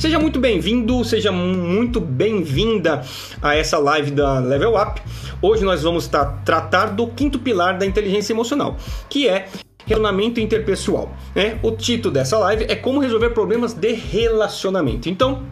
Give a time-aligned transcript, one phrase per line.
[0.00, 3.02] Seja muito bem-vindo, seja muito bem-vinda
[3.42, 4.98] a essa live da Level Up.
[5.42, 8.78] Hoje nós vamos tá, tratar do quinto pilar da inteligência emocional,
[9.10, 9.46] que é
[9.84, 11.14] relacionamento interpessoal.
[11.34, 11.58] Né?
[11.62, 15.06] O título dessa live é como resolver problemas de relacionamento.
[15.06, 15.42] Então,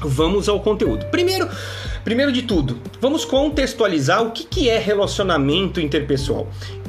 [0.00, 1.06] vamos ao conteúdo.
[1.06, 1.48] Primeiro,
[2.04, 6.46] primeiro de tudo, vamos contextualizar o que, que é relacionamento interpessoal.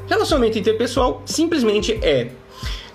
[0.07, 2.29] Relacionamento interpessoal simplesmente é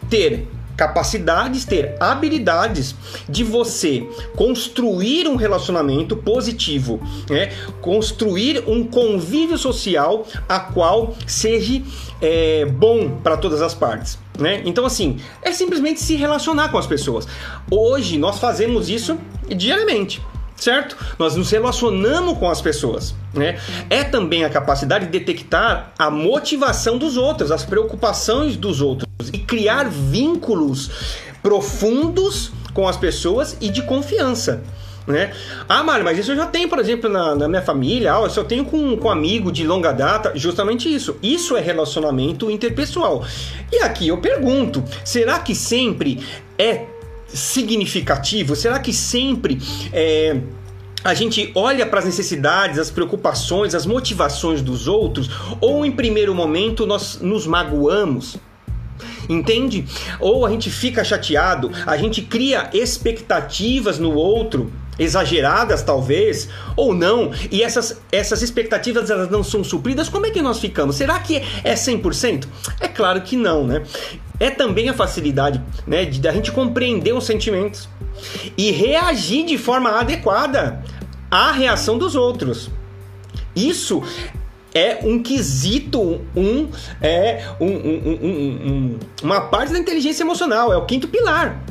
[0.09, 0.46] ter
[0.77, 2.95] capacidades, ter habilidades
[3.29, 4.07] de você
[4.37, 7.53] construir um relacionamento positivo, né?
[7.81, 11.82] construir um convívio social a qual seja
[12.21, 14.18] é, bom para todas as partes.
[14.39, 14.63] Né?
[14.65, 17.27] Então, assim, é simplesmente se relacionar com as pessoas.
[17.71, 19.17] Hoje nós fazemos isso
[19.49, 20.21] diariamente
[20.57, 20.96] certo?
[21.18, 23.58] Nós nos relacionamos com as pessoas, né?
[23.90, 29.39] É também a capacidade de detectar a motivação dos outros, as preocupações dos outros e
[29.39, 30.90] criar vínculos
[31.43, 34.62] profundos com as pessoas e de confiança.
[35.06, 35.33] Né?
[35.69, 38.45] Ah, Mário, mas isso eu já tenho, por exemplo, na, na minha família, ah, eu
[38.45, 41.17] tenho com, com amigo de longa data, justamente isso.
[41.23, 43.23] Isso é relacionamento interpessoal.
[43.70, 46.25] E aqui eu pergunto: será que sempre
[46.59, 46.86] é
[47.35, 48.55] significativo?
[48.57, 49.59] Será que sempre
[49.93, 50.41] é,
[51.03, 55.29] a gente olha para as necessidades, as preocupações, as motivações dos outros?
[55.61, 58.37] Ou em primeiro momento nós nos magoamos?
[59.29, 59.87] Entende?
[60.21, 67.31] Ou a gente fica chateado, a gente cria expectativas no outro exageradas talvez ou não
[67.50, 71.42] e essas, essas expectativas elas não são supridas como é que nós ficamos será que
[71.64, 72.47] é 100%
[72.81, 73.83] é claro que não né
[74.41, 77.89] é também a facilidade né, de a gente compreender os sentimentos
[78.56, 80.83] e reagir de forma adequada
[81.31, 82.70] à reação dos outros.
[83.55, 84.03] Isso
[84.75, 86.69] é um quesito, um,
[87.01, 91.62] é um, um, um, uma parte da inteligência emocional, é o quinto pilar.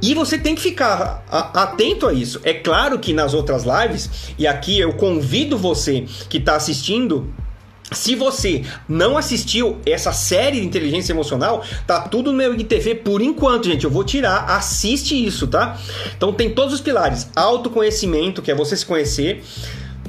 [0.00, 2.40] E você tem que ficar atento a isso.
[2.44, 7.32] É claro que nas outras lives, e aqui eu convido você que está assistindo
[7.90, 13.22] se você não assistiu essa série de inteligência emocional, tá tudo no meu IGTV por
[13.22, 13.84] enquanto, gente.
[13.84, 15.78] Eu vou tirar, assiste isso, tá?
[16.16, 19.42] Então tem todos os pilares: autoconhecimento, que é você se conhecer,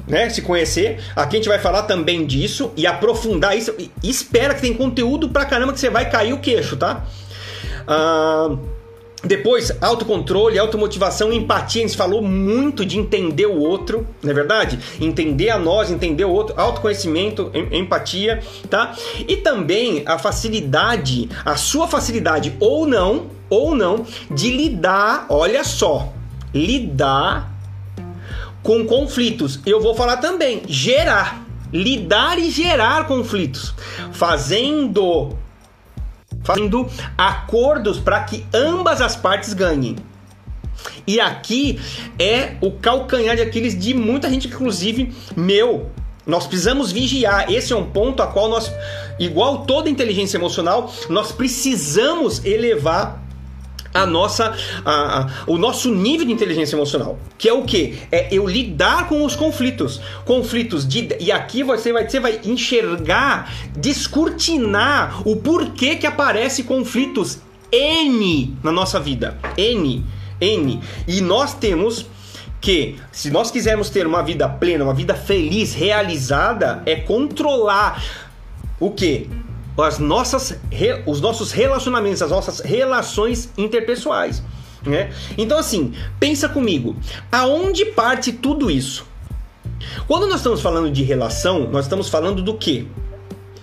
[0.06, 0.28] né?
[0.28, 1.00] Se conhecer.
[1.16, 3.74] Aqui a gente vai falar também disso e aprofundar isso.
[3.78, 7.06] E espera que tem conteúdo pra caramba que você vai cair o queixo, tá?
[7.86, 8.50] Ah.
[8.50, 8.79] Uh
[9.22, 11.84] depois, autocontrole, automotivação, empatia.
[11.84, 14.78] A gente falou muito de entender o outro, não é verdade?
[15.00, 18.94] Entender a nós, entender o outro, autoconhecimento, empatia, tá?
[19.28, 26.12] E também a facilidade, a sua facilidade ou não, ou não, de lidar, olha só,
[26.54, 27.52] lidar
[28.62, 29.60] com conflitos.
[29.66, 33.74] Eu vou falar também, gerar, lidar e gerar conflitos,
[34.12, 35.36] fazendo
[36.42, 39.96] fazendo acordos para que ambas as partes ganhem.
[41.06, 41.78] E aqui
[42.18, 45.90] é o calcanhar de Aquiles de muita gente, inclusive meu.
[46.26, 47.50] Nós precisamos vigiar.
[47.50, 48.70] Esse é um ponto a qual nós,
[49.18, 53.22] igual toda inteligência emocional, nós precisamos elevar
[53.92, 57.98] a nossa, a, a, o nosso nível de inteligência emocional, que é o que?
[58.10, 63.52] É eu lidar com os conflitos, conflitos de e aqui você vai você vai enxergar,
[63.76, 67.38] descortinar o porquê que aparece conflitos
[67.72, 70.04] n na nossa vida, n,
[70.40, 72.06] n, e nós temos
[72.60, 78.02] que se nós quisermos ter uma vida plena, uma vida feliz, realizada, é controlar
[78.78, 79.28] o que?
[79.78, 80.58] As nossas,
[81.06, 84.42] os nossos relacionamentos, as nossas relações interpessoais.
[84.84, 85.12] Né?
[85.36, 86.96] Então, assim, pensa comigo,
[87.30, 89.06] aonde parte tudo isso?
[90.06, 92.88] Quando nós estamos falando de relação, nós estamos falando do que?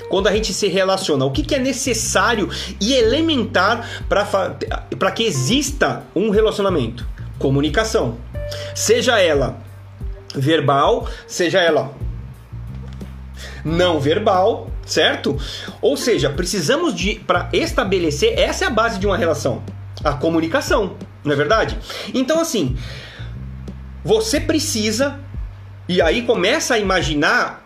[0.09, 6.03] Quando a gente se relaciona, o que, que é necessário e elementar para que exista
[6.15, 7.05] um relacionamento?
[7.37, 8.17] Comunicação.
[8.73, 9.57] Seja ela
[10.33, 11.93] verbal, seja ela
[13.65, 15.37] não verbal, certo?
[15.81, 19.61] Ou seja, precisamos de para estabelecer essa é a base de uma relação,
[20.03, 21.77] a comunicação, não é verdade?
[22.13, 22.75] Então assim,
[24.03, 25.19] você precisa
[25.87, 27.63] e aí começa a imaginar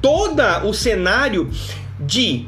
[0.00, 1.50] todo o cenário
[1.98, 2.46] de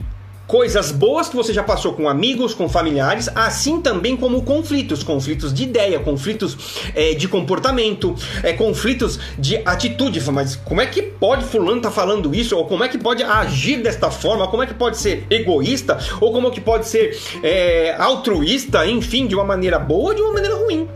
[0.51, 5.55] coisas boas que você já passou com amigos, com familiares, assim também como conflitos, conflitos
[5.55, 10.21] de ideia, conflitos é, de comportamento, é, conflitos de atitude.
[10.33, 12.57] Mas como é que pode fulano tá falando isso?
[12.57, 14.49] Ou como é que pode agir desta forma?
[14.49, 16.01] Como é que pode ser egoísta?
[16.21, 18.85] Ou como é que pode ser é, altruísta?
[18.89, 20.89] Enfim, de uma maneira boa ou de uma maneira ruim.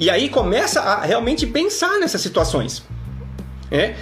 [0.00, 2.82] E aí começa a realmente pensar nessas situações.
[3.70, 3.96] É?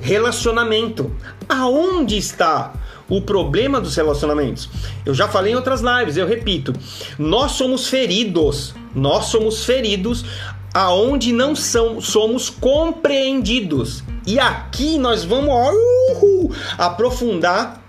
[0.00, 1.14] Relacionamento.
[1.46, 2.72] Aonde está
[3.08, 4.68] o problema dos relacionamentos.
[5.04, 6.72] Eu já falei em outras lives, eu repito.
[7.18, 10.24] Nós somos feridos nós somos feridos
[10.72, 14.04] aonde não são, somos compreendidos.
[14.26, 17.82] E aqui nós vamos uh, aprofundar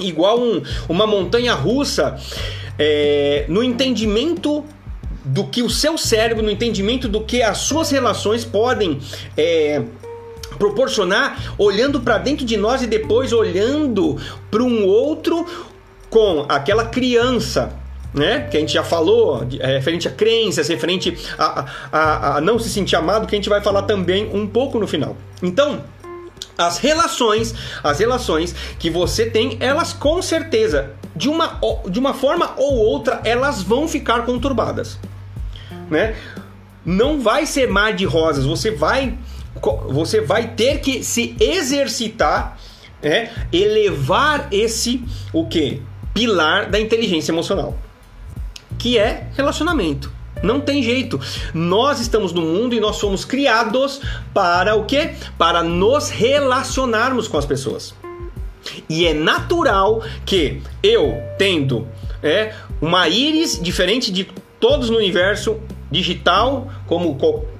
[0.00, 2.18] igual um, uma montanha russa
[2.78, 4.64] é, no entendimento
[5.24, 9.00] do que o seu cérebro, no entendimento do que as suas relações podem
[9.36, 9.82] é,
[10.58, 14.16] proporcionar, olhando para dentro de nós e depois olhando
[14.50, 15.46] para um outro
[16.10, 17.74] com aquela criança
[18.16, 18.48] né?
[18.50, 22.70] Que a gente já falou, é, referente a crenças, referente a, a, a não se
[22.70, 25.14] sentir amado, que a gente vai falar também um pouco no final.
[25.42, 25.84] Então,
[26.56, 27.54] as relações,
[27.84, 33.20] as relações que você tem, elas com certeza, de uma, de uma forma ou outra,
[33.24, 34.98] elas vão ficar conturbadas,
[35.90, 36.16] né?
[36.84, 39.18] Não vai ser mar de rosas, você vai
[39.88, 42.58] você vai ter que se exercitar,
[43.02, 45.82] é, elevar esse o que?
[46.14, 47.76] Pilar da inteligência emocional
[48.78, 50.12] que é relacionamento.
[50.42, 51.18] Não tem jeito.
[51.54, 54.00] Nós estamos no mundo e nós somos criados
[54.34, 55.14] para o quê?
[55.38, 57.94] Para nos relacionarmos com as pessoas.
[58.88, 61.88] E é natural que eu, tendo
[62.22, 64.28] é, uma íris diferente de
[64.60, 65.58] todos no universo
[65.90, 67.18] digital, como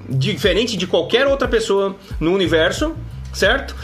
[0.09, 2.95] diferente de qualquer outra pessoa no universo,
[3.33, 3.75] certo?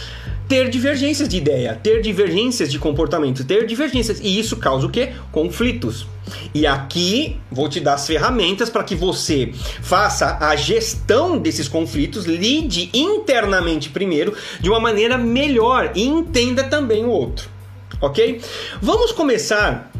[0.48, 4.19] ter divergências de ideia, ter divergências de comportamento, ter divergências.
[4.19, 5.13] E isso causa o quê?
[5.31, 6.06] Conflitos.
[6.54, 9.51] E aqui vou te dar as ferramentas para que você
[9.81, 17.06] faça a gestão desses conflitos, lide internamente primeiro de uma maneira melhor e entenda também
[17.06, 17.50] o outro.
[18.01, 18.42] Ok?
[18.81, 19.93] Vamos começar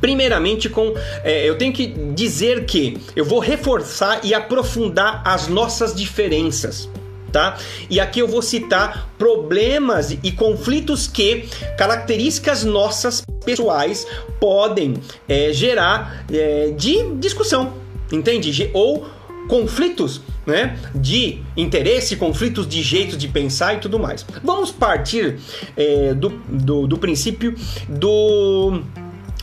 [0.00, 5.94] Primeiramente, com é, eu tenho que dizer que eu vou reforçar e aprofundar as nossas
[5.94, 6.88] diferenças
[7.32, 7.58] tá?
[7.90, 11.44] E aqui eu vou citar problemas e conflitos que
[11.76, 14.06] características nossas pessoais
[14.40, 14.94] podem
[15.28, 17.74] é, gerar é, de discussão,
[18.10, 18.70] entende?
[18.72, 19.06] Ou
[19.48, 24.24] conflitos né, de interesse, conflitos de jeito de pensar e tudo mais.
[24.42, 25.38] Vamos partir
[25.76, 27.54] é, do, do, do, princípio
[27.86, 28.80] do,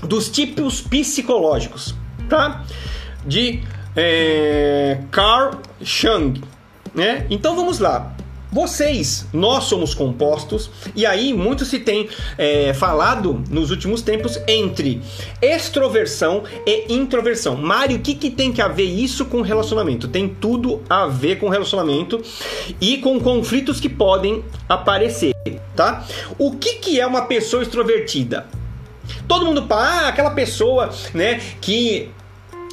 [0.06, 1.96] dos tipos psicológicos,
[2.30, 2.64] tá?
[3.26, 3.62] De
[3.96, 6.42] é, Carl Jung,
[6.94, 7.26] né?
[7.30, 8.16] Então vamos lá.
[8.56, 12.08] Vocês, nós somos compostos, e aí muito se tem
[12.38, 15.02] é, falado nos últimos tempos entre
[15.42, 17.58] extroversão e introversão.
[17.58, 20.08] Mário, o que, que tem que haver isso com relacionamento?
[20.08, 22.22] Tem tudo a ver com relacionamento
[22.80, 25.34] e com conflitos que podem aparecer,
[25.76, 26.08] tá?
[26.40, 28.48] O que, que é uma pessoa extrovertida?
[29.28, 32.12] Todo mundo fala, ah, aquela pessoa, né, que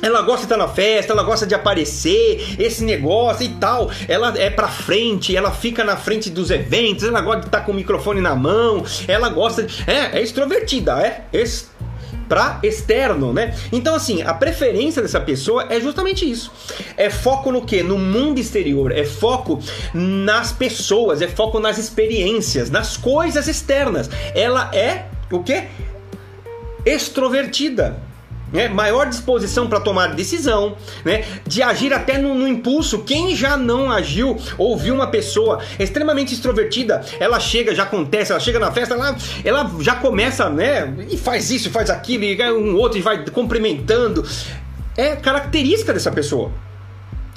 [0.03, 3.89] ela gosta de estar na festa, ela gosta de aparecer, esse negócio e tal.
[4.09, 7.71] Ela é pra frente, ela fica na frente dos eventos, ela gosta de estar com
[7.71, 9.89] o microfone na mão, ela gosta de.
[9.89, 11.25] É, é extrovertida, é.
[11.33, 11.71] Ex
[12.29, 13.55] para externo, né?
[13.71, 16.51] Então assim, a preferência dessa pessoa é justamente isso.
[16.97, 17.83] É foco no que?
[17.83, 19.61] No mundo exterior, é foco
[19.93, 24.09] nas pessoas, é foco nas experiências, nas coisas externas.
[24.35, 25.65] Ela é o que?
[26.84, 28.00] Extrovertida
[28.52, 28.69] né?
[28.69, 31.25] maior disposição para tomar decisão, né?
[31.46, 33.00] de agir até no, no, impulso.
[33.00, 38.40] Quem já não agiu ou viu uma pessoa extremamente extrovertida, ela chega, já acontece, ela
[38.40, 40.94] chega na festa, ela, ela já começa, né?
[41.11, 44.25] E faz isso, faz aquilo, e um outro e vai cumprimentando.
[44.96, 46.53] É característica dessa pessoa.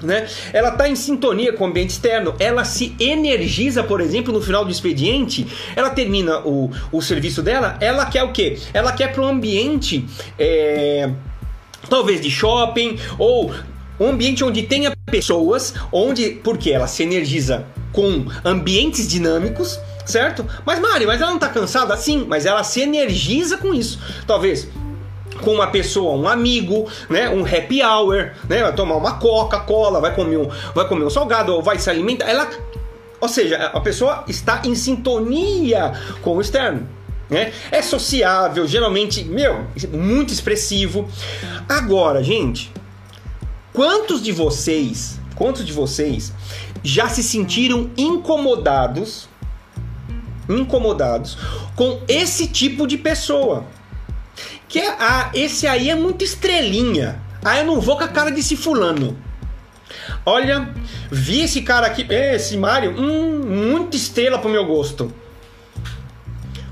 [0.05, 0.27] Né?
[0.53, 4.63] Ela está em sintonia com o ambiente externo, ela se energiza, por exemplo, no final
[4.63, 8.57] do expediente, ela termina o, o serviço dela, ela quer o quê?
[8.73, 10.05] Ela quer para um ambiente,
[10.37, 11.09] é,
[11.89, 13.53] talvez de shopping, ou
[13.99, 20.45] um ambiente onde tenha pessoas, onde, porque ela se energiza com ambientes dinâmicos, certo?
[20.65, 21.95] Mas Mari, mas ela não está cansada?
[21.97, 23.99] Sim, mas ela se energiza com isso.
[24.27, 24.67] Talvez
[25.41, 30.13] com uma pessoa, um amigo, né, um happy hour, né, vai tomar uma Coca-Cola, vai
[30.13, 32.49] comer um, vai comer um salgado ou vai se alimentar, ela,
[33.19, 36.87] ou seja, a pessoa está em sintonia com o externo.
[37.29, 37.51] Né?
[37.71, 41.09] É sociável, geralmente, meu, muito expressivo.
[41.67, 42.71] Agora, gente,
[43.73, 46.31] quantos de vocês, quantos de vocês
[46.83, 49.27] já se sentiram incomodados,
[50.47, 51.35] incomodados
[51.75, 53.65] com esse tipo de pessoa?
[54.67, 57.21] Que é, ah, esse aí é muito estrelinha.
[57.43, 59.17] Ah, eu não vou com a cara desse fulano.
[60.25, 60.73] Olha,
[61.11, 65.13] vi esse cara aqui, esse Mario, hum, muita estrela pro meu gosto.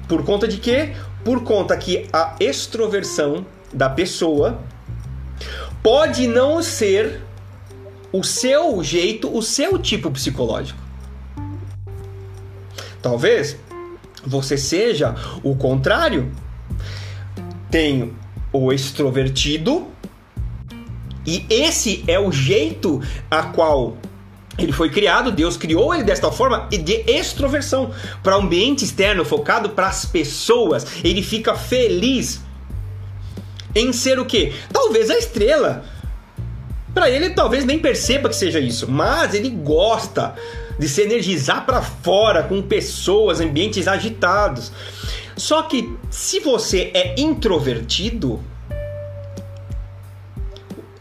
[0.07, 0.95] Por conta de quê?
[1.23, 4.59] Por conta que a extroversão da pessoa
[5.81, 7.21] pode não ser
[8.11, 10.79] o seu jeito, o seu tipo psicológico.
[13.01, 13.57] Talvez
[14.25, 16.31] você seja o contrário
[17.73, 18.15] tenho
[18.51, 19.87] o extrovertido
[21.25, 23.01] E esse é o jeito
[23.31, 23.97] a qual
[24.59, 29.87] ele foi criado, Deus criou ele desta forma de extroversão para ambiente externo focado para
[29.87, 30.85] as pessoas.
[31.03, 32.39] Ele fica feliz
[33.73, 34.53] em ser o quê?
[34.71, 35.83] Talvez a estrela.
[36.93, 40.35] Para ele, talvez nem perceba que seja isso, mas ele gosta
[40.77, 44.71] de se energizar para fora com pessoas, ambientes agitados.
[45.35, 48.39] Só que se você é introvertido,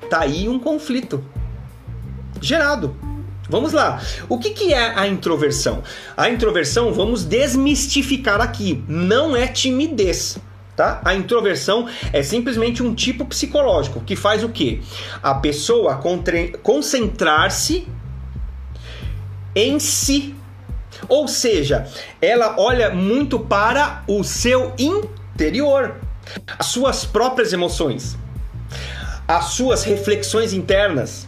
[0.09, 1.25] tá aí um conflito
[2.41, 2.97] gerado.
[3.49, 4.01] Vamos lá.
[4.29, 5.83] O que, que é a introversão?
[6.17, 10.39] A introversão, vamos desmistificar aqui, não é timidez.
[10.75, 11.03] Tá?
[11.05, 14.81] A introversão é simplesmente um tipo psicológico que faz o quê?
[15.23, 16.01] A pessoa
[16.63, 17.87] concentrar-se
[19.55, 20.35] em si.
[21.09, 21.87] Ou seja,
[22.21, 25.97] ela olha muito para o seu interior,
[26.59, 28.17] as suas próprias emoções,
[29.27, 31.27] as suas reflexões internas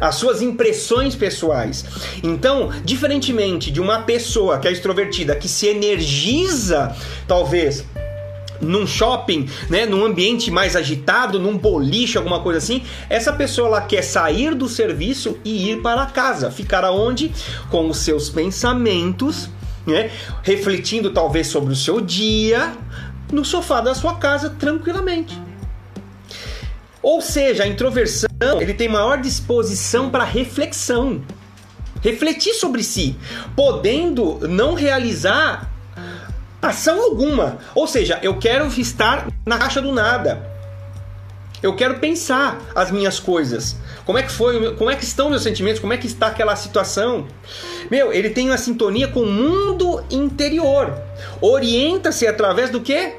[0.00, 1.84] as suas impressões pessoais.
[2.22, 6.94] Então, diferentemente de uma pessoa que é extrovertida, que se energiza,
[7.26, 7.84] talvez
[8.62, 13.80] num shopping, né, num ambiente mais agitado, num boliche, alguma coisa assim, essa pessoa ela
[13.82, 17.32] quer sair do serviço e ir para casa, ficar aonde?
[17.70, 19.50] Com os seus pensamentos,
[19.86, 20.10] né,
[20.42, 22.72] refletindo talvez sobre o seu dia,
[23.32, 25.38] no sofá da sua casa tranquilamente.
[27.02, 31.20] Ou seja, a introversão ele tem maior disposição para reflexão,
[32.00, 33.16] refletir sobre si,
[33.56, 35.71] podendo não realizar
[36.62, 37.58] ação alguma.
[37.74, 40.50] Ou seja, eu quero estar na caixa do nada.
[41.62, 43.76] Eu quero pensar as minhas coisas.
[44.04, 44.74] Como é que foi?
[44.74, 45.80] Como é que estão meus sentimentos?
[45.80, 47.26] Como é que está aquela situação?
[47.90, 50.92] Meu, ele tem uma sintonia com o mundo interior.
[51.40, 53.14] Orienta-se através do que?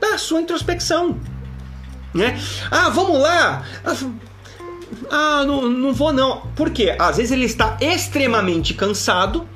[0.00, 1.20] Da sua introspecção.
[2.14, 2.40] Né?
[2.70, 3.66] Ah, vamos lá.
[5.10, 6.40] Ah, não, não vou não.
[6.56, 6.96] Por quê?
[6.98, 9.46] Às vezes ele está extremamente cansado.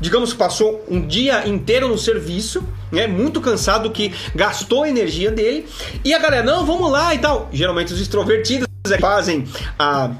[0.00, 3.06] Digamos que passou um dia inteiro no serviço, né?
[3.06, 5.68] Muito cansado que gastou a energia dele.
[6.04, 7.48] E a galera, não, vamos lá e tal.
[7.52, 9.46] Geralmente os extrovertidos é fazem
[9.78, 10.10] a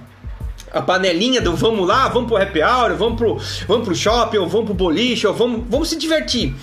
[0.73, 4.49] a panelinha do vamos lá, vamos pro happy hour, vamos pro, vamos pro shopping, ou
[4.49, 6.55] vamos pro boliche, ou vamos, vamos se divertir.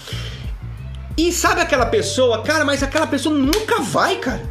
[1.17, 4.43] E sabe aquela pessoa, cara, mas aquela pessoa nunca vai, cara.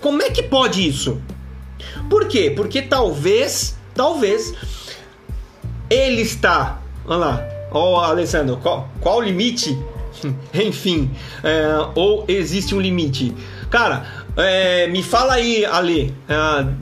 [0.00, 1.20] Como é que pode isso?
[2.10, 2.52] Por quê?
[2.54, 4.52] Porque talvez, talvez,
[5.88, 6.82] ele está.
[7.06, 9.78] Olha lá, ó, oh, Alessandro, qual, o limite?
[10.54, 11.10] Enfim,
[11.42, 13.34] é, ou existe um limite?
[13.70, 14.04] Cara,
[14.36, 16.14] é, me fala aí, Ale,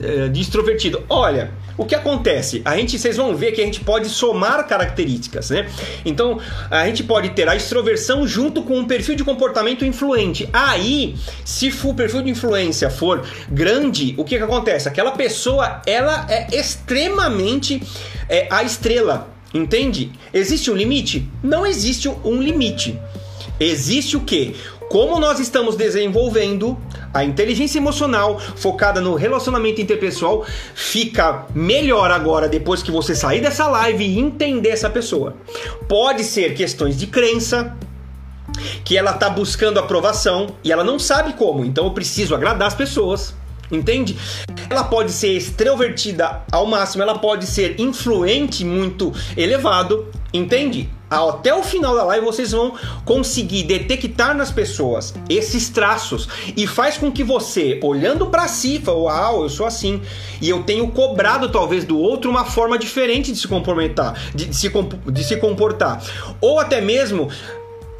[0.01, 1.03] é, de extrovertido.
[1.09, 2.61] Olha, o que acontece?
[2.63, 5.67] A gente, vocês vão ver que a gente pode somar características, né?
[6.05, 10.47] Então, a gente pode ter a extroversão junto com um perfil de comportamento influente.
[10.53, 14.87] Aí, se o perfil de influência for grande, o que, que acontece?
[14.87, 17.81] Aquela pessoa, ela é extremamente
[18.29, 20.11] é, a estrela, entende?
[20.33, 21.29] Existe um limite?
[21.43, 22.99] Não existe um limite.
[23.59, 24.55] Existe o que?
[24.89, 26.77] Como nós estamos desenvolvendo
[27.13, 33.67] a inteligência emocional focada no relacionamento interpessoal fica melhor agora depois que você sair dessa
[33.67, 35.35] live e entender essa pessoa.
[35.87, 37.77] Pode ser questões de crença,
[38.83, 42.75] que ela está buscando aprovação e ela não sabe como, então eu preciso agradar as
[42.75, 43.33] pessoas.
[43.71, 44.17] Entende?
[44.69, 50.89] Ela pode ser extrovertida ao máximo, ela pode ser influente muito elevado, entende?
[51.11, 52.73] até o final da live vocês vão
[53.03, 58.97] conseguir detectar nas pessoas esses traços e faz com que você, olhando para si, fala,
[58.97, 60.01] uau, eu sou assim,
[60.41, 64.55] e eu tenho cobrado talvez do outro uma forma diferente de se comportar, de, de
[64.55, 64.71] se,
[65.07, 66.01] de se comportar,
[66.39, 67.29] ou até mesmo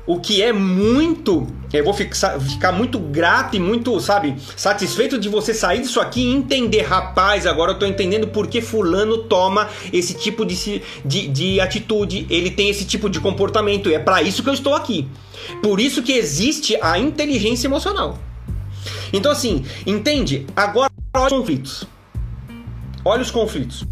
[0.06, 1.48] o que é muito.
[1.72, 6.22] Eu vou ficar, ficar muito grato e muito, sabe, satisfeito de você sair disso aqui
[6.22, 11.28] e entender, rapaz, agora eu tô entendendo por que Fulano toma esse tipo de, de,
[11.28, 14.76] de atitude, ele tem esse tipo de comportamento, e é para isso que eu estou
[14.76, 15.08] aqui.
[15.62, 18.18] Por isso que existe a inteligência emocional.
[19.14, 20.46] Então, assim, entende?
[20.56, 21.84] Agora, olha os conflitos.
[23.04, 23.86] Olha os conflitos.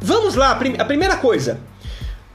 [0.00, 1.60] Vamos lá, a primeira coisa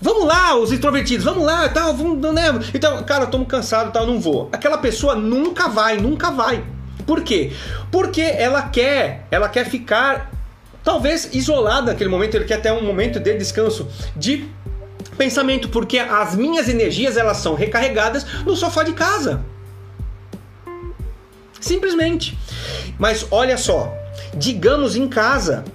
[0.01, 2.43] Vamos lá, os introvertidos, vamos lá, tal, vamos, né?
[2.73, 4.47] Então, cara, eu tô cansado, tal, não vou.
[4.51, 6.63] Aquela pessoa nunca vai, nunca vai.
[7.05, 7.51] Por quê?
[7.91, 10.31] Porque ela quer, ela quer ficar
[10.83, 14.47] talvez isolada naquele momento, ele quer ter um momento de descanso, de
[15.17, 19.43] pensamento, porque as minhas energias elas são recarregadas no sofá de casa.
[21.59, 22.37] Simplesmente.
[22.97, 23.93] Mas olha só,
[24.33, 25.65] digamos em casa,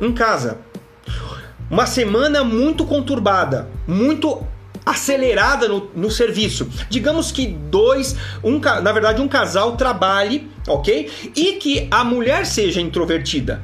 [0.00, 0.58] em casa,
[1.74, 4.46] uma semana muito conturbada, muito
[4.86, 6.68] acelerada no, no serviço.
[6.88, 8.14] Digamos que dois,
[8.44, 11.10] um, na verdade, um casal trabalhe, ok?
[11.34, 13.60] E que a mulher seja introvertida.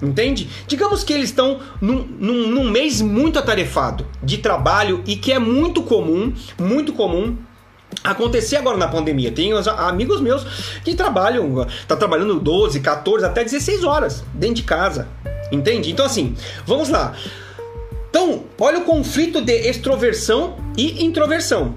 [0.00, 0.48] Entende?
[0.68, 5.40] Digamos que eles estão num, num, num mês muito atarefado de trabalho e que é
[5.40, 7.36] muito comum, muito comum
[8.04, 9.32] acontecer agora na pandemia.
[9.32, 10.44] Tem amigos meus
[10.84, 15.08] que trabalham, tá trabalhando 12, 14, até 16 horas dentro de casa.
[15.50, 15.90] Entende?
[15.90, 17.14] Então assim, vamos lá.
[18.10, 21.74] Então, olha o conflito de extroversão e introversão.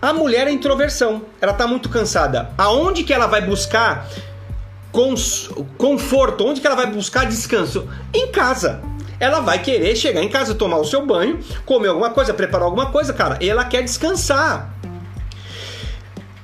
[0.00, 2.50] A mulher é introversão, ela tá muito cansada.
[2.56, 4.08] Aonde que ela vai buscar
[5.76, 6.44] conforto?
[6.46, 7.88] Onde que ela vai buscar descanso?
[8.14, 8.80] Em casa.
[9.18, 12.90] Ela vai querer chegar em casa, tomar o seu banho, comer alguma coisa, preparar alguma
[12.90, 13.38] coisa, cara.
[13.44, 14.74] Ela quer descansar.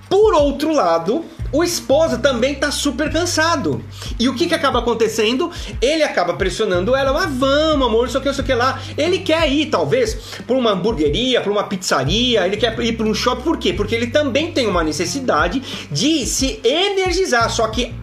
[0.09, 3.85] Por outro lado, o esposo também tá super cansado.
[4.19, 5.51] E o que que acaba acontecendo?
[5.81, 8.81] Ele acaba pressionando ela, ah, vamos, amor, isso aqui, isso aqui lá.
[8.97, 10.15] Ele quer ir, talvez,
[10.47, 13.73] para uma hamburgueria, para uma pizzaria, ele quer ir para um shopping, por quê?
[13.73, 17.95] Porque ele também tem uma necessidade de se energizar, só que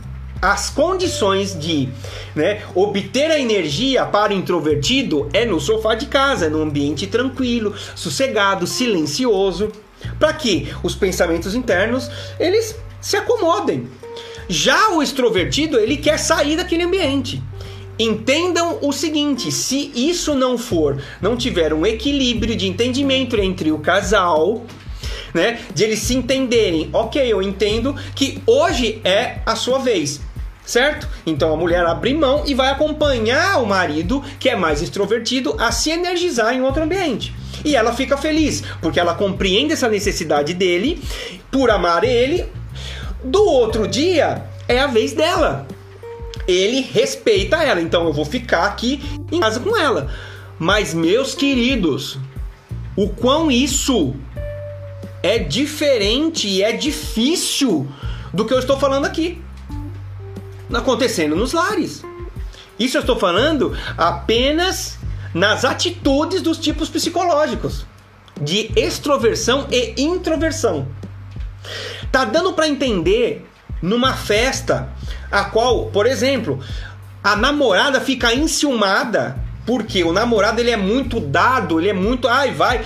[0.41, 1.89] as condições de
[2.33, 7.07] né, obter a energia para o introvertido é no sofá de casa, é no ambiente
[7.07, 9.71] tranquilo, sossegado, silencioso,
[10.17, 13.87] para que os pensamentos internos eles se acomodem.
[14.47, 17.41] Já o extrovertido ele quer sair daquele ambiente.
[17.99, 23.79] Entendam o seguinte: se isso não for, não tiver um equilíbrio de entendimento entre o
[23.79, 24.65] casal,
[25.33, 30.21] né, de eles se entenderem, ok, eu entendo que hoje é a sua vez,
[30.65, 31.07] certo?
[31.25, 35.71] Então a mulher abre mão e vai acompanhar o marido, que é mais extrovertido, a
[35.71, 37.35] se energizar em outro ambiente.
[37.63, 41.01] E ela fica feliz, porque ela compreende essa necessidade dele,
[41.51, 42.47] por amar ele.
[43.23, 45.67] Do outro dia, é a vez dela.
[46.47, 50.11] Ele respeita ela, então eu vou ficar aqui em casa com ela.
[50.57, 52.17] Mas, meus queridos,
[52.95, 54.15] o quão isso
[55.21, 57.87] é diferente e é difícil
[58.33, 59.41] do que eu estou falando aqui
[60.73, 62.03] acontecendo nos lares.
[62.77, 64.97] Isso eu estou falando apenas
[65.33, 67.85] nas atitudes dos tipos psicológicos
[68.41, 70.87] de extroversão e introversão.
[72.11, 73.45] Tá dando para entender
[73.81, 74.89] numa festa
[75.31, 76.59] a qual, por exemplo,
[77.23, 79.37] a namorada fica enciumada
[79.69, 82.83] porque o namorado ele é muito dado, ele é muito, ai, vai.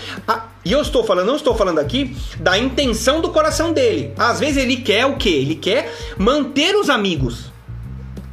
[0.65, 4.13] E eu estou falando, não estou falando aqui da intenção do coração dele.
[4.17, 5.29] Às vezes ele quer o quê?
[5.29, 7.53] Ele quer manter os amigos.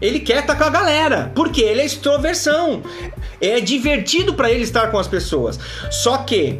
[0.00, 2.82] Ele quer estar tá com a galera, porque ele é extroversão.
[3.40, 5.56] É divertido para ele estar com as pessoas.
[5.88, 6.58] Só que,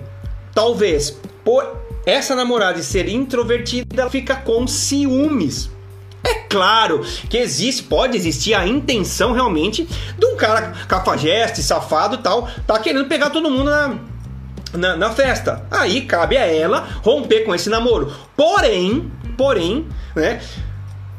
[0.54, 5.70] talvez, por essa namorada ser introvertida, fica com ciúmes.
[6.22, 12.48] É claro que existe, pode existir a intenção realmente de um cara cafajeste, safado tal,
[12.66, 13.98] tá querendo pegar todo mundo na,
[14.74, 15.64] na, na, festa.
[15.70, 18.12] Aí cabe a ela romper com esse namoro.
[18.36, 20.40] Porém, porém, né?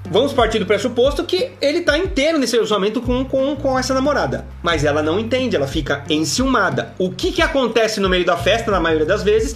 [0.09, 4.45] Vamos partir do pressuposto que ele tá inteiro nesse relacionamento com, com, com essa namorada.
[4.61, 6.93] Mas ela não entende, ela fica enciumada.
[6.99, 9.55] O que, que acontece no meio da festa, na maioria das vezes?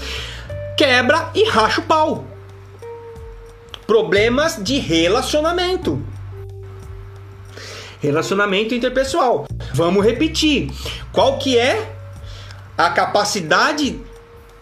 [0.77, 2.25] Quebra e racha o pau.
[3.87, 6.05] Problemas de relacionamento.
[8.01, 9.47] Relacionamento interpessoal.
[9.73, 10.69] Vamos repetir.
[11.13, 11.95] Qual que é
[12.77, 14.01] a capacidade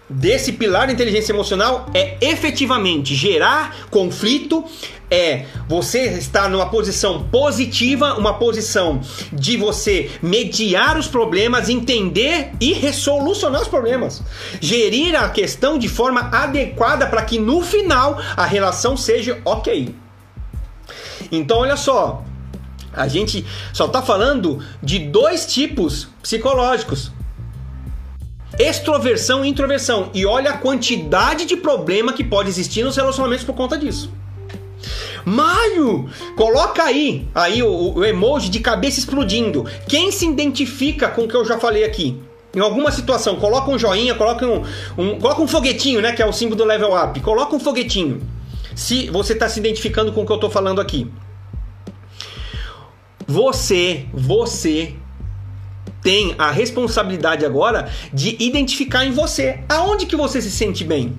[0.07, 4.63] desse pilar da inteligência emocional é efetivamente gerar conflito,
[5.13, 8.99] é você estar numa posição positiva, uma posição
[9.31, 14.23] de você mediar os problemas, entender e resolucionar os problemas.
[14.59, 19.93] Gerir a questão de forma adequada para que no final a relação seja ok.
[21.31, 22.23] Então, olha só,
[22.91, 27.11] a gente só está falando de dois tipos psicológicos
[28.59, 30.11] extroversão e introversão.
[30.13, 34.11] E olha a quantidade de problema que pode existir nos relacionamentos por conta disso.
[35.25, 39.65] Maio, coloca aí, aí o, o, emoji de cabeça explodindo.
[39.87, 42.21] Quem se identifica com o que eu já falei aqui?
[42.55, 44.63] Em alguma situação, coloca um joinha, coloca um,
[44.97, 46.11] um, coloca um foguetinho, né?
[46.11, 47.19] Que é o símbolo do level up.
[47.21, 48.21] Coloca um foguetinho.
[48.75, 51.09] Se você está se identificando com o que eu estou falando aqui.
[53.25, 54.95] Você, você
[56.03, 61.15] tem a responsabilidade agora de identificar em você aonde que você se sente bem.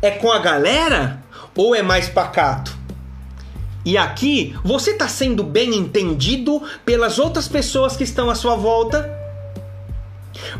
[0.00, 1.22] É com a galera
[1.56, 2.76] ou é mais pacato?
[3.84, 9.10] E aqui você está sendo bem entendido pelas outras pessoas que estão à sua volta?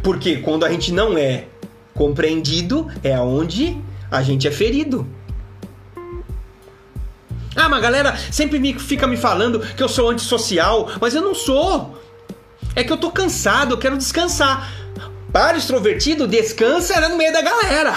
[0.02, 1.44] Porque quando a gente não é
[1.94, 3.78] compreendido, é aonde
[4.11, 5.07] a gente é ferido.
[7.55, 11.22] Ah, mas a galera sempre me, fica me falando que eu sou antissocial, mas eu
[11.22, 11.98] não sou.
[12.74, 14.70] É que eu tô cansado, eu quero descansar.
[15.31, 17.92] Para extrovertido, descansa era no meio da galera.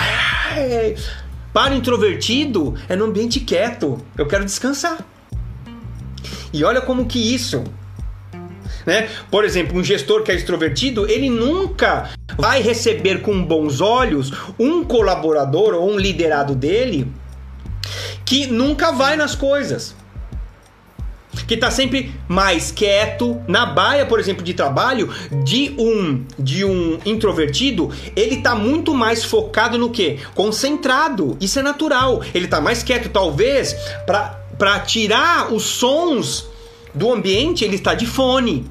[1.55, 3.97] Para o introvertido, é no ambiente quieto.
[4.17, 4.97] Eu quero descansar.
[6.51, 7.63] E olha como que isso
[8.85, 9.07] Né?
[9.31, 14.83] Por exemplo, um gestor que é extrovertido, ele nunca vai receber com bons olhos um
[14.83, 17.09] colaborador ou um liderado dele
[18.25, 19.95] que nunca vai nas coisas
[21.47, 23.41] que está sempre mais quieto.
[23.47, 25.09] Na baia, por exemplo, de trabalho,
[25.43, 30.19] de um de um introvertido, ele está muito mais focado no que?
[30.33, 31.37] Concentrado.
[31.39, 32.21] Isso é natural.
[32.33, 36.47] Ele está mais quieto, talvez, para tirar os sons
[36.93, 38.65] do ambiente, ele está de fone.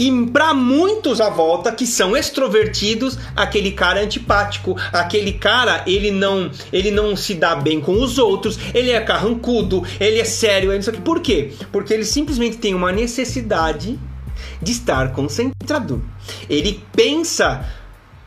[0.00, 6.10] E para muitos à volta que são extrovertidos, aquele cara é antipático, aquele cara ele
[6.10, 10.72] não ele não se dá bem com os outros, ele é carrancudo, ele é sério,
[10.72, 11.02] isso aqui.
[11.02, 11.52] Por quê?
[11.70, 14.00] Porque ele simplesmente tem uma necessidade
[14.62, 16.02] de estar concentrado.
[16.48, 17.68] Ele pensa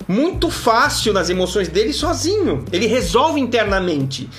[0.07, 2.65] muito fácil nas emoções dele sozinho.
[2.71, 4.29] Ele resolve internamente.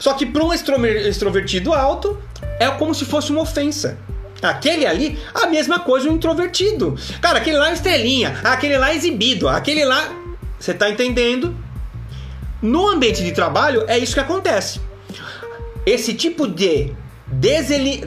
[0.00, 2.18] Só que para um extrovertido alto
[2.58, 3.98] é como se fosse uma ofensa.
[4.42, 6.96] Aquele ali, a mesma coisa, um introvertido.
[7.20, 10.12] Cara, aquele lá é estrelinha, aquele lá é exibido, aquele lá.
[10.58, 11.56] Você tá entendendo?
[12.60, 14.80] No ambiente de trabalho, é isso que acontece.
[15.86, 16.92] Esse tipo de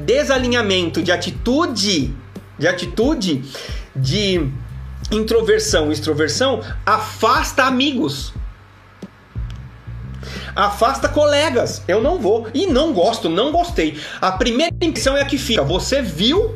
[0.06, 2.13] desalinhamento de atitude,
[2.58, 3.43] de atitude
[3.95, 4.48] de
[5.12, 8.34] introversão e extroversão afasta amigos
[10.56, 11.82] afasta colegas.
[11.88, 12.48] Eu não vou.
[12.54, 14.00] E não gosto, não gostei.
[14.22, 15.63] A primeira impressão é a que fica.
[15.63, 16.56] Você viu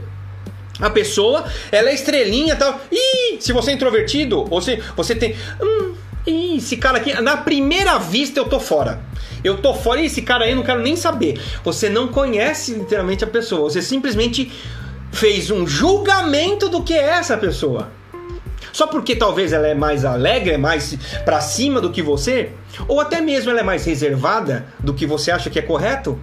[0.80, 2.80] a pessoa, ela é estrelinha e tal.
[2.92, 5.36] E se você é introvertido, ou se você tem.
[5.62, 5.94] Hum,
[6.26, 9.02] ih, esse cara aqui, na primeira vista eu tô fora.
[9.44, 11.40] Eu tô fora, e esse cara aí eu não quero nem saber.
[11.64, 14.52] Você não conhece literalmente a pessoa, você simplesmente
[15.12, 17.92] fez um julgamento do que é essa pessoa.
[18.72, 22.52] Só porque talvez ela é mais alegre, é mais para cima do que você,
[22.88, 26.20] ou até mesmo ela é mais reservada do que você acha que é correto?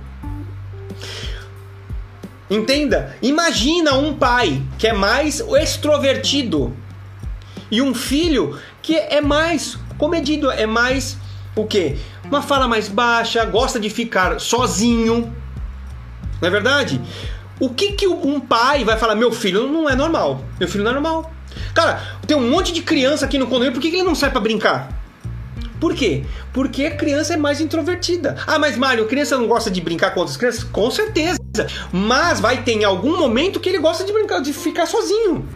[2.49, 6.73] Entenda, imagina um pai que é mais extrovertido
[7.71, 11.17] e um filho que é mais comedido, é mais
[11.57, 11.97] o quê?
[12.25, 15.35] Uma fala mais baixa, gosta de ficar sozinho.
[16.41, 17.01] Não é verdade?
[17.59, 19.15] O que que um pai vai falar?
[19.15, 20.45] Meu filho não é normal.
[20.61, 21.33] Meu filho não é normal.
[21.77, 24.31] Cara, tem um monte de criança aqui no condomínio, por que, que ele não sai
[24.31, 24.89] para brincar?
[25.79, 26.25] Por quê?
[26.51, 28.35] Porque a criança é mais introvertida.
[28.47, 30.65] Ah, mas Mário, a criança não gosta de brincar com outras crianças?
[30.65, 31.39] Com certeza.
[31.93, 35.47] Mas vai ter em algum momento que ele gosta de brincar, de ficar sozinho.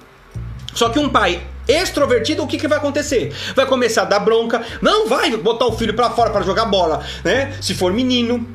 [0.74, 3.34] Só que um pai extrovertido, o que, que vai acontecer?
[3.56, 4.62] Vai começar a dar bronca.
[4.82, 7.56] Não vai botar o filho para fora para jogar bola, né?
[7.62, 8.46] Se for menino,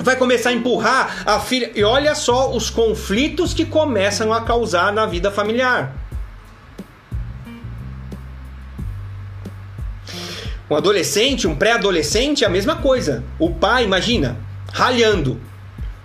[0.00, 1.70] vai começar a empurrar a filha.
[1.76, 6.07] E olha só os conflitos que começam a causar na vida familiar.
[10.70, 13.24] Um adolescente, um pré-adolescente, é a mesma coisa.
[13.38, 14.36] O pai, imagina,
[14.72, 15.40] ralhando.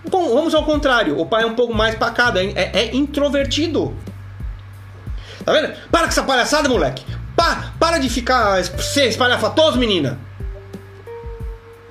[0.09, 1.19] Bom, vamos ao contrário.
[1.19, 3.93] O pai é um pouco mais pacado, é, é introvertido.
[5.43, 5.73] Tá vendo?
[5.91, 7.03] Para com essa palhaçada, moleque.
[7.35, 10.17] Pa, para de ficar ser espalhafatoso, menina.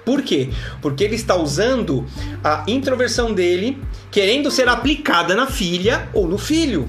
[0.04, 0.50] Por quê?
[0.80, 2.06] Porque ele está usando
[2.42, 3.80] a introversão dele,
[4.10, 6.88] querendo ser aplicada na filha ou no filho.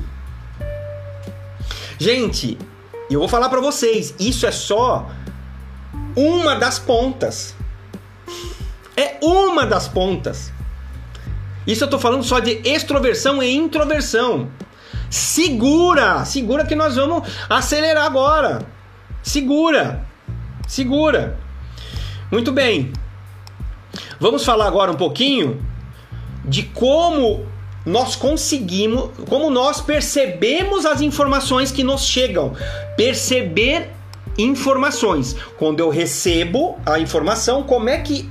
[1.99, 2.57] Gente,
[3.09, 5.09] eu vou falar para vocês, isso é só
[6.15, 7.56] uma das pontas.
[8.95, 10.52] É uma das pontas.
[11.65, 14.49] Isso eu tô falando só de extroversão e introversão.
[15.10, 18.65] Segura, segura que nós vamos acelerar agora.
[19.21, 20.06] Segura,
[20.67, 21.38] segura.
[22.32, 22.91] Muito bem.
[24.19, 25.63] Vamos falar agora um pouquinho
[26.43, 27.45] de como
[27.86, 32.54] nós conseguimos, como nós percebemos as informações que nos chegam.
[32.97, 33.91] Perceber
[34.37, 35.35] informações.
[35.57, 38.29] Quando eu recebo a informação, como é que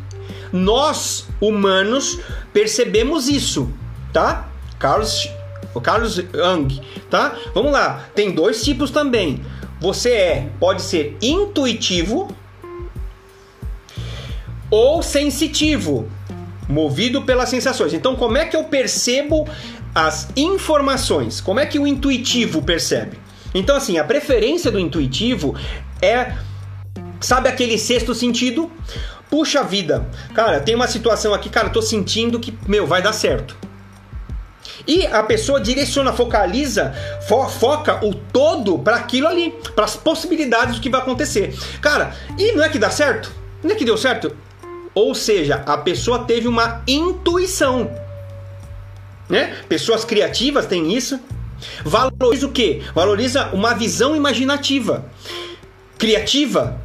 [0.52, 2.20] nós, humanos,
[2.52, 3.72] percebemos isso,
[4.12, 4.48] tá?
[4.78, 5.28] Carlos,
[5.74, 7.36] o Carlos Young, tá?
[7.54, 8.06] Vamos lá.
[8.14, 9.42] Tem dois tipos também.
[9.80, 12.28] Você é, pode ser intuitivo
[14.70, 16.08] ou sensitivo,
[16.68, 17.92] movido pelas sensações.
[17.92, 19.46] Então, como é que eu percebo
[19.94, 21.40] as informações?
[21.40, 23.21] Como é que o intuitivo percebe?
[23.54, 25.56] Então, assim, a preferência do intuitivo
[26.00, 26.32] é.
[27.20, 28.70] Sabe aquele sexto sentido?
[29.30, 33.56] Puxa vida, cara, tem uma situação aqui, cara, tô sentindo que, meu, vai dar certo.
[34.86, 36.92] E a pessoa direciona, focaliza,
[37.28, 41.56] fo foca o todo para aquilo ali, para as possibilidades do que vai acontecer.
[41.80, 43.32] Cara, e não é que dá certo?
[43.62, 44.36] Não é que deu certo?
[44.94, 47.90] Ou seja, a pessoa teve uma intuição.
[49.28, 49.56] Né?
[49.68, 51.18] Pessoas criativas têm isso.
[51.84, 52.82] Valoriza o quê?
[52.94, 55.04] Valoriza uma visão imaginativa,
[55.98, 56.80] criativa,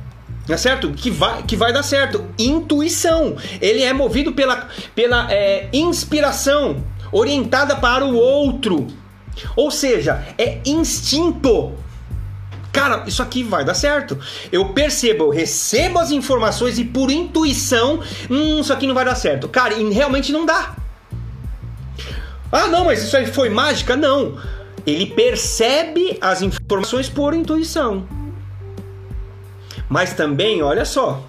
[0.50, 0.92] é certo?
[0.92, 2.26] Que vai, que vai dar certo.
[2.40, 3.36] Intuição.
[3.62, 8.88] Ele é movido pela, pela é, inspiração, orientada para o outro.
[9.56, 11.74] Ou seja, é instinto.
[12.72, 14.18] Cara, isso aqui vai dar certo.
[14.52, 19.16] Eu percebo, eu recebo as informações e por intuição, hum, isso aqui não vai dar
[19.16, 19.50] certo.
[19.50, 20.76] Cara, e realmente não dá.
[22.52, 23.96] Ah, não, mas isso aí foi mágica?
[23.96, 24.38] Não.
[24.88, 28.08] Ele percebe as informações por intuição.
[29.90, 31.22] Mas também, olha só,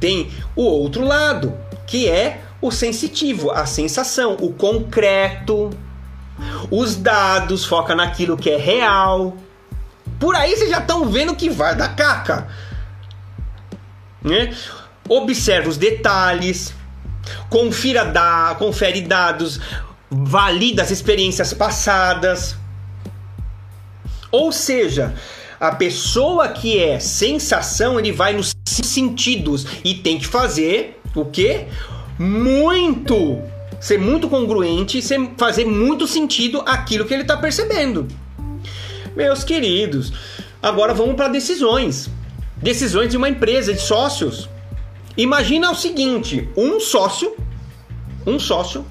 [0.00, 1.54] tem o outro lado,
[1.86, 5.68] que é o sensitivo, a sensação, o concreto.
[6.70, 9.36] Os dados foca naquilo que é real.
[10.18, 12.48] Por aí vocês já estão vendo que vai dar caca.
[14.22, 14.56] Né?
[15.06, 16.74] Observa os detalhes,
[17.50, 19.60] confira da, confere dados,
[20.10, 22.56] valida as experiências passadas.
[24.30, 25.14] Ou seja,
[25.58, 31.66] a pessoa que é sensação, ele vai nos sentidos e tem que fazer o quê?
[32.18, 33.42] Muito
[33.80, 38.08] ser muito congruente, ser, fazer muito sentido aquilo que ele está percebendo.
[39.14, 40.12] Meus queridos,
[40.62, 42.10] agora vamos para decisões.
[42.56, 44.48] Decisões de uma empresa, de sócios.
[45.16, 47.36] Imagina o seguinte: um sócio,
[48.26, 48.84] um sócio,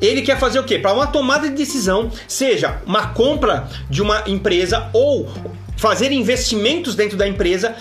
[0.00, 0.78] ele quer fazer o quê?
[0.78, 5.28] Para uma tomada de decisão, seja uma compra de uma empresa ou
[5.76, 7.76] fazer investimentos dentro da empresa,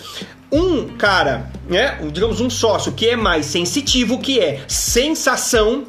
[0.52, 5.84] um cara, né, digamos um sócio que é mais sensitivo, que é sensação,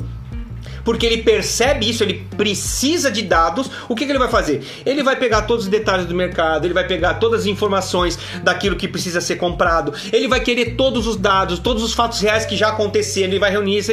[0.84, 3.70] porque ele percebe isso, ele precisa de dados.
[3.88, 4.66] O que, que, ele vai fazer?
[4.86, 8.74] Ele vai pegar todos os detalhes do mercado, ele vai pegar todas as informações daquilo
[8.74, 12.56] que precisa ser comprado, ele vai querer todos os dados, todos os fatos reais que
[12.56, 13.92] já aconteceram, ele vai reunir isso.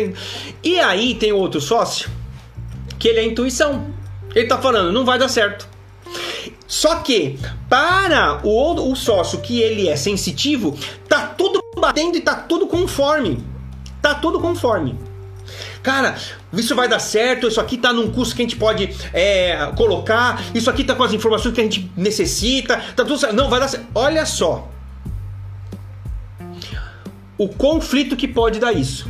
[0.64, 2.10] E aí tem outro sócio
[3.06, 3.86] que ele é intuição.
[4.34, 5.70] Ele tá falando, não vai dar certo.
[6.66, 7.38] Só que
[7.70, 10.76] para o, o sócio que ele é sensitivo,
[11.08, 13.44] tá tudo batendo e tá tudo conforme.
[14.02, 14.98] Tá tudo conforme.
[15.84, 16.16] Cara,
[16.52, 20.44] isso vai dar certo, isso aqui tá num custo que a gente pode é, colocar,
[20.56, 23.36] isso aqui tá com as informações que a gente necessita, tá tudo certo.
[23.36, 23.86] Não, vai dar certo.
[23.94, 24.68] Olha só.
[27.38, 29.08] O conflito que pode dar isso.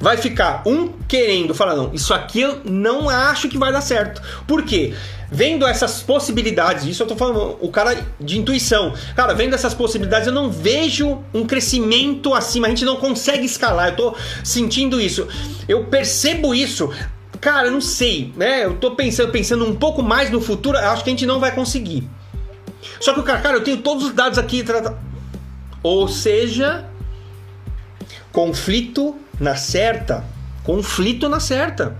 [0.00, 4.22] Vai ficar um querendo falar, não, isso aqui eu não acho que vai dar certo.
[4.46, 4.94] Por quê?
[5.30, 8.94] Vendo essas possibilidades, isso eu tô falando, o cara de intuição.
[9.14, 13.90] Cara, vendo essas possibilidades, eu não vejo um crescimento acima, a gente não consegue escalar.
[13.90, 15.28] Eu tô sentindo isso.
[15.68, 16.90] Eu percebo isso.
[17.38, 18.64] Cara, eu não sei, né?
[18.64, 21.54] Eu tô pensando, pensando um pouco mais no futuro, acho que a gente não vai
[21.54, 22.08] conseguir.
[22.98, 24.64] Só que o cara, cara, eu tenho todos os dados aqui.
[25.82, 26.86] Ou seja,
[28.32, 30.22] conflito na certa,
[30.62, 31.96] conflito na certa.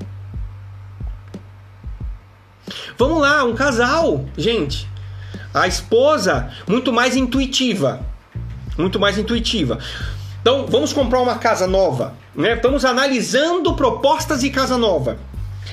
[2.99, 4.87] Vamos lá, um casal, gente.
[5.53, 8.01] A esposa, muito mais intuitiva.
[8.77, 9.79] Muito mais intuitiva.
[10.41, 12.15] Então, vamos comprar uma casa nova.
[12.35, 12.55] Né?
[12.55, 15.19] Estamos analisando propostas de casa nova.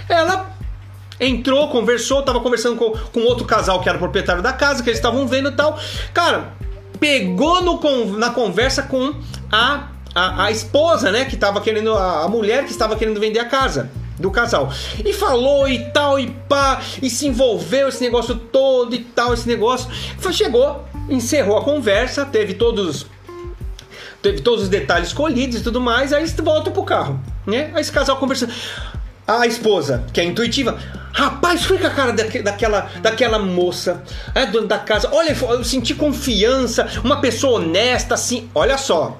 [0.09, 0.49] Ela
[1.19, 4.99] entrou, conversou, estava conversando com, com outro casal que era proprietário da casa, que eles
[4.99, 5.79] estavam vendo e tal.
[6.13, 6.53] Cara,
[6.99, 9.13] pegou no, na conversa com
[9.51, 13.37] a a, a esposa, né, que estava querendo, a, a mulher que estava querendo vender
[13.37, 14.73] a casa do casal.
[15.05, 19.47] E falou e tal, e pá, e se envolveu esse negócio todo e tal, esse
[19.47, 19.87] negócio.
[20.31, 23.05] Chegou, encerrou a conversa, teve todos
[24.19, 27.69] teve todos os detalhes colhidos e tudo mais, aí volta pro carro, né?
[27.75, 28.51] Aí esse casal conversando.
[29.27, 30.79] A esposa, que é intuitiva,
[31.13, 34.01] rapaz, foi com a cara daquela, daquela moça,
[34.33, 35.09] é dona da casa.
[35.11, 38.49] Olha, eu senti confiança, uma pessoa honesta, assim.
[38.55, 39.17] Olha só,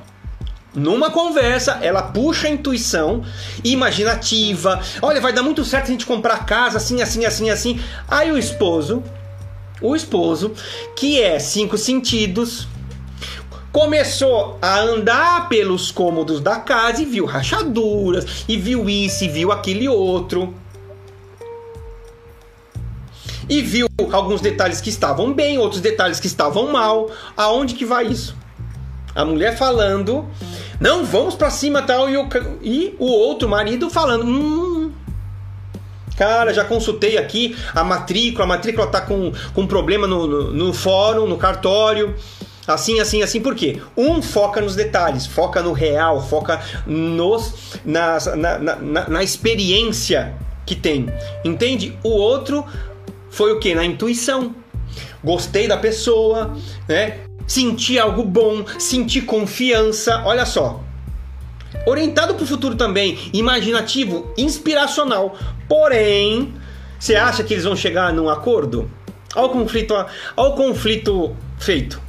[0.78, 3.24] numa conversa, ela puxa a intuição
[3.64, 4.80] imaginativa.
[5.02, 7.82] Olha, vai dar muito certo a gente comprar casa assim, assim, assim, assim.
[8.08, 9.04] Aí o esposo,
[9.82, 10.54] o esposo,
[10.96, 12.68] que é cinco sentidos,
[13.72, 19.52] começou a andar pelos cômodos da casa e viu rachaduras, e viu isso, e viu
[19.52, 20.54] aquele outro.
[23.50, 27.10] E viu alguns detalhes que estavam bem, outros detalhes que estavam mal.
[27.36, 28.36] Aonde que vai isso?
[29.18, 30.30] A mulher falando
[30.80, 32.28] não, vamos para cima tal, e o,
[32.62, 34.92] e o outro marido falando, hum,
[36.16, 40.74] cara, já consultei aqui a matrícula, a matrícula tá com, com problema no, no, no
[40.74, 42.16] fórum, no cartório,
[42.68, 43.82] assim, assim, assim, por quê?
[43.98, 50.76] Um foca nos detalhes, foca no real, foca nos, na, na, na, na experiência que
[50.76, 51.08] tem,
[51.44, 51.98] entende?
[52.04, 52.64] O outro
[53.32, 53.74] foi o que?
[53.74, 54.54] Na intuição.
[55.24, 56.56] Gostei da pessoa,
[56.88, 57.27] né?
[57.48, 60.22] Sentir algo bom, sentir confiança.
[60.26, 60.84] Olha só.
[61.86, 65.38] Orientado para o futuro também, imaginativo, inspiracional.
[65.68, 66.54] Porém,
[67.00, 68.92] você acha que eles vão chegar num acordo?
[69.36, 72.02] Olha o conflito, olha o conflito feito.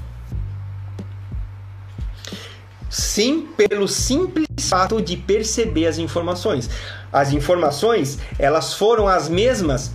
[2.90, 6.70] Sim, pelo simples fato de perceber as informações.
[7.12, 9.92] As informações, elas foram as mesmas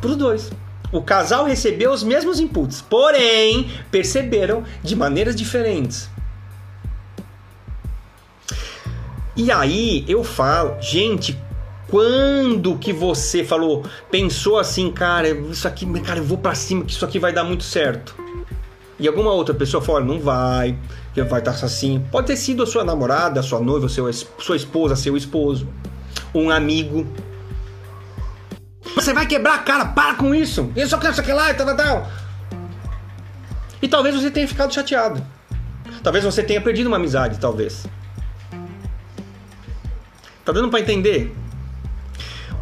[0.00, 0.50] para os dois.
[0.94, 6.08] O casal recebeu os mesmos inputs, porém perceberam de maneiras diferentes.
[9.36, 11.36] E aí eu falo, gente,
[11.88, 16.92] quando que você falou, pensou assim, cara, isso aqui, cara, eu vou para cima que
[16.92, 18.14] isso aqui vai dar muito certo.
[18.96, 20.78] E alguma outra pessoa fala, não vai,
[21.28, 22.04] vai estar assim.
[22.12, 25.66] Pode ter sido a sua namorada, a sua noiva, seu, sua esposa, seu esposo,
[26.32, 27.04] um amigo.
[28.94, 30.70] Você vai quebrar a cara, para com isso.
[30.76, 32.10] Eu só quero isso aqui lá e tal, tal, tal.
[33.82, 35.24] E talvez você tenha ficado chateado.
[36.02, 37.86] Talvez você tenha perdido uma amizade, talvez.
[40.44, 41.34] Tá dando para entender?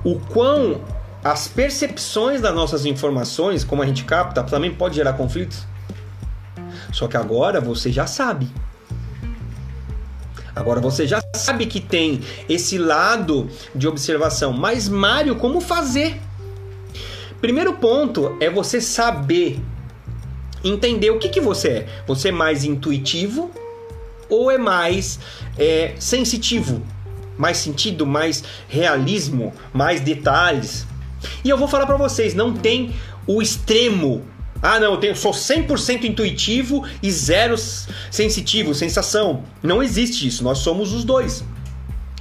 [0.05, 0.81] O quão
[1.23, 5.67] as percepções das nossas informações, como a gente capta, também pode gerar conflitos.
[6.93, 8.51] Só que agora você já sabe.
[10.55, 14.53] Agora você já sabe que tem esse lado de observação.
[14.53, 16.21] Mas, Mário, como fazer?
[17.41, 19.59] Primeiro ponto é você saber
[20.63, 21.87] entender o que, que você é.
[22.07, 23.51] Você é mais intuitivo
[24.29, 25.19] ou é mais
[25.59, 26.83] é, sensitivo?
[27.37, 30.87] Mais sentido, mais realismo, mais detalhes.
[31.43, 32.95] E eu vou falar para vocês, não tem
[33.27, 34.23] o extremo
[34.63, 37.57] ah, não, eu tenho, sou 100% intuitivo e zero
[38.11, 39.43] sensitivo, sensação.
[39.61, 41.45] Não existe isso, nós somos os dois.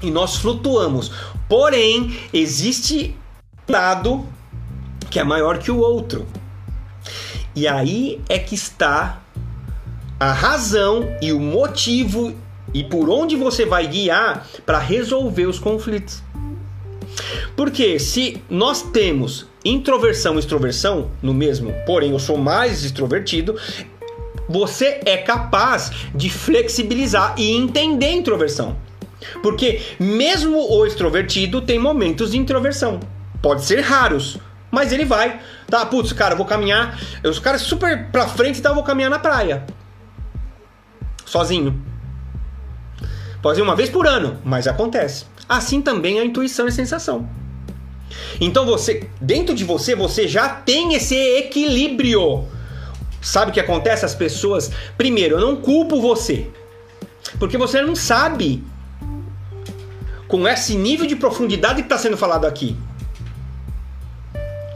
[0.01, 1.11] E nós flutuamos.
[1.47, 3.15] Porém, existe
[3.69, 4.25] um lado
[5.11, 6.25] que é maior que o outro.
[7.55, 9.21] E aí é que está
[10.19, 12.33] a razão e o motivo
[12.73, 16.23] e por onde você vai guiar para resolver os conflitos.
[17.55, 23.55] Porque se nós temos introversão e extroversão no mesmo, porém eu sou mais extrovertido,
[24.49, 28.75] você é capaz de flexibilizar e entender a introversão.
[29.41, 32.99] Porque mesmo o extrovertido tem momentos de introversão.
[33.41, 34.37] Pode ser raros,
[34.69, 35.39] mas ele vai.
[35.67, 36.99] Tá, putz, cara, vou caminhar.
[37.23, 39.65] Os caras super pra frente, então eu vou caminhar na praia.
[41.25, 41.81] Sozinho.
[43.41, 45.25] Pode ser uma vez por ano, mas acontece.
[45.47, 47.27] Assim também a intuição e sensação.
[48.39, 52.45] Então você, dentro de você, você já tem esse equilíbrio.
[53.21, 54.05] Sabe o que acontece?
[54.05, 56.47] As pessoas, primeiro, eu não culpo você,
[57.37, 58.63] porque você não sabe
[60.27, 62.75] com esse nível de profundidade que está sendo falado aqui.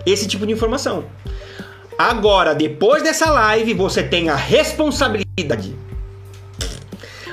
[0.05, 1.05] Esse tipo de informação.
[1.97, 5.73] Agora, depois dessa live, você tem a responsabilidade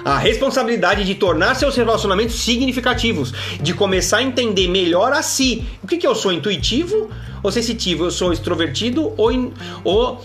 [0.04, 5.64] a responsabilidade de tornar seus relacionamentos significativos, de começar a entender melhor a si.
[5.82, 7.10] O que, que eu sou, intuitivo
[7.42, 8.04] ou sensitivo?
[8.04, 9.52] Eu sou extrovertido ou, in,
[9.84, 10.20] ou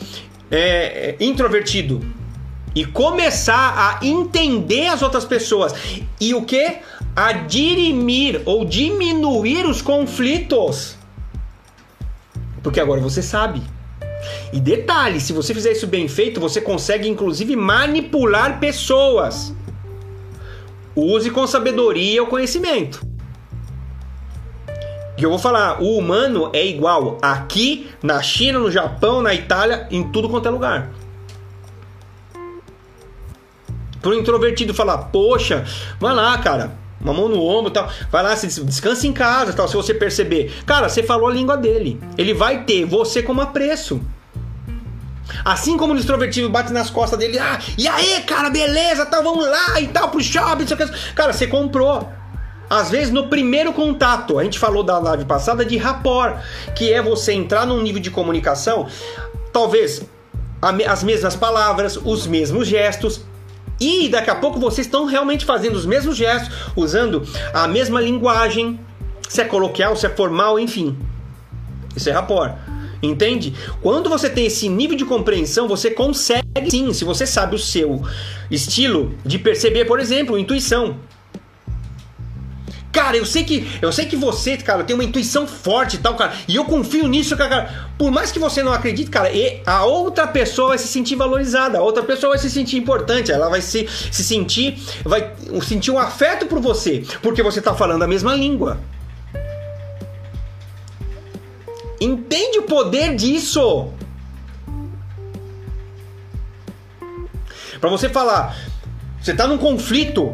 [0.50, 2.02] é, introvertido?
[2.76, 5.74] E começar a entender as outras pessoas.
[6.20, 6.78] E o que?
[7.16, 10.96] A dirimir ou diminuir os conflitos.
[12.62, 13.64] Porque agora você sabe.
[14.54, 19.54] E detalhe, se você fizer isso bem feito, você consegue inclusive manipular pessoas.
[21.00, 23.06] Use com sabedoria o conhecimento.
[25.16, 29.88] E eu vou falar, o humano é igual aqui, na China, no Japão, na Itália,
[29.92, 30.92] em tudo quanto é lugar.
[34.02, 35.66] Para o introvertido falar, poxa,
[36.00, 39.76] vai lá, cara, uma mão no ombro tal, vai lá, descansa em casa tal, se
[39.76, 40.52] você perceber.
[40.66, 42.02] Cara, você falou a língua dele.
[42.18, 44.02] Ele vai ter você como apreço.
[45.44, 49.46] Assim como o extrovertido bate nas costas dele, ah, e aí, cara, beleza, tal, vamos
[49.46, 50.92] lá e tal, pro shopping, o.
[51.14, 52.10] Cara, você comprou.
[52.70, 56.38] Às vezes, no primeiro contato, a gente falou da live passada de rapport,
[56.76, 58.88] que é você entrar num nível de comunicação,
[59.54, 60.02] talvez
[60.86, 63.22] as mesmas palavras, os mesmos gestos,
[63.80, 68.80] e daqui a pouco vocês estão realmente fazendo os mesmos gestos, usando a mesma linguagem,
[69.30, 70.98] se é coloquial, se é formal, enfim.
[71.96, 72.54] Isso é rapport.
[73.02, 73.54] Entende?
[73.82, 78.02] Quando você tem esse nível de compreensão, você consegue sim, se você sabe o seu
[78.50, 80.98] estilo de perceber, por exemplo, intuição.
[82.92, 86.16] Cara, eu sei que eu sei que você, cara, tem uma intuição forte e tal,
[86.16, 86.34] cara.
[86.48, 87.92] E eu confio nisso, cara.
[87.96, 89.30] Por mais que você não acredite, cara,
[89.68, 93.50] a outra pessoa vai se sentir valorizada, a outra pessoa vai se sentir importante, ela
[93.50, 95.32] vai se, se sentir, vai
[95.62, 98.80] sentir um afeto por você, porque você tá falando a mesma língua.
[102.00, 103.90] Entende o poder disso?
[107.80, 108.58] Para você falar,
[109.22, 110.34] você tá num conflito,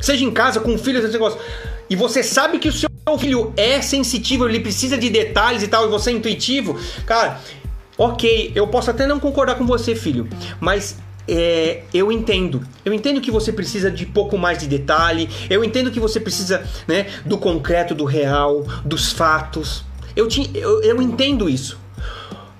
[0.00, 1.38] seja em casa, com filhos, esse negócio,
[1.88, 2.88] e você sabe que o seu
[3.18, 7.40] filho é sensitivo, ele precisa de detalhes e tal, e você é intuitivo, cara,
[7.96, 10.28] ok, eu posso até não concordar com você, filho,
[10.60, 10.96] mas
[11.28, 12.62] é, eu entendo.
[12.84, 15.28] Eu entendo que você precisa de pouco mais de detalhe.
[15.48, 19.84] Eu entendo que você precisa né, do concreto, do real, dos fatos.
[20.16, 21.78] Eu, te, eu, eu entendo isso.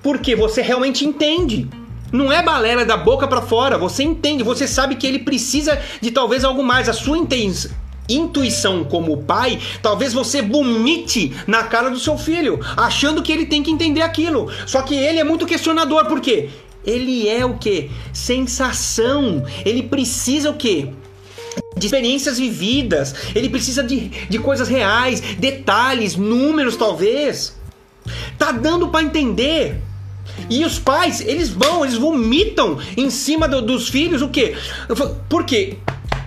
[0.03, 1.69] Porque você realmente entende.
[2.13, 3.79] Não é balela da boca para fora.
[3.79, 6.89] Você entende, você sabe que ele precisa de talvez algo mais.
[6.89, 7.71] A sua intenção
[8.09, 13.63] intuição como pai, talvez você vomite na cara do seu filho, achando que ele tem
[13.63, 14.51] que entender aquilo.
[14.67, 16.51] Só que ele é muito questionador, por quê?
[16.85, 17.91] Ele é o que?
[18.13, 19.45] Sensação.
[19.65, 20.89] Ele precisa o quê?
[21.77, 23.15] De experiências vividas.
[23.35, 27.57] Ele precisa de, de coisas reais, detalhes, números talvez.
[28.39, 29.81] Tá dando para entender.
[30.49, 34.57] E os pais, eles vão, eles vomitam em cima do, dos filhos o quê?
[35.29, 35.79] Por quê?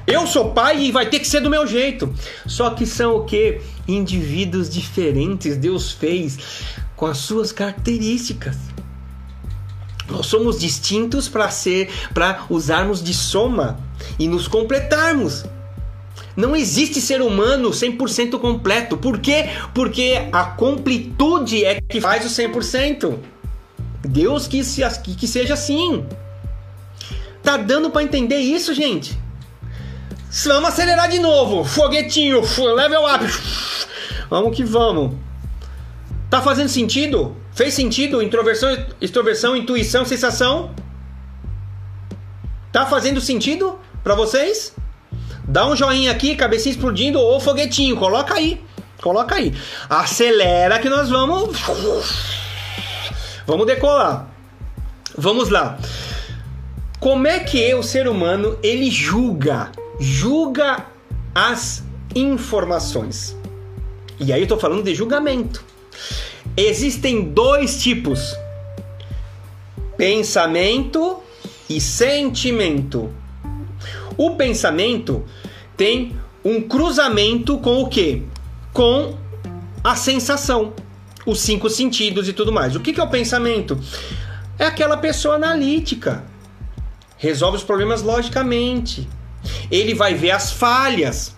[0.05, 2.13] Eu sou pai e vai ter que ser do meu jeito.
[2.45, 3.61] Só que são o quê?
[3.87, 5.57] Indivíduos diferentes.
[5.57, 6.37] Deus fez
[6.95, 8.57] com as suas características.
[10.09, 13.77] Nós somos distintos para ser, para usarmos de soma
[14.19, 15.45] e nos completarmos.
[16.35, 18.97] Não existe ser humano 100% completo.
[18.97, 19.45] Por quê?
[19.73, 23.17] Porque a completude é que faz o 100%.
[24.07, 24.77] Deus quis
[25.17, 26.05] que seja assim.
[27.41, 29.17] Tá dando para entender isso, gente?
[30.45, 31.63] Vamos acelerar de novo.
[31.63, 32.41] Foguetinho,
[32.75, 33.25] level up.
[34.29, 35.15] Vamos que vamos.
[36.29, 37.35] Tá fazendo sentido?
[37.53, 38.21] Fez sentido?
[38.21, 40.71] Introversão, extroversão, intuição, sensação?
[42.71, 44.73] Tá fazendo sentido para vocês?
[45.45, 48.61] Dá um joinha aqui, cabecinha explodindo ou foguetinho, coloca aí.
[49.01, 49.53] Coloca aí.
[49.89, 51.57] Acelera que nós vamos
[53.45, 54.29] Vamos decolar.
[55.17, 55.77] Vamos lá.
[57.01, 60.85] Como é que o ser humano ele julga, julga
[61.35, 61.83] as
[62.15, 63.35] informações?
[64.21, 65.65] E aí eu tô falando de julgamento.
[66.55, 68.33] Existem dois tipos:
[69.97, 71.21] pensamento
[71.69, 73.13] e sentimento.
[74.17, 75.23] O pensamento
[75.75, 78.23] tem um cruzamento com o que?
[78.73, 79.15] Com
[79.83, 80.73] a sensação,
[81.25, 82.75] os cinco sentidos e tudo mais.
[82.75, 83.79] O que é o pensamento?
[84.57, 86.23] É aquela pessoa analítica,
[87.17, 89.07] resolve os problemas logicamente.
[89.69, 91.35] Ele vai ver as falhas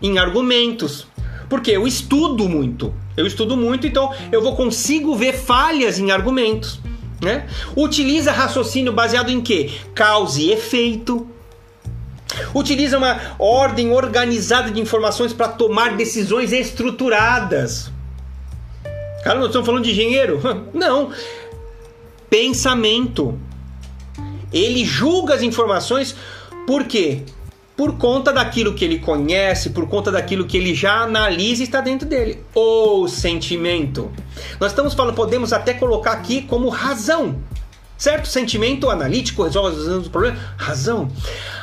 [0.00, 1.06] em argumentos,
[1.48, 2.94] porque eu estudo muito.
[3.16, 6.80] Eu estudo muito, então eu vou consigo ver falhas em argumentos.
[7.22, 7.46] Né?
[7.76, 9.70] Utiliza raciocínio baseado em quê?
[9.94, 11.28] Causa e efeito.
[12.54, 17.90] Utiliza uma ordem organizada de informações para tomar decisões estruturadas.
[19.22, 20.40] Cara, nós estamos falando de engenheiro?
[20.72, 21.10] Não.
[22.28, 23.38] Pensamento.
[24.52, 26.14] Ele julga as informações
[26.66, 27.22] por quê?
[27.76, 31.80] por conta daquilo que ele conhece, por conta daquilo que ele já analisa e está
[31.80, 32.38] dentro dele.
[32.54, 34.10] O sentimento.
[34.60, 37.36] Nós estamos falando, podemos até colocar aqui como razão.
[38.04, 38.28] Certo?
[38.28, 40.38] Sentimento analítico resolve os problemas.
[40.58, 41.10] Razão.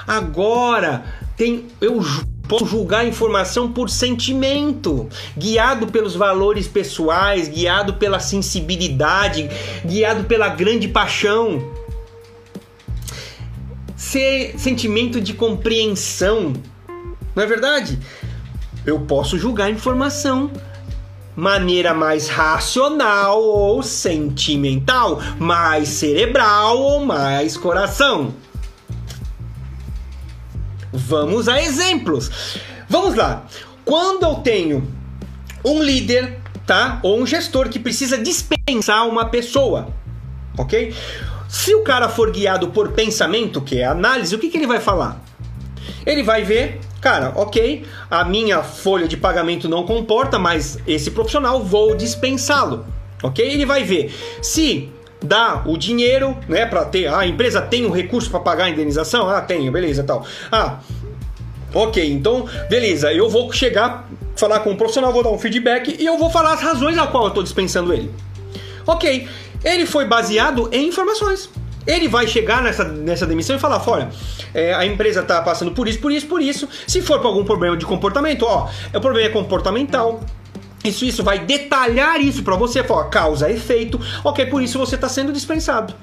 [0.08, 1.04] Agora,
[1.38, 2.04] tem eu
[2.48, 9.52] posso julgar a informação por sentimento, guiado pelos valores pessoais, guiado pela sensibilidade,
[9.86, 11.62] guiado pela grande paixão
[13.96, 16.54] ser sentimento de compreensão.
[17.36, 18.00] Não é verdade?
[18.84, 20.50] Eu posso julgar a informação
[21.36, 28.34] maneira mais racional ou sentimental, mais cerebral ou mais coração.
[30.92, 32.60] Vamos a exemplos.
[32.90, 33.46] Vamos lá.
[33.86, 34.88] Quando eu tenho
[35.64, 37.00] um líder, tá?
[37.04, 39.94] Ou um gestor que precisa dispensar uma pessoa,
[40.58, 40.94] ok?
[41.48, 44.80] Se o cara for guiado por pensamento, que é análise, o que, que ele vai
[44.80, 45.22] falar?
[46.06, 51.64] Ele vai ver, cara, ok, a minha folha de pagamento não comporta, mas esse profissional
[51.64, 52.86] vou dispensá-lo,
[53.24, 53.44] ok?
[53.44, 54.90] Ele vai ver se
[55.22, 58.70] dá o dinheiro, né, para ter, ah, a empresa tem o recurso para pagar a
[58.70, 60.26] indenização, ah, tem, beleza, tal.
[60.52, 60.80] Ah,
[61.74, 66.06] ok, então, beleza, eu vou chegar, falar com o profissional, vou dar um feedback e
[66.06, 68.12] eu vou falar as razões ao qual eu estou dispensando ele.
[68.86, 69.28] Ok,
[69.64, 71.50] ele foi baseado em informações.
[71.86, 74.10] Ele vai chegar nessa, nessa demissão e falar: olha,
[74.54, 76.68] é, a empresa está passando por isso, por isso, por isso.
[76.88, 80.22] Se for por algum problema de comportamento, ó, o problema é comportamental.
[80.84, 84.00] Isso, isso vai detalhar isso para você, falar causa, efeito.
[84.24, 85.94] Ok, por isso você está sendo dispensado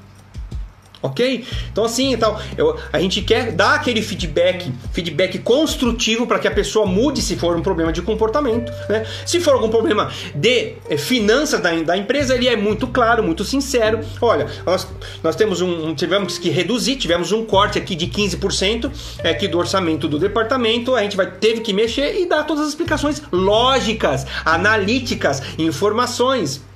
[1.03, 1.45] ok?
[1.73, 6.51] Então assim, então, eu, a gente quer dar aquele feedback, feedback construtivo para que a
[6.51, 9.07] pessoa mude se for um problema de comportamento, né?
[9.25, 13.45] Se for algum problema de é, finanças da, da empresa, ele é muito claro, muito
[13.45, 14.01] sincero.
[14.21, 14.87] Olha, nós,
[15.23, 18.91] nós temos um, tivemos que reduzir, tivemos um corte aqui de 15%
[19.23, 22.65] é, aqui do orçamento do departamento, a gente vai teve que mexer e dar todas
[22.65, 26.68] as explicações lógicas, analíticas, informações.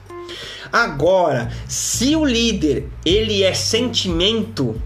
[0.73, 4.81] Agora, se o líder ele é sentimento,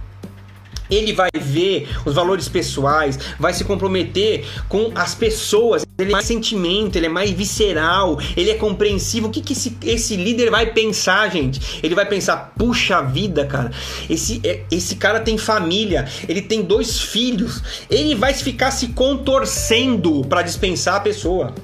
[0.90, 5.86] ele vai ver os valores pessoais, vai se comprometer com as pessoas.
[5.98, 9.28] Ele é mais sentimento, ele é mais visceral, ele é compreensivo.
[9.28, 11.80] O que, que esse, esse líder vai pensar, gente?
[11.82, 13.70] Ele vai pensar: puxa vida, cara,
[14.08, 20.24] esse, é, esse cara tem família, ele tem dois filhos, ele vai ficar se contorcendo
[20.24, 21.54] para dispensar a pessoa.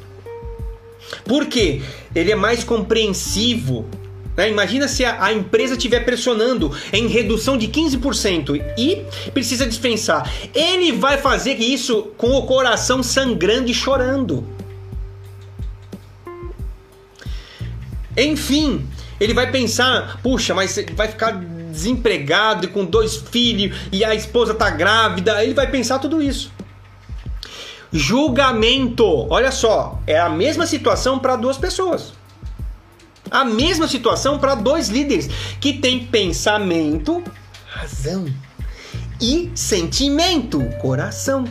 [1.25, 1.83] Por quê?
[2.15, 3.87] Ele é mais compreensivo
[4.37, 4.51] né?
[4.51, 10.31] Imagina se a, a empresa estiver pressionando em redução de 15% e precisa dispensar.
[10.55, 14.47] Ele vai fazer isso com o coração sangrando e chorando.
[18.17, 18.87] Enfim,
[19.21, 21.33] ele vai pensar: puxa, mas vai ficar
[21.71, 25.43] desempregado e com dois filhos e a esposa tá grávida.
[25.43, 26.53] Ele vai pensar tudo isso.
[27.93, 29.05] Julgamento.
[29.31, 32.15] Olha só, é a mesma situação para duas pessoas.
[33.33, 35.29] A mesma situação para dois líderes
[35.59, 37.25] que têm pensamento,
[37.67, 38.27] razão
[39.19, 41.45] e sentimento, coração,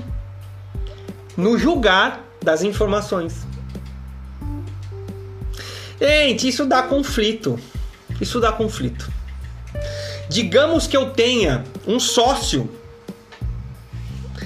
[1.35, 3.47] no julgar das informações.
[5.99, 7.59] Gente, isso dá conflito.
[8.19, 9.11] Isso dá conflito.
[10.29, 12.69] Digamos que eu tenha um sócio.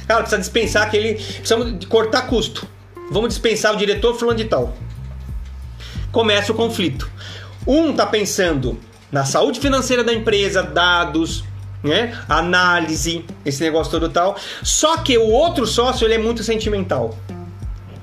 [0.08, 1.16] Cara, precisa dispensar aquele.
[1.16, 2.68] Precisamos cortar custo.
[3.12, 4.76] Vamos dispensar o diretor fulano de tal.
[6.12, 7.10] Começa o conflito.
[7.66, 8.78] Um está pensando
[9.12, 11.44] na saúde financeira da empresa, dados,
[11.84, 12.18] né?
[12.28, 14.36] Análise, esse negócio todo tal.
[14.64, 17.18] Só que o outro sócio ele é muito sentimental.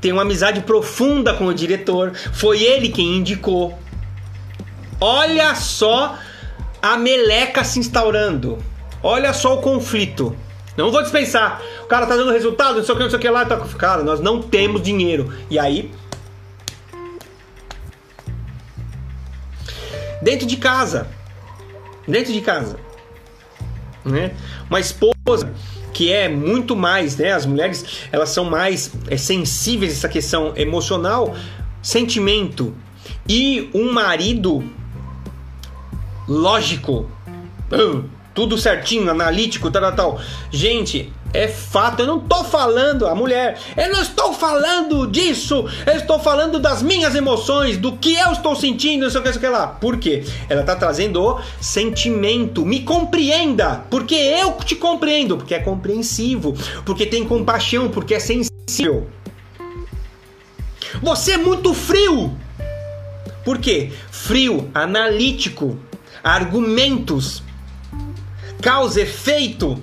[0.01, 3.79] Tem uma amizade profunda com o diretor, foi ele quem indicou.
[5.01, 6.17] Olha só
[6.81, 8.59] a meleca se instaurando.
[9.03, 10.37] Olha só o conflito.
[10.77, 11.61] Não vou dispensar.
[11.83, 13.45] O cara tá dando resultado, não sei o que, não sei o que lá.
[13.45, 13.57] Tá...
[13.79, 15.33] Cara, nós não temos dinheiro.
[15.51, 15.91] E aí,
[20.23, 21.09] dentro de casa.
[22.07, 22.77] Dentro de casa.
[24.05, 24.33] Né?
[24.71, 25.53] Uma esposa
[25.93, 27.33] que é muito mais, né?
[27.33, 31.37] As mulheres elas são mais é, sensíveis a essa questão emocional,
[31.83, 32.75] sentimento
[33.29, 34.65] e um marido
[36.27, 37.11] lógico,
[38.35, 40.21] tudo certinho, analítico, tal, tal.
[40.51, 45.95] Gente, é fato, eu não estou falando, a mulher, eu não estou falando disso, eu
[45.95, 49.41] estou falando das minhas emoções, do que eu estou sentindo, não sei o que, não
[49.41, 49.67] sei o que lá.
[49.67, 50.25] Por quê?
[50.49, 52.67] Ela está trazendo o sentimento.
[52.67, 56.55] Me compreenda, porque eu te compreendo, porque é compreensivo,
[56.85, 59.09] porque tem compaixão, porque é sensível.
[61.03, 62.37] Você é muito frio.
[63.45, 63.91] Por quê?
[64.11, 65.79] Frio, analítico,
[66.23, 67.43] argumentos,
[68.61, 69.83] causa, efeito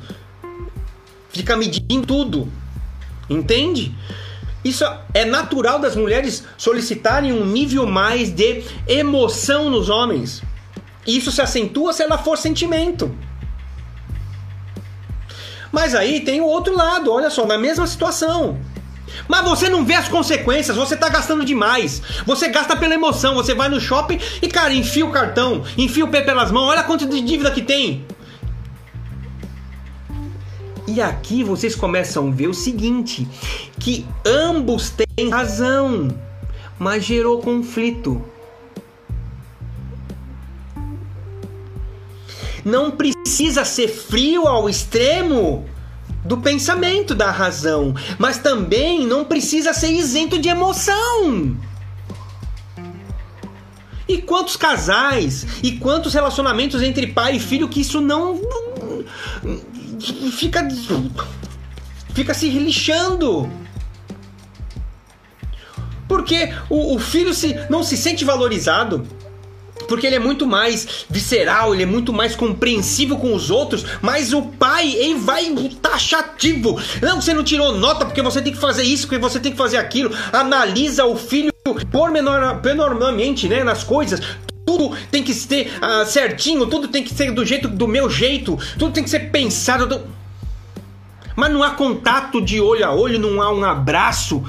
[1.39, 2.51] fica medindo tudo.
[3.29, 3.95] Entende?
[4.63, 4.83] Isso
[5.13, 10.43] é natural das mulheres solicitarem um nível mais de emoção nos homens.
[11.07, 13.15] Isso se acentua se ela for sentimento.
[15.71, 18.59] Mas aí tem o outro lado, olha só, na mesma situação.
[19.27, 22.01] Mas você não vê as consequências, você está gastando demais.
[22.25, 26.09] Você gasta pela emoção, você vai no shopping e, cara, enfia o cartão, enfia o
[26.09, 28.05] pé pelas mãos, olha quanto de dívida que tem.
[30.91, 33.27] E aqui vocês começam a ver o seguinte:
[33.79, 36.07] que ambos têm razão,
[36.79, 38.19] mas gerou conflito.
[42.65, 45.63] Não precisa ser frio ao extremo
[46.25, 51.55] do pensamento da razão, mas também não precisa ser isento de emoção.
[54.07, 58.41] E quantos casais e quantos relacionamentos entre pai e filho que isso não
[60.31, 60.67] fica
[62.13, 63.49] fica se lixando.
[66.07, 69.05] Porque o, o filho se, não se sente valorizado
[69.87, 74.33] porque ele é muito mais visceral, ele é muito mais compreensivo com os outros, mas
[74.33, 76.79] o pai, ele vai taxativo.
[77.01, 79.57] Não, você não tirou nota porque você tem que fazer isso, porque você tem que
[79.57, 80.15] fazer aquilo.
[80.31, 81.51] Analisa o filho
[81.91, 84.21] pormenoramente, né, nas coisas
[84.69, 88.55] tudo tem que ser uh, certinho, tudo tem que ser do jeito do meu jeito,
[88.77, 89.87] tudo tem que ser pensado.
[89.87, 90.07] Do...
[91.35, 94.43] Mas não há contato de olho a olho, não há um abraço.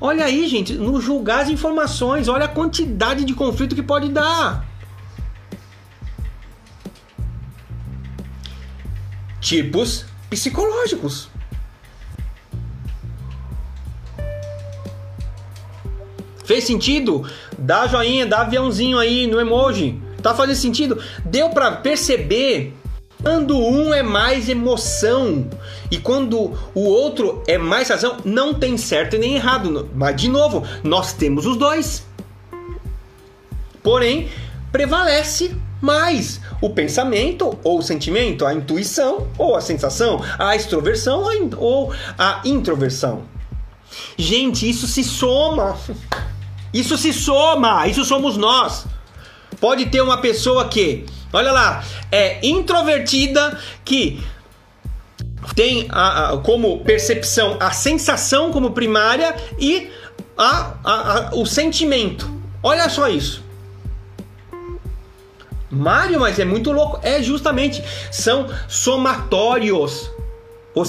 [0.00, 4.64] Olha aí, gente, no julgar as informações, olha a quantidade de conflito que pode dar.
[9.40, 11.28] Tipos psicológicos.
[16.48, 17.28] Fez sentido?
[17.58, 20.00] Dá joinha, dá aviãozinho aí no emoji.
[20.22, 20.98] Tá fazendo sentido?
[21.22, 22.72] Deu para perceber
[23.22, 25.46] quando um é mais emoção
[25.90, 29.90] e quando o outro é mais razão, não tem certo e nem errado.
[29.94, 32.06] Mas de novo, nós temos os dois.
[33.82, 34.30] Porém,
[34.72, 41.24] prevalece Mas o pensamento ou o sentimento, a intuição ou a sensação, a extroversão
[41.58, 43.24] ou a introversão.
[44.16, 45.76] Gente, isso se soma.
[46.72, 47.86] Isso se soma.
[47.86, 48.86] Isso somos nós.
[49.60, 54.22] Pode ter uma pessoa que, olha lá, é introvertida que
[55.54, 59.90] tem a, a, como percepção a sensação como primária e
[60.36, 62.30] a, o sentimento.
[62.62, 63.42] Olha só isso.
[65.70, 66.98] Mário, mas é muito louco.
[67.02, 70.10] É justamente, são somatórios.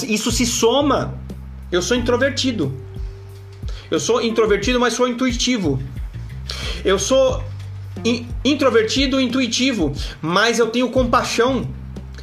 [0.07, 1.13] Isso se soma.
[1.71, 2.73] Eu sou introvertido.
[3.89, 5.81] Eu sou introvertido, mas sou intuitivo.
[6.83, 7.43] Eu sou
[8.05, 11.67] in introvertido, intuitivo, mas eu tenho compaixão.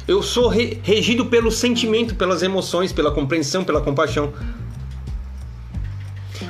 [0.07, 4.33] Eu sou re regido pelo sentimento, pelas emoções, pela compreensão, pela compaixão.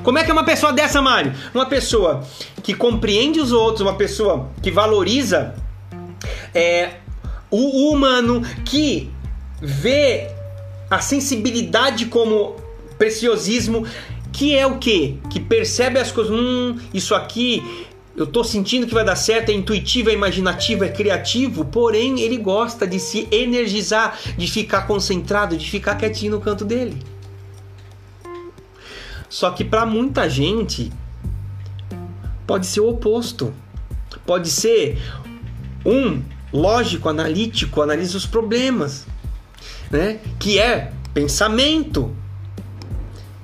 [0.04, 1.34] Como é que é uma pessoa dessa, Mário?
[1.54, 2.24] Uma pessoa
[2.64, 5.56] que compreende os outros, uma pessoa que valoriza
[6.54, 6.96] é,
[7.50, 9.12] o humano, que
[9.62, 10.30] vê
[10.90, 12.56] a sensibilidade como
[12.98, 13.86] preciosismo,
[14.38, 15.20] que é o que?
[15.32, 19.54] Que percebe as coisas, hum, isso aqui eu tô sentindo que vai dar certo, é
[19.54, 25.68] intuitivo, é imaginativo, é criativo, porém ele gosta de se energizar, de ficar concentrado, de
[25.68, 27.02] ficar quietinho no canto dele.
[29.28, 30.92] Só que para muita gente
[32.46, 33.52] pode ser o oposto.
[34.26, 35.00] Pode ser
[35.86, 36.22] um
[36.54, 39.08] lógico, analítico, analisa os problemas,
[39.92, 40.20] né?
[40.40, 42.16] Que é pensamento.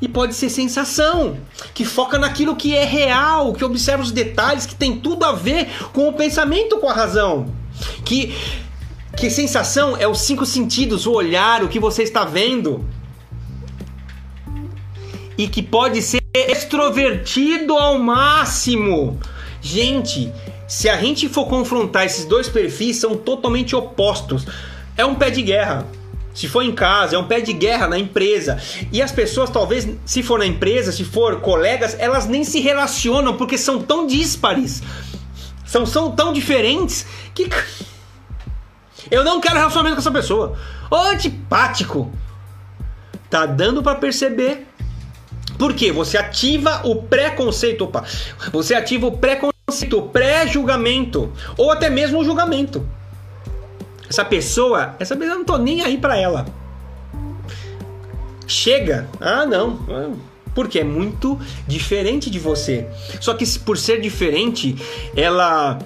[0.03, 1.37] E pode ser sensação,
[1.73, 5.69] que foca naquilo que é real, que observa os detalhes, que tem tudo a ver
[5.93, 7.45] com o pensamento, com a razão.
[8.03, 8.35] Que
[9.15, 12.85] que sensação é os cinco sentidos, o olhar, o que você está vendo.
[15.37, 19.17] E que pode ser extrovertido ao máximo.
[19.61, 20.33] Gente,
[20.67, 24.45] se a gente for confrontar esses dois perfis, são totalmente opostos.
[24.97, 25.87] É um pé de guerra.
[26.33, 28.59] Se for em casa, é um pé de guerra na empresa.
[28.91, 33.37] E as pessoas, talvez, se for na empresa, se for colegas, elas nem se relacionam
[33.37, 34.81] porque são tão díspares,
[35.65, 37.49] são, são tão diferentes que.
[39.11, 40.57] Eu não quero relacionamento com essa pessoa.
[40.89, 42.11] Ô, antipático!
[43.29, 44.67] Tá dando para perceber.
[45.57, 45.91] Por quê?
[45.91, 47.83] Você ativa o preconceito.
[47.83, 48.03] Opa!
[48.51, 51.31] Você ativa o preconceito, o pré-julgamento.
[51.57, 52.87] Ou até mesmo o julgamento.
[54.13, 56.45] Essa pessoa, essa pessoa eu não tô nem aí para ela.
[58.45, 59.09] Chega.
[59.19, 59.79] Ah, não.
[60.53, 62.87] Porque é muito diferente de você.
[63.19, 64.75] Só que por ser diferente,
[65.17, 65.79] ela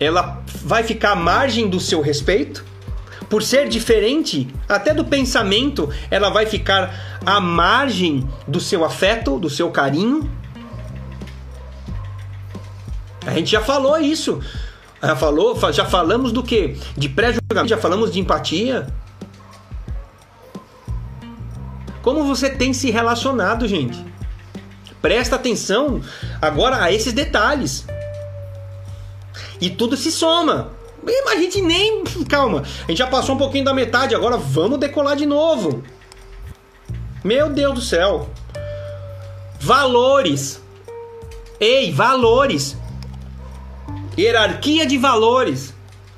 [0.00, 2.64] ela vai ficar à margem do seu respeito.
[3.30, 9.48] Por ser diferente, até do pensamento, ela vai ficar à margem do seu afeto, do
[9.48, 10.28] seu carinho.
[13.24, 14.40] A gente já falou isso.
[15.06, 16.78] Já falou, já falamos do que?
[16.96, 18.86] De pré-julgamento, já falamos de empatia.
[22.02, 24.04] Como você tem se relacionado, gente?
[25.00, 26.00] Presta atenção
[26.40, 27.86] agora a esses detalhes.
[29.60, 30.70] E tudo se soma.
[31.26, 32.04] A gente nem.
[32.28, 35.82] Calma, a gente já passou um pouquinho da metade, agora vamos decolar de novo.
[37.22, 38.28] Meu Deus do céu.
[39.60, 40.62] Valores.
[41.60, 42.76] Ei, valores
[44.18, 45.74] hierarquia de valores.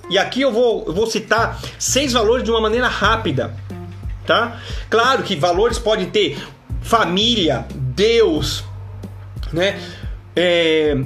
[0.09, 3.55] E aqui eu vou, eu vou citar seis valores de uma maneira rápida,
[4.25, 4.61] tá?
[4.89, 6.39] Claro que valores podem ter
[6.81, 8.65] família, Deus,
[9.53, 9.81] né?
[10.35, 10.97] É,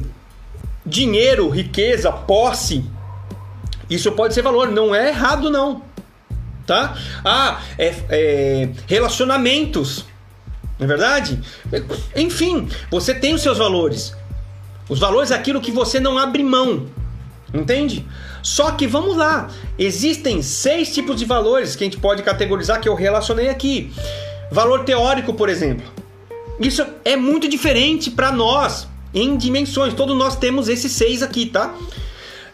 [0.84, 2.84] dinheiro, riqueza, posse.
[3.88, 5.82] Isso pode ser valor, não é errado não,
[6.66, 6.97] tá?
[7.24, 10.05] Ah, é, é, relacionamentos,
[10.78, 11.41] não é verdade?
[12.14, 14.14] Enfim, você tem os seus valores.
[14.91, 16.86] Os valores é aquilo que você não abre mão.
[17.55, 18.07] Entende?
[18.43, 22.88] Só que vamos lá, existem seis tipos de valores que a gente pode categorizar que
[22.88, 23.93] eu relacionei aqui.
[24.51, 25.86] Valor teórico, por exemplo.
[26.59, 29.95] Isso é muito diferente para nós em dimensões.
[29.95, 31.74] Todos nós temos esses seis aqui, tá?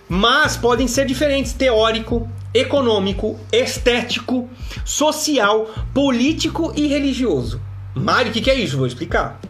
[0.09, 4.49] Mas podem ser diferentes: teórico, econômico, estético,
[4.84, 7.61] social, político e religioso.
[7.95, 8.76] Mário, o que é isso?
[8.76, 9.41] Vou explicar.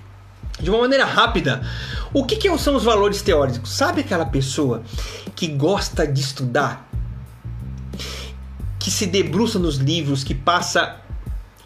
[0.59, 1.63] De uma maneira rápida,
[2.17, 3.71] o que, que são os valores teóricos?
[3.73, 4.83] Sabe aquela pessoa
[5.35, 6.91] que gosta de estudar,
[8.79, 10.97] que se debruça nos livros, que passa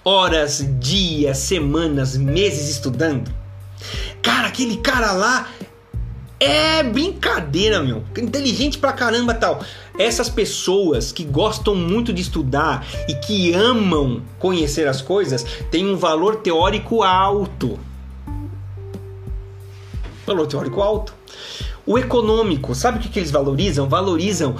[0.05, 3.33] horas, dias, semanas, meses estudando?
[4.21, 5.47] Cara, aquele cara lá
[6.41, 8.03] é brincadeira, meu.
[8.19, 9.63] Inteligente pra caramba tal.
[9.97, 15.97] Essas pessoas que gostam muito de estudar e que amam conhecer as coisas têm um
[15.97, 17.79] valor teórico alto
[20.31, 21.15] valor teórico alto.
[21.87, 23.89] O econômico, sabe o que, eles valorizam?
[23.89, 24.57] Valorizam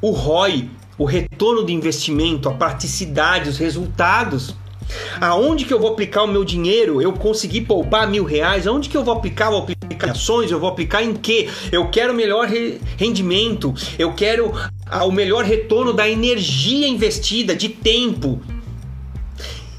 [0.00, 4.54] o ROI, o retorno do investimento, a praticidade, os resultados.
[5.20, 7.02] Aonde que eu vou aplicar o meu dinheiro?
[7.02, 8.66] Eu consegui poupar mil reais?
[8.66, 9.50] Aonde que eu vou aplicar?
[9.50, 10.50] Vou aplicar em ações?
[10.50, 11.48] Eu vou aplicar em quê?
[11.70, 12.48] Eu quero melhor
[12.96, 13.74] rendimento.
[13.98, 14.52] Eu quero
[15.04, 18.40] o melhor retorno da energia investida, de tempo,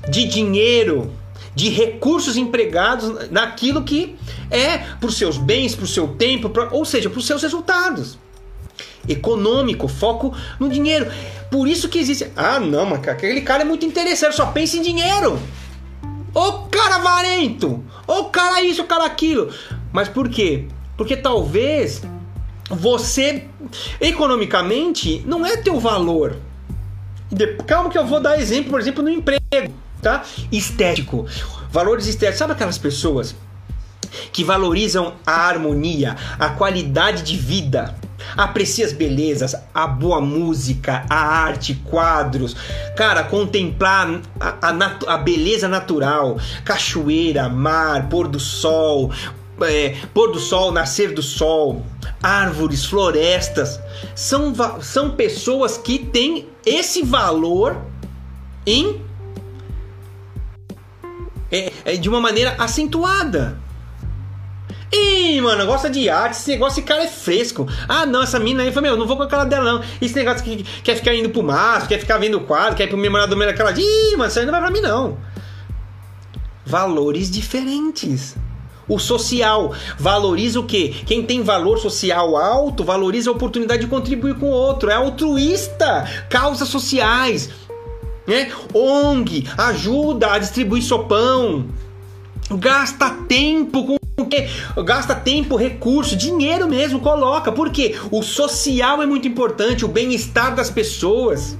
[0.10, 1.12] de dinheiro,
[1.56, 4.16] de recursos empregados naquilo que
[4.50, 7.42] é para os seus bens, para o seu tempo, pra, ou seja, para os seus
[7.42, 8.18] resultados.
[9.08, 11.08] Econômico, foco no dinheiro.
[11.50, 12.32] Por isso que existe.
[12.36, 15.40] Ah, não, mas aquele cara é muito interessante, só pensa em dinheiro.
[16.34, 17.84] Ô cara avarento!
[18.06, 19.52] Ô cara isso, ô cara aquilo!
[19.92, 20.68] Mas por quê?
[20.96, 22.04] Porque talvez
[22.70, 23.46] você,
[24.00, 26.38] economicamente, não é teu valor.
[27.66, 30.24] Calma que eu vou dar exemplo, por exemplo, no emprego, tá?
[30.52, 31.26] Estético.
[31.72, 32.40] Valores estéticos.
[32.40, 33.36] Sabe aquelas pessoas
[34.32, 37.96] que valorizam a harmonia, a qualidade de vida,
[38.36, 42.56] aprecia as belezas, a boa música, a arte, quadros,
[42.96, 49.12] cara, contemplar a, a, a beleza natural, cachoeira, mar, pôr do sol,
[49.62, 51.86] é, pôr do sol, nascer do sol,
[52.22, 53.80] árvores, florestas,
[54.16, 57.78] são, são pessoas que têm esse valor
[58.66, 59.09] em
[61.52, 63.58] é, é, de uma maneira acentuada.
[64.92, 67.68] Ih, mano, gosta de arte, esse negócio, esse cara é fresco.
[67.88, 69.84] Ah, não, essa mina aí, meu, não vou com a cara dela, não.
[70.02, 72.88] Esse negócio que quer ficar indo pro maço, quer ficar vendo o quadro, quer ir
[72.88, 73.72] pro memorável do aquela.
[73.72, 75.18] Ih, mano, isso aí não vai pra mim, não.
[76.66, 78.36] Valores diferentes.
[78.88, 80.96] O social valoriza o quê?
[81.06, 86.10] Quem tem valor social alto valoriza a oportunidade de contribuir com o outro, é altruísta,
[86.28, 87.52] causas sociais,
[88.30, 88.52] né?
[88.74, 91.66] ONG, ajuda a distribuir sopão,
[92.52, 94.00] gasta tempo com
[94.84, 97.52] gasta tempo, recurso, dinheiro mesmo, coloca.
[97.52, 101.58] Porque o social é muito importante, o bem-estar das pessoas.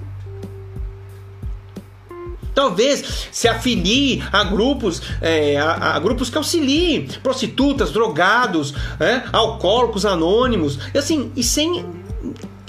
[2.54, 10.06] Talvez se afilie a grupos, é, a, a, grupos que auxiliem prostitutas, drogados, é, alcoólicos
[10.06, 11.86] anônimos, assim, e sem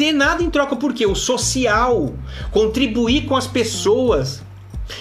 [0.00, 2.14] ter nada em troca, porque o social,
[2.50, 4.42] contribuir com as pessoas,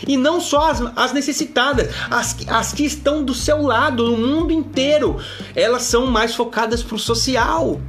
[0.05, 4.51] e não só as, as necessitadas, as, as que estão do seu lado, no mundo
[4.51, 5.15] inteiro,
[5.55, 7.79] elas são mais focadas para o social.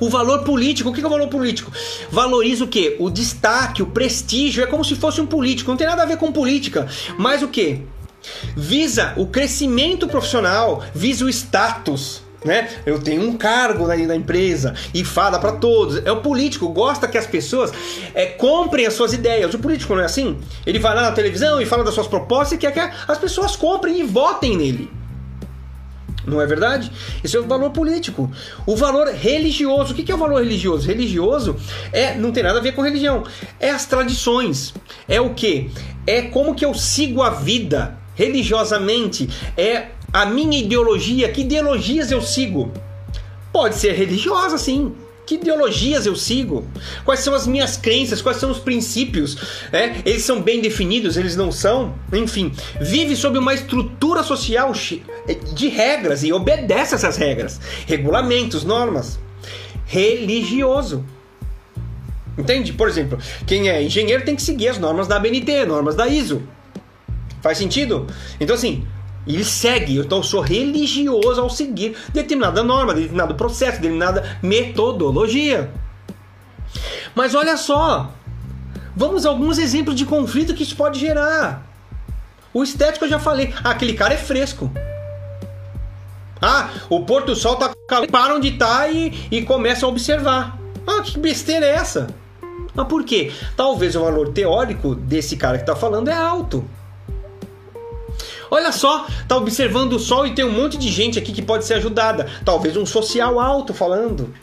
[0.00, 1.70] O valor político, o que é o valor político?
[2.10, 2.96] Valoriza o que?
[2.98, 6.16] O destaque, o prestígio, é como se fosse um político, não tem nada a ver
[6.16, 6.88] com política,
[7.18, 7.82] mas o que?
[8.56, 12.68] Visa o crescimento profissional, visa o status, né?
[12.86, 16.04] Eu tenho um cargo na, na empresa e fala para todos.
[16.04, 17.72] É o político, gosta que as pessoas
[18.14, 19.52] é, comprem as suas ideias.
[19.54, 20.38] O político não é assim?
[20.66, 23.56] Ele vai lá na televisão e fala das suas propostas e quer que as pessoas
[23.56, 24.90] comprem e votem nele.
[26.28, 26.92] Não é verdade?
[27.24, 28.30] Esse é o valor político.
[28.66, 29.92] O valor religioso.
[29.92, 30.86] O que é o valor religioso?
[30.86, 31.56] Religioso
[31.90, 33.24] é não tem nada a ver com religião.
[33.58, 34.74] É as tradições.
[35.08, 35.70] É o que?
[36.06, 39.28] É como que eu sigo a vida religiosamente.
[39.56, 42.72] É a minha ideologia, que ideologias eu sigo?
[43.52, 44.94] Pode ser religiosa, sim.
[45.26, 46.66] Que ideologias eu sigo?
[47.04, 48.22] Quais são as minhas crenças?
[48.22, 49.36] Quais são os princípios?
[49.70, 51.18] É, eles são bem definidos?
[51.18, 51.94] Eles não são?
[52.10, 52.50] Enfim,
[52.80, 54.72] vive sob uma estrutura social
[55.52, 59.18] de regras e obedece essas regras, regulamentos, normas.
[59.84, 61.04] Religioso.
[62.38, 62.72] Entende?
[62.72, 66.42] Por exemplo, quem é engenheiro tem que seguir as normas da ABNT, normas da ISO.
[67.42, 68.06] Faz sentido?
[68.40, 68.86] Então, assim,
[69.34, 75.70] ele segue, então eu sou religioso ao seguir determinada norma, determinado processo, determinada metodologia.
[77.14, 78.10] Mas olha só,
[78.96, 81.66] vamos a alguns exemplos de conflito que isso pode gerar.
[82.54, 84.70] O estético eu já falei, ah, aquele cara é fresco.
[86.40, 87.72] Ah, o Porto Sol tá
[88.10, 90.58] param de estar tá e, e começam a observar.
[90.86, 92.06] Ah, que besteira é essa?
[92.74, 93.32] Mas por quê?
[93.56, 96.64] Talvez o valor teórico desse cara que está falando é alto.
[98.50, 101.64] Olha só, tá observando o sol e tem um monte de gente aqui que pode
[101.64, 102.26] ser ajudada.
[102.44, 104.34] Talvez um social alto falando.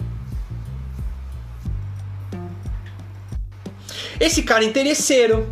[4.19, 5.47] Esse cara é interesseiro.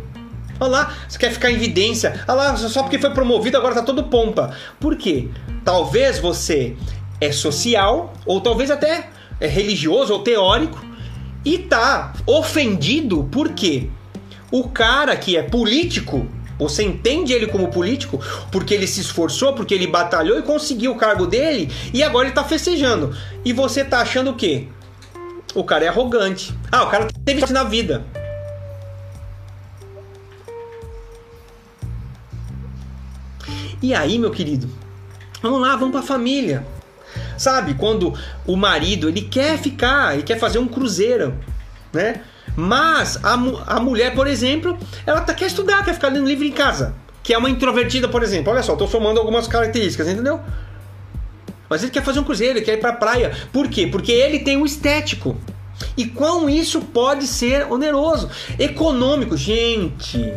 [0.60, 2.24] Olha lá, você quer ficar em evidência.
[2.28, 4.56] Olha lá, só porque foi promovido agora tá todo pompa.
[4.80, 5.28] Por quê?
[5.64, 6.76] Talvez você
[7.20, 10.84] é social, ou talvez até é religioso ou teórico,
[11.44, 13.88] e tá ofendido porque
[14.50, 16.26] o cara que é político
[16.58, 20.96] você entende ele como político porque ele se esforçou, porque ele batalhou e conseguiu o
[20.96, 23.16] cargo dele e agora ele tá festejando.
[23.44, 24.68] E você tá achando o quê?
[25.54, 26.52] O cara é arrogante.
[26.70, 28.04] Ah, o cara teve na vida.
[33.82, 34.68] E aí, meu querido?
[35.42, 36.66] Vamos lá, vamos pra família.
[37.36, 38.14] Sabe, quando
[38.46, 41.34] o marido ele quer ficar, ele quer fazer um cruzeiro
[41.94, 42.20] né?
[42.56, 43.34] Mas a,
[43.66, 46.94] a mulher, por exemplo, ela tá, quer estudar, quer ficar lendo livro em casa.
[47.22, 48.52] Que é uma introvertida, por exemplo.
[48.52, 50.40] Olha só, tô somando algumas características, entendeu?
[51.68, 53.32] Mas ele quer fazer um cruzeiro, ele quer ir pra praia.
[53.52, 53.86] Por quê?
[53.86, 55.36] Porque ele tem um estético.
[55.96, 58.30] E quão isso pode ser oneroso?
[58.58, 60.32] Econômico, gente.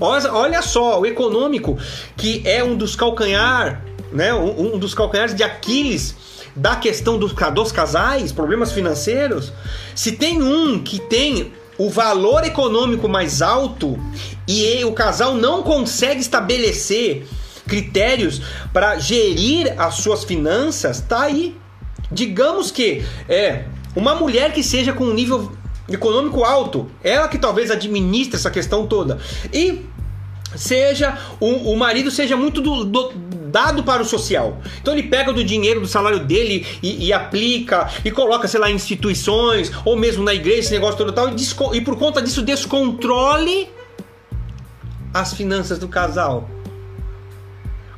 [0.00, 1.76] Olha só, o econômico,
[2.16, 3.82] que é um dos calcanhar,
[4.12, 4.32] né?
[4.32, 6.14] Um, um dos calcanhares de Aquiles
[6.58, 9.52] da questão dos, dos casais, problemas financeiros.
[9.94, 13.98] Se tem um que tem o valor econômico mais alto
[14.46, 17.26] e o casal não consegue estabelecer
[17.66, 18.42] critérios
[18.72, 21.56] para gerir as suas finanças, tá aí.
[22.10, 25.52] Digamos que é uma mulher que seja com um nível
[25.88, 29.18] econômico alto, ela que talvez administre essa questão toda.
[29.52, 29.86] E
[30.56, 33.12] seja o, o marido seja muito do, do,
[33.48, 34.58] dado para o social.
[34.80, 38.70] Então ele pega do dinheiro do salário dele e, e, aplica e coloca, sei lá,
[38.70, 42.42] em instituições ou mesmo na igreja, esse negócio todo tal, e, e por conta disso
[42.42, 43.68] descontrole
[45.12, 46.48] as finanças do casal.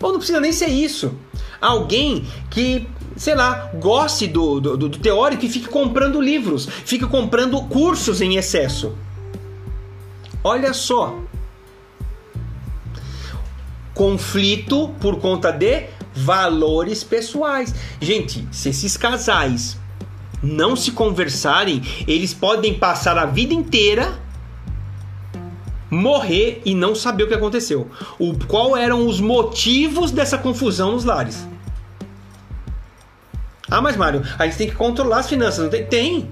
[0.01, 1.15] Ou não precisa nem ser isso.
[1.61, 7.61] Alguém que, sei lá, goste do, do, do teórico e fique comprando livros, fique comprando
[7.65, 8.95] cursos em excesso.
[10.43, 11.19] Olha só.
[14.01, 15.85] Conflito por conta de
[16.15, 17.75] valores pessoais.
[18.01, 19.79] Gente, se esses casais
[20.43, 24.19] não se conversarem, eles podem passar a vida inteira
[25.91, 27.91] morrer e não saber o que aconteceu.
[28.19, 31.47] O qual eram os motivos dessa confusão nos lares?
[33.71, 35.85] Ah, mas Mário, a gente tem que controlar as finanças, não tem?
[35.85, 36.31] Tem.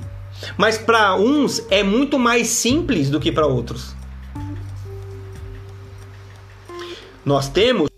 [0.56, 3.97] Mas para uns é muito mais simples do que para outros.
[7.28, 7.90] Nós temos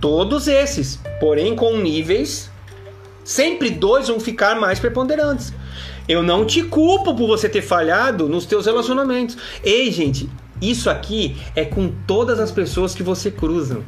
[0.00, 2.50] todos esses, porém com níveis
[3.22, 5.52] sempre dois vão ficar mais preponderantes.
[6.08, 9.36] Eu não te culpo por você ter falhado nos teus relacionamentos.
[9.62, 10.30] Ei, gente,
[10.62, 13.82] isso aqui é com todas as pessoas que você cruza.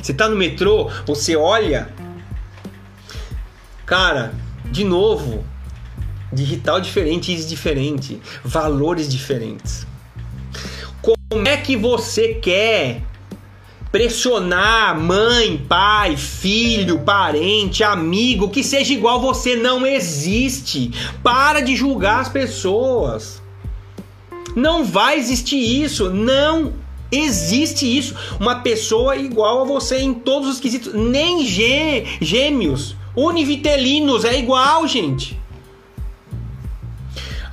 [0.00, 1.90] Você está no metrô, você olha.
[3.84, 4.32] Cara,
[4.72, 5.44] de novo,
[6.32, 9.86] digital diferente, isso diferente, valores diferentes.
[11.30, 13.02] Como é que você quer
[13.90, 20.90] pressionar mãe, pai, filho, parente, amigo que seja igual você não existe.
[21.22, 23.42] Para de julgar as pessoas.
[24.54, 26.72] Não vai existir isso, não
[27.10, 28.14] existe isso.
[28.38, 34.86] Uma pessoa igual a você em todos os quesitos, nem gê, gêmeos, univitelinos é igual,
[34.86, 35.38] gente.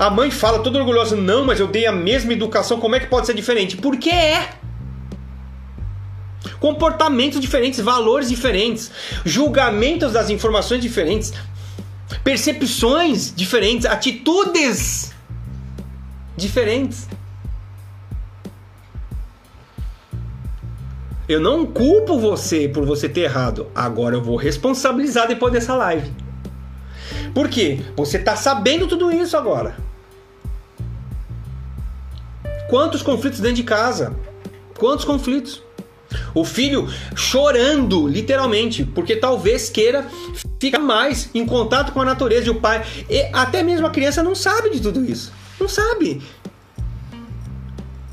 [0.01, 3.05] A mãe fala toda orgulhosa: "Não, mas eu dei a mesma educação, como é que
[3.05, 4.49] pode ser diferente?" Porque é
[6.59, 8.89] comportamentos diferentes, valores diferentes,
[9.23, 11.31] julgamentos das informações diferentes,
[12.23, 15.13] percepções diferentes, atitudes
[16.35, 17.07] diferentes.
[21.29, 23.69] Eu não culpo você por você ter errado.
[23.75, 26.11] Agora eu vou responsabilizar depois dessa live.
[27.35, 27.81] Por quê?
[27.95, 29.90] Você está sabendo tudo isso agora.
[32.71, 34.15] Quantos conflitos dentro de casa?
[34.79, 35.61] Quantos conflitos?
[36.33, 40.07] O filho chorando, literalmente, porque talvez queira
[40.57, 42.81] ficar mais em contato com a natureza e o pai.
[43.09, 45.33] E até mesmo a criança não sabe de tudo isso.
[45.59, 46.21] Não sabe.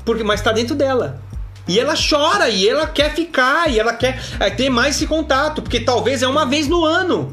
[0.03, 1.21] Porque, mas está dentro dela.
[1.65, 5.61] E ela chora, e ela quer ficar, e ela quer é, ter mais esse contato,
[5.61, 7.31] porque talvez é uma vez no ano.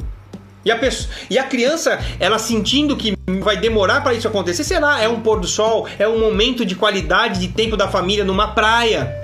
[0.66, 5.00] E a, pessoa, e a criança, ela sentindo que vai demorar para isso acontecer, será?
[5.00, 8.48] É um pôr do sol, é um momento de qualidade de tempo da família numa
[8.48, 9.14] praia.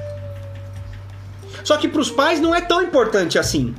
[1.64, 3.74] Só que para os pais não é tão importante assim.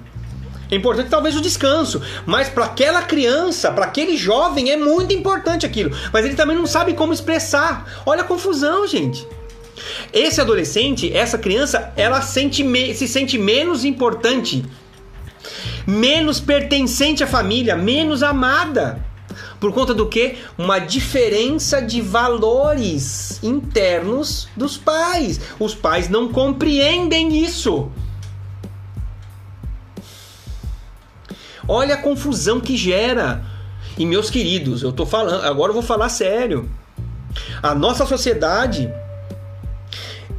[0.70, 5.66] É importante talvez o descanso, mas para aquela criança, para aquele jovem é muito importante
[5.66, 5.96] aquilo.
[6.12, 8.04] Mas ele também não sabe como expressar.
[8.06, 9.26] Olha a confusão, gente.
[10.12, 12.62] Esse adolescente, essa criança, ela sente
[12.94, 14.66] se sente menos importante,
[15.86, 19.04] menos pertencente à família, menos amada.
[19.60, 20.38] Por conta do que?
[20.58, 25.40] Uma diferença de valores internos dos pais.
[25.60, 27.92] Os pais não compreendem isso.
[31.68, 33.46] Olha a confusão que gera.
[33.98, 36.70] E meus queridos, eu tô falando, agora eu vou falar sério.
[37.62, 38.92] A nossa sociedade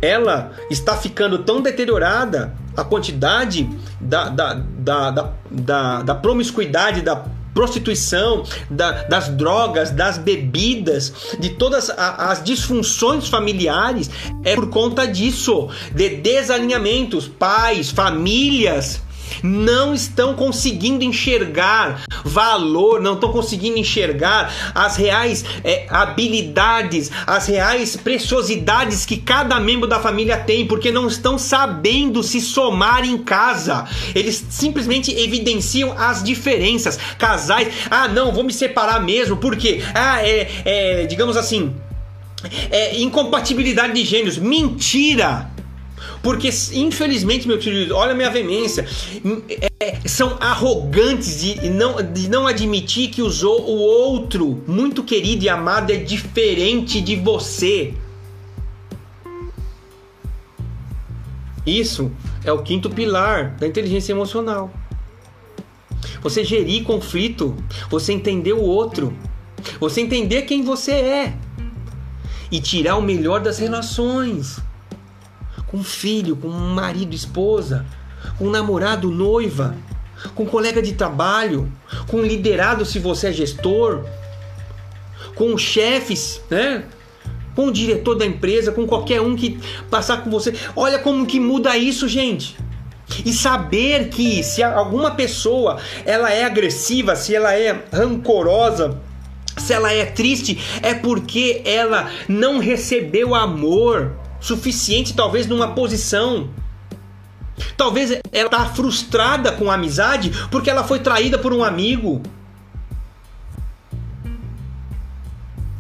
[0.03, 3.68] ela está ficando tão deteriorada a quantidade
[4.00, 11.50] da, da, da, da, da, da promiscuidade, da prostituição, da, das drogas, das bebidas, de
[11.50, 14.10] todas as disfunções familiares,
[14.42, 19.00] é por conta disso, de desalinhamentos, pais, famílias
[19.42, 27.96] não estão conseguindo enxergar valor, não estão conseguindo enxergar as reais é, habilidades, as reais
[27.96, 33.86] preciosidades que cada membro da família tem, porque não estão sabendo se somar em casa.
[34.14, 36.98] Eles simplesmente evidenciam as diferenças.
[37.18, 41.74] Casais, ah, não, vou me separar mesmo, porque, ah, é, é digamos assim,
[42.70, 44.38] é incompatibilidade de gênios.
[44.38, 45.53] Mentira!
[46.24, 48.88] Porque, infelizmente, meu querido, olha a minha veemência,
[49.78, 55.50] é, são arrogantes de não, de não admitir que os, o outro, muito querido e
[55.50, 57.92] amado, é diferente de você.
[61.66, 62.10] Isso
[62.42, 64.72] é o quinto pilar da inteligência emocional.
[66.22, 67.54] Você gerir conflito,
[67.90, 69.14] você entender o outro,
[69.78, 71.34] você entender quem você é
[72.50, 74.58] e tirar o melhor das relações
[75.74, 77.84] com filho, com marido, esposa,
[78.38, 79.74] com namorado, noiva,
[80.32, 81.68] com colega de trabalho,
[82.06, 84.04] com liderado se você é gestor,
[85.34, 86.84] com chefes, né?
[87.56, 89.58] Com o diretor da empresa, com qualquer um que
[89.90, 90.54] passar com você.
[90.76, 92.56] Olha como que muda isso, gente.
[93.24, 99.00] E saber que se alguma pessoa ela é agressiva, se ela é rancorosa,
[99.58, 106.51] se ela é triste, é porque ela não recebeu amor suficiente, talvez numa posição.
[107.78, 112.20] Talvez ela está frustrada com a amizade porque ela foi traída por um amigo.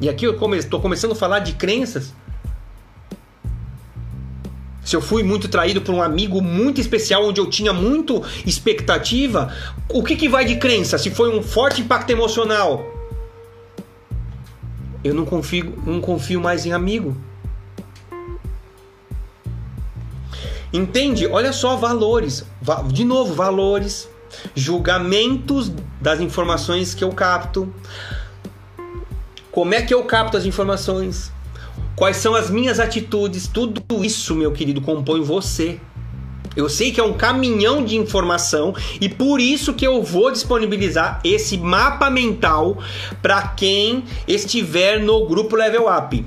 [0.00, 2.14] E aqui eu estou começando a falar de crenças.
[4.82, 9.52] Se eu fui muito traído por um amigo muito especial, onde eu tinha muito expectativa,
[9.90, 10.96] o que, que vai de crença?
[10.96, 12.84] Se foi um forte impacto emocional,
[15.02, 17.16] eu não confio, não confio mais em amigo.
[20.74, 21.28] Entende?
[21.28, 22.44] Olha só valores.
[22.88, 24.08] De novo, valores,
[24.56, 25.70] julgamentos
[26.00, 27.72] das informações que eu capto.
[29.52, 31.30] Como é que eu capto as informações?
[31.94, 33.46] Quais são as minhas atitudes?
[33.46, 35.78] Tudo isso, meu querido, compõe você.
[36.56, 41.20] Eu sei que é um caminhão de informação e por isso que eu vou disponibilizar
[41.22, 42.78] esse mapa mental
[43.22, 46.26] para quem estiver no grupo Level Up.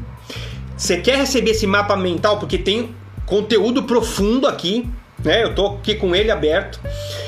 [0.77, 2.95] Você quer receber esse mapa mental porque tem
[3.27, 4.89] conteúdo profundo aqui,
[5.23, 5.43] né?
[5.43, 6.79] Eu tô aqui com ele aberto.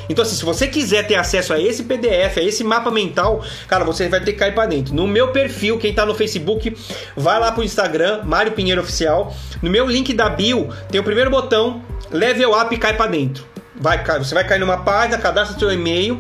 [0.10, 3.84] Então, assim, se você quiser ter acesso a esse PDF, a esse mapa mental, cara,
[3.84, 4.96] você vai ter que cair para dentro.
[4.96, 6.76] No meu perfil, quem tá no Facebook,
[7.16, 9.36] vai lá pro Instagram, Mário Pinheiro Oficial.
[9.62, 13.46] No meu link da bio, tem o primeiro botão, Level Up cai para dentro.
[13.76, 16.20] Vai, você vai cair numa página, cadastra seu e-mail,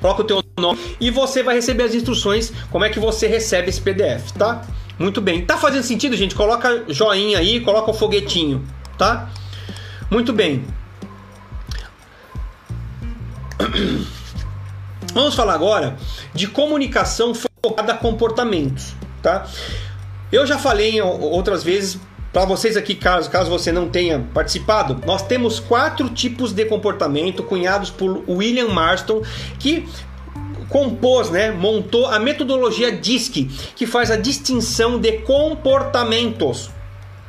[0.00, 3.68] coloca o teu nome e você vai receber as instruções como é que você recebe
[3.68, 4.62] esse PDF, tá?
[4.98, 5.44] Muito bem.
[5.44, 6.34] Tá fazendo sentido, gente?
[6.34, 9.30] Coloca joinha aí, coloca o foguetinho, tá?
[10.10, 10.64] Muito bem.
[15.14, 15.96] Vamos falar agora
[16.34, 19.46] de comunicação focada a comportamentos, tá?
[20.30, 21.98] Eu já falei outras vezes
[22.32, 27.42] para vocês aqui, caso, caso você não tenha participado, nós temos quatro tipos de comportamento
[27.42, 29.22] cunhados por William Marston
[29.58, 29.88] que
[30.68, 36.70] compôs, né, montou a metodologia DISC, que faz a distinção de comportamentos,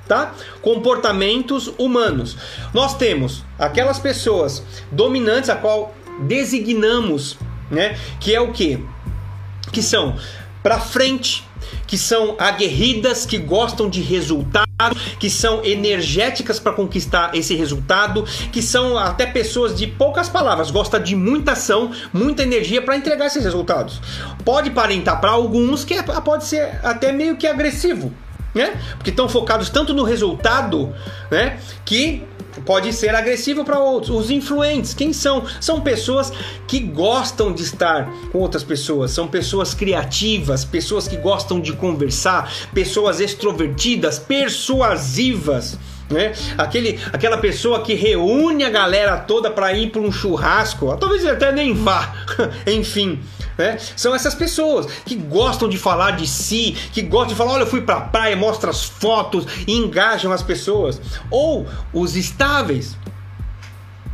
[0.07, 0.33] tá?
[0.61, 2.37] Comportamentos humanos.
[2.73, 7.37] Nós temos aquelas pessoas dominantes a qual designamos,
[7.71, 8.83] né, que é o que?
[9.71, 10.17] Que são
[10.61, 11.47] para frente,
[11.89, 14.69] que são aguerridas, que gostam de resultado,
[15.19, 21.01] que são energéticas para conquistar esse resultado, que são até pessoas de poucas palavras, gostam
[21.01, 23.99] de muita ação, muita energia para entregar esses resultados.
[24.45, 28.13] Pode parentar para alguns que é, pode ser até meio que agressivo,
[28.53, 28.79] né?
[28.95, 30.93] Porque estão focados tanto no resultado,
[31.31, 32.23] né, que
[32.66, 34.16] pode ser agressivo para outros.
[34.16, 35.45] Os influentes, quem são?
[35.60, 36.32] São pessoas
[36.68, 42.52] que gostam de estar com outras pessoas, são pessoas criativas, pessoas que gostam de conversar,
[42.74, 45.78] pessoas extrovertidas, persuasivas.
[46.10, 46.34] Né?
[46.58, 51.52] Aquele, aquela pessoa que reúne a galera toda para ir para um churrasco, talvez até
[51.52, 52.14] nem vá,
[52.66, 53.20] enfim.
[53.95, 57.68] São essas pessoas que gostam de falar de si, que gostam de falar, olha, eu
[57.68, 61.01] fui pra praia, mostra as fotos e engajam as pessoas.
[61.30, 62.95] Ou os estáveis.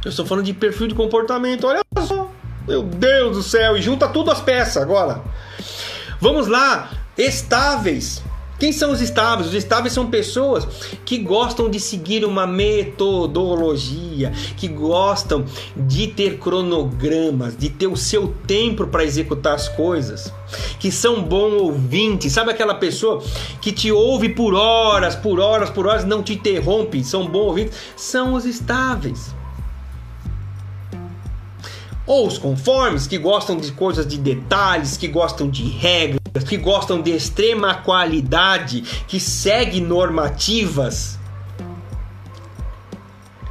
[0.04, 2.32] Eu estou falando de perfil de comportamento, olha só.
[2.68, 5.22] Meu Deus do céu, e junta tudo as peças agora.
[6.20, 8.24] Vamos lá, estáveis.
[8.58, 9.50] Quem são os estáveis?
[9.50, 10.66] Os estáveis são pessoas
[11.04, 15.44] que gostam de seguir uma metodologia, que gostam
[15.76, 20.32] de ter cronogramas, de ter o seu tempo para executar as coisas,
[20.80, 22.32] que são bom ouvintes.
[22.32, 23.22] Sabe aquela pessoa
[23.62, 27.78] que te ouve por horas, por horas, por horas, não te interrompe, são bom ouvintes?
[27.98, 29.36] São os estáveis.
[32.08, 37.02] Ou os conformes, que gostam de coisas de detalhes, que gostam de regras, que gostam
[37.02, 41.18] de extrema qualidade, que seguem normativas.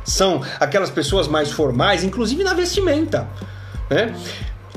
[0.04, 3.26] São aquelas pessoas mais formais, inclusive na vestimenta.
[3.88, 4.14] Né?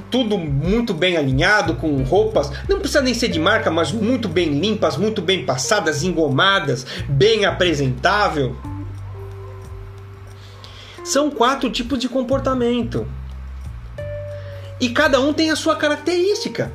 [0.10, 4.58] Tudo muito bem alinhado, com roupas, não precisa nem ser de marca, mas muito bem
[4.58, 8.56] limpas, muito bem passadas, engomadas, bem apresentável.
[11.04, 13.06] São quatro tipos de comportamento.
[14.80, 16.72] E cada um tem a sua característica.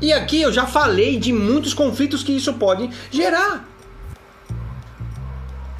[0.00, 3.68] E aqui eu já falei de muitos conflitos que isso pode gerar.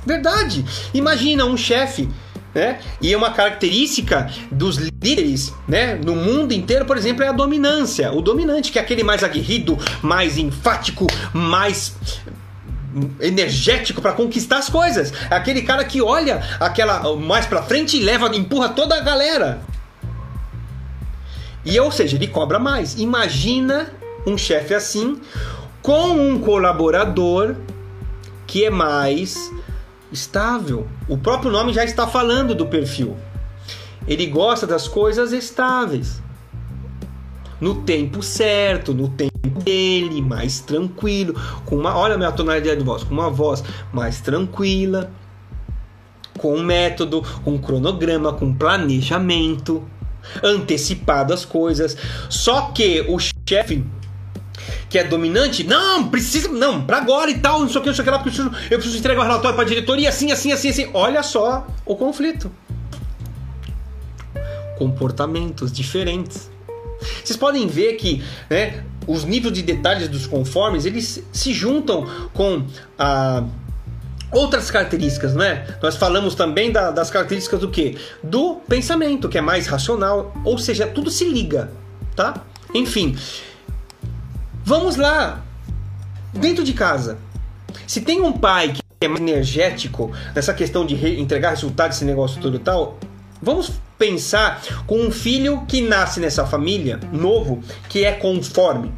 [0.04, 0.64] Verdade.
[0.94, 2.08] Imagina um chefe,
[2.54, 2.80] né?
[3.00, 8.10] E uma característica dos líderes, né, no mundo inteiro, por exemplo, é a dominância.
[8.12, 11.94] O dominante, que é aquele mais aguerrido, mais enfático, mais
[13.20, 15.12] energético para conquistar as coisas.
[15.30, 19.60] Aquele cara que olha aquela mais para frente e leva, empurra toda a galera.
[21.64, 22.98] E ou seja, ele cobra mais.
[22.98, 23.92] Imagina
[24.26, 25.20] um chefe assim
[25.82, 27.54] com um colaborador
[28.46, 29.52] que é mais
[30.10, 30.86] estável.
[31.08, 33.16] O próprio nome já está falando do perfil.
[34.06, 36.22] Ele gosta das coisas estáveis.
[37.60, 41.34] No tempo certo, no tempo dele, mais tranquilo,
[41.66, 45.10] com uma, olha a minha tonalidade de voz, com uma voz mais tranquila,
[46.38, 49.82] com um método, com um cronograma, com um planejamento
[50.42, 51.96] antecipado as coisas.
[52.30, 53.84] Só que o chefe
[54.88, 57.94] que é dominante, não, precisa, não, para agora e tal, não sei o que, não
[57.94, 60.08] sei o que lá, porque eu preciso, eu preciso entregar o relatório para a diretoria,
[60.08, 60.90] assim, assim, assim, assim.
[60.94, 62.50] Olha só o conflito.
[64.78, 66.50] Comportamentos diferentes.
[67.22, 72.64] Vocês podem ver que né, os níveis de detalhes dos conformes eles se juntam com
[72.98, 73.44] a
[74.30, 75.66] outras características, né?
[75.82, 77.96] Nós falamos também da, das características do que?
[78.22, 81.70] Do pensamento, que é mais racional, ou seja, tudo se liga,
[82.14, 82.44] tá?
[82.74, 83.16] Enfim,
[84.68, 85.42] vamos lá.
[86.34, 87.16] Dentro de casa,
[87.86, 92.38] se tem um pai que é mais energético nessa questão de entregar resultados, esse negócio
[92.38, 92.98] todo e tal,
[93.40, 98.92] vamos pensar com um filho que nasce nessa família novo, que é conforme.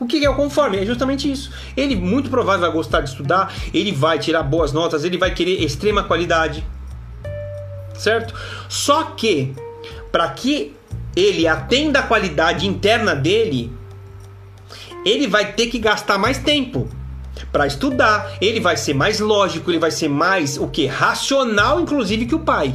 [0.00, 0.78] O que é o conforme?
[0.78, 1.52] É justamente isso.
[1.76, 5.62] Ele muito provável vai gostar de estudar, ele vai tirar boas notas, ele vai querer
[5.62, 6.66] extrema qualidade.
[7.94, 8.34] Certo?
[8.68, 9.54] Só que
[10.10, 10.74] para que
[11.14, 13.78] ele atenda a qualidade interna dele,
[15.04, 16.88] ele vai ter que gastar mais tempo
[17.52, 22.26] para estudar, ele vai ser mais lógico, ele vai ser mais o que racional inclusive
[22.26, 22.74] que o pai.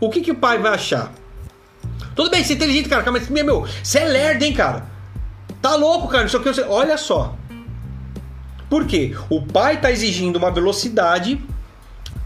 [0.00, 1.12] O que, que o pai vai achar?
[2.14, 4.86] Tudo bem, você é inteligente, cara, mas meu, você é lerdo, hein, cara?
[5.62, 6.26] Tá louco, cara.
[6.68, 7.36] Olha só.
[8.68, 9.14] Por quê?
[9.30, 11.40] O pai está exigindo uma velocidade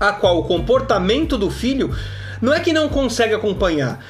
[0.01, 1.95] a qual o comportamento do filho
[2.41, 4.05] não é que não consegue acompanhar.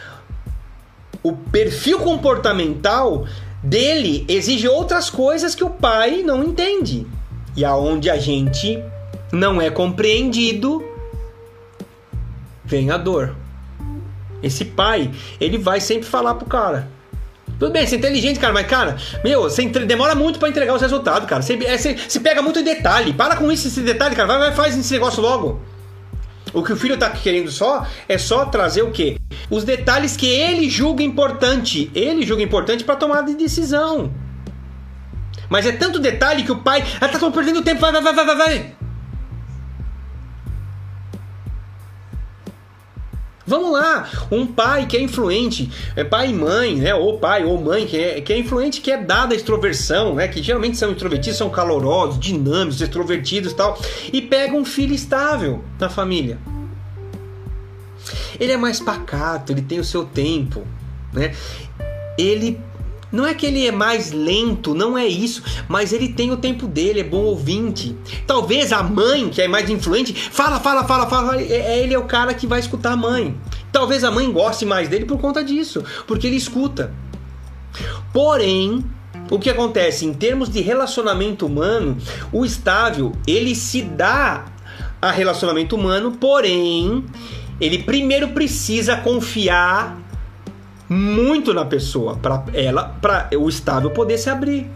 [1.22, 3.26] O perfil comportamental
[3.66, 7.06] dele exige outras coisas que o pai não entende.
[7.56, 8.82] E aonde a gente
[9.32, 10.84] não é compreendido,
[12.64, 13.34] vem a dor.
[14.42, 15.10] Esse pai,
[15.40, 16.88] ele vai sempre falar pro cara.
[17.58, 20.82] Tudo bem, você é inteligente, cara, mas, cara, meu, você demora muito para entregar os
[20.82, 21.40] resultados, cara.
[21.40, 23.14] Você, é, você, você, pega muito detalhe.
[23.14, 24.28] Para com isso, esse detalhe, cara.
[24.28, 25.60] Vai, vai, faz esse negócio logo.
[26.56, 29.18] O que o filho tá querendo só é só trazer o quê?
[29.50, 31.90] Os detalhes que ele julga importante.
[31.94, 34.10] Ele julga importante para tomar de decisão.
[35.50, 36.82] Mas é tanto detalhe que o pai.
[36.98, 38.76] Ah, tá perdendo tempo, vai, vai, vai, vai, vai.
[43.46, 46.92] Vamos lá, um pai que é influente, é pai e mãe, né?
[46.96, 50.26] Ou pai ou mãe que é, que é influente, que é dada a extroversão, né?
[50.26, 53.80] Que geralmente são introvertidos, são calorosos, dinâmicos, extrovertidos e tal,
[54.12, 56.38] e pega um filho estável na família.
[58.40, 60.66] Ele é mais pacato, ele tem o seu tempo,
[61.12, 61.32] né?
[62.18, 62.58] Ele
[63.10, 66.66] não é que ele é mais lento, não é isso, mas ele tem o tempo
[66.66, 67.96] dele, é bom ouvinte.
[68.26, 71.98] Talvez a mãe, que é mais influente, fala, fala, fala, fala, é, é, ele é
[71.98, 73.36] o cara que vai escutar a mãe.
[73.70, 76.92] Talvez a mãe goste mais dele por conta disso, porque ele escuta.
[78.12, 78.84] Porém,
[79.30, 81.96] o que acontece em termos de relacionamento humano,
[82.32, 84.46] o estável, ele se dá
[85.00, 87.04] a relacionamento humano, porém,
[87.60, 90.05] ele primeiro precisa confiar
[90.88, 94.70] muito na pessoa para ela, para o estável poder se abrir.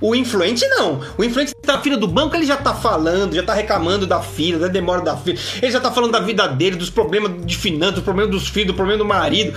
[0.00, 1.00] O influente não.
[1.16, 4.20] O influente tá na fila do banco, ele já tá falando, já tá reclamando da
[4.20, 5.38] fila, da demora da fila.
[5.62, 8.68] Ele já tá falando da vida dele, dos problemas de finanças, dos problemas dos filhos,
[8.68, 9.56] do problema do marido.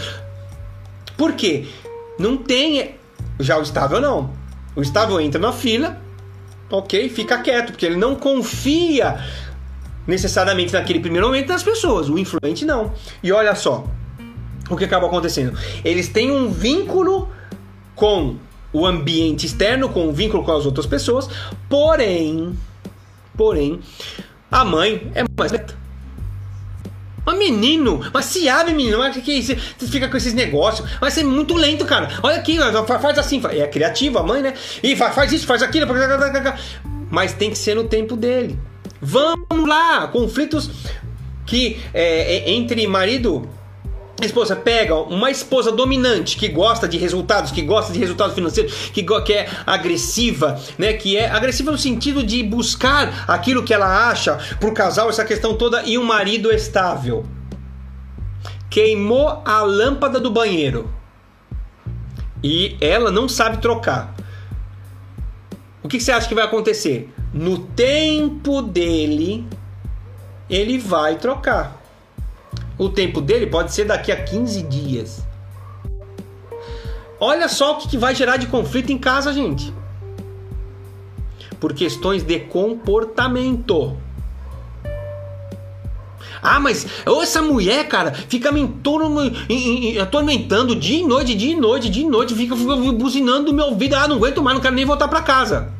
[1.17, 1.67] Por quê?
[2.19, 2.95] Não tem
[3.39, 4.31] já o estável não.
[4.75, 5.97] O estável entra na fila,
[6.69, 9.19] OK, fica quieto, porque ele não confia
[10.07, 12.93] necessariamente naquele primeiro momento das pessoas, o influente não.
[13.21, 13.85] E olha só
[14.75, 15.57] o que acaba acontecendo.
[15.83, 17.29] Eles têm um vínculo
[17.95, 18.35] com
[18.73, 21.29] o ambiente externo, com o vínculo com as outras pessoas,
[21.69, 22.57] porém,
[23.35, 23.79] porém,
[24.49, 25.81] a mãe é mais lenta.
[27.23, 29.55] Mas menino, mas se abre, menino, mas que, é isso?
[29.77, 32.09] Você fica com esses negócios, vai ser muito lento, cara.
[32.23, 32.57] Olha aqui,
[32.99, 34.53] faz assim, é criativa a mãe, né?
[34.81, 35.85] E faz, isso, faz aquilo,
[37.11, 38.57] mas tem que ser no tempo dele.
[38.99, 40.69] Vamos lá, conflitos
[41.45, 43.47] que é, é, entre marido
[44.25, 49.03] esposa pega uma esposa dominante que gosta de resultados, que gosta de resultados financeiros, que,
[49.03, 50.93] que é agressiva, né?
[50.93, 55.55] Que é agressiva no sentido de buscar aquilo que ela acha pro casal, essa questão
[55.55, 57.25] toda, e um marido estável.
[58.69, 60.89] Queimou a lâmpada do banheiro
[62.43, 64.15] e ela não sabe trocar.
[65.83, 67.11] O que você acha que vai acontecer?
[67.33, 69.45] No tempo dele,
[70.49, 71.80] ele vai trocar.
[72.81, 75.23] O tempo dele pode ser daqui a 15 dias.
[77.19, 79.71] Olha só o que vai gerar de conflito em casa, gente.
[81.59, 83.95] Por questões de comportamento.
[86.41, 86.87] Ah, mas
[87.21, 88.67] essa mulher, cara, fica me
[90.01, 93.93] atormentando dia e noite, dia e noite, dia e noite, fica, buzinando no meu ouvido.
[93.93, 95.71] Ah, não aguento mais, não quero nem voltar para casa.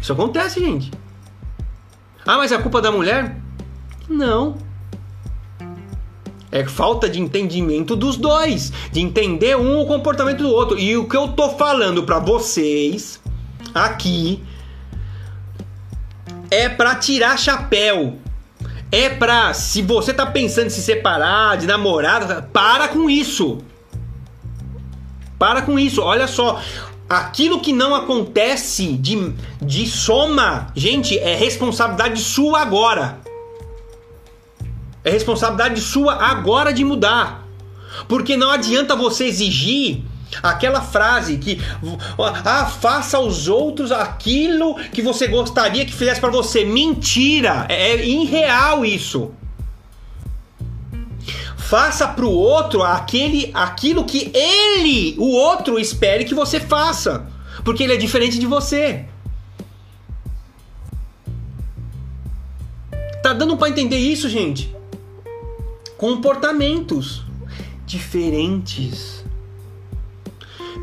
[0.00, 0.88] Isso acontece, gente.
[2.24, 3.36] Ah, mas é culpa da mulher?
[4.08, 4.70] Não.
[6.52, 10.78] É falta de entendimento dos dois, de entender um o comportamento do outro.
[10.78, 13.18] E o que eu tô falando para vocês
[13.74, 14.44] aqui
[16.50, 18.18] é para tirar chapéu.
[18.90, 23.58] É pra, se você tá pensando em se separar, de namorada, para com isso.
[25.38, 26.02] Para com isso.
[26.02, 26.60] Olha só,
[27.08, 33.18] aquilo que não acontece de, de soma, gente, é responsabilidade sua agora.
[35.04, 37.46] É responsabilidade sua agora de mudar.
[38.08, 40.02] Porque não adianta você exigir
[40.42, 41.60] aquela frase que
[42.44, 46.64] ah, faça aos outros aquilo que você gostaria que fizesse para você.
[46.64, 47.66] Mentira!
[47.68, 49.32] É, é irreal isso.
[51.56, 57.26] Faça para o outro aquele, aquilo que ele, o outro, espere que você faça.
[57.64, 59.06] Porque ele é diferente de você.
[63.22, 64.74] Tá dando para entender isso, gente?
[66.02, 67.22] Comportamentos
[67.86, 69.24] diferentes.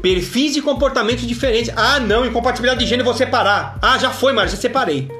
[0.02, 1.74] Perfis de comportamentos diferentes.
[1.76, 3.78] Ah, não, incompatibilidade de gênero vou separar.
[3.82, 5.12] Ah, já foi, mas já separei.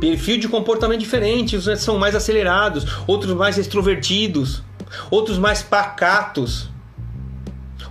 [0.00, 4.62] Perfil de comportamento diferente, uns são mais acelerados, outros mais extrovertidos,
[5.10, 6.70] outros mais pacatos,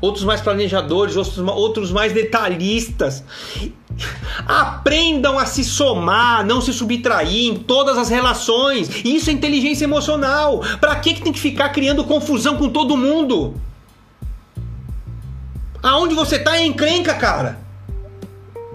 [0.06, 3.24] outros mais planejadores, outros, outros mais detalhistas.
[4.48, 9.04] Aprendam a se somar, não se subtrair em todas as relações.
[9.04, 10.62] Isso é inteligência emocional.
[10.80, 13.56] Para que, que tem que ficar criando confusão com todo mundo?
[15.82, 17.60] Aonde você tá é encrenca, cara.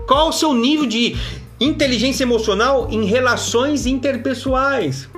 [0.07, 1.17] Qual o seu nível de
[1.61, 5.09] inteligência emocional em relações interpessoais?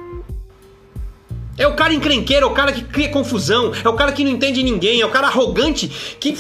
[1.59, 4.31] É o cara encrenqueiro, é o cara que cria confusão, é o cara que não
[4.31, 5.89] entende ninguém, é o cara arrogante
[6.19, 6.37] que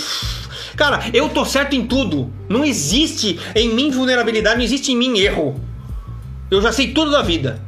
[0.76, 2.32] Cara, eu tô certo em tudo.
[2.48, 5.60] Não existe em mim vulnerabilidade, não existe em mim erro.
[6.50, 7.60] Eu já sei tudo da vida.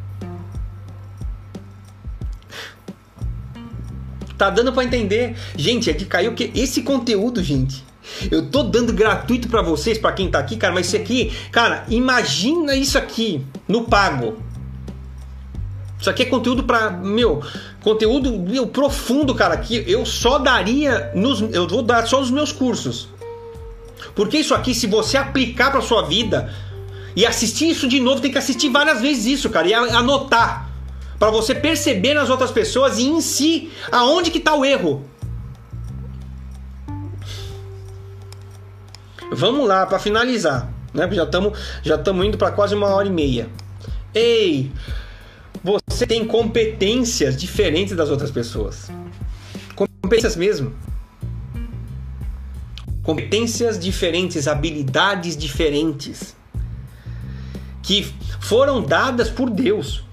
[4.37, 5.37] Tá dando para entender?
[5.57, 7.85] Gente, é que caiu que esse conteúdo, gente.
[8.31, 11.85] Eu tô dando gratuito para vocês, para quem tá aqui, cara, mas isso aqui, cara,
[11.89, 14.43] imagina isso aqui no pago.
[16.05, 17.43] Isso aqui é conteúdo para, meu,
[17.83, 22.53] conteúdo meu, profundo, cara, que eu só daria nos eu vou dar só nos meus
[22.53, 23.09] cursos.
[24.15, 26.53] Porque isso aqui se você aplicar para sua vida
[27.17, 30.69] e assistir isso de novo, tem que assistir várias vezes isso, cara, e anotar
[31.19, 35.09] para você perceber nas outras pessoas e em si aonde que tá o erro.
[39.33, 41.09] Vamos lá para finalizar, né?
[41.11, 43.49] Já estamos já estamos indo para quase uma hora e meia.
[44.15, 44.71] Ei,
[45.65, 48.91] você tem competências diferentes das outras pessoas.
[49.75, 50.75] Competências mesmo.
[53.03, 56.37] Competências diferentes, habilidades diferentes.
[57.83, 58.07] Que
[58.41, 60.05] foram dadas por Deus.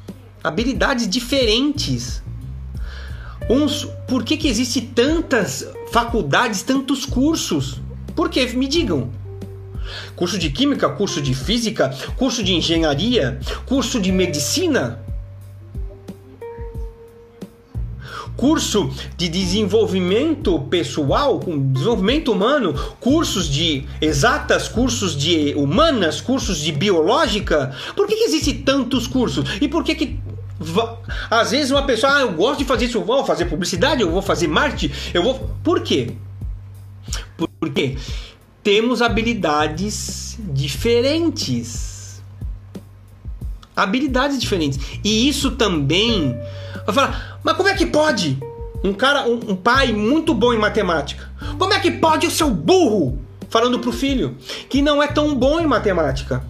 [0.42, 2.24] Habilidades diferentes.
[3.50, 7.82] Uns, por que, que existe tantas faculdades, tantos cursos?
[8.16, 8.46] Por que?
[8.56, 9.12] Me digam.
[10.16, 15.11] Curso de química, curso de física, curso de engenharia, curso de medicina.
[18.42, 27.72] Curso de desenvolvimento pessoal, desenvolvimento humano, cursos de exatas, cursos de humanas, cursos de biológica.
[27.96, 29.46] Por que, que existem tantos cursos?
[29.62, 30.20] E por que, que
[31.30, 34.10] às vezes uma pessoa, ah, eu gosto de fazer isso, eu vou fazer publicidade, eu
[34.10, 35.52] vou fazer marketing, eu vou.
[35.64, 36.14] Por quê?
[37.38, 37.96] Porque
[38.64, 41.91] temos habilidades diferentes.
[43.76, 44.80] Habilidades diferentes.
[45.04, 46.38] E isso também.
[46.86, 48.38] Vai falar, mas como é que pode?
[48.84, 51.30] Um cara, um, um pai muito bom em matemática.
[51.58, 53.20] Como é que pode o seu burro?
[53.50, 54.38] Falando pro filho,
[54.70, 56.44] que não é tão bom em matemática.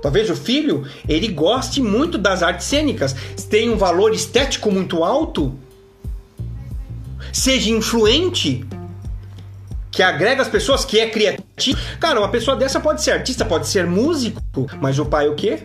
[0.00, 3.16] Talvez o filho ele goste muito das artes cênicas,
[3.48, 5.54] tenha um valor estético muito alto,
[7.32, 8.66] seja influente,
[9.94, 11.78] que agrega as pessoas, que é criativo.
[12.00, 14.40] Cara, uma pessoa dessa pode ser artista, pode ser músico,
[14.80, 15.60] mas o pai o quê?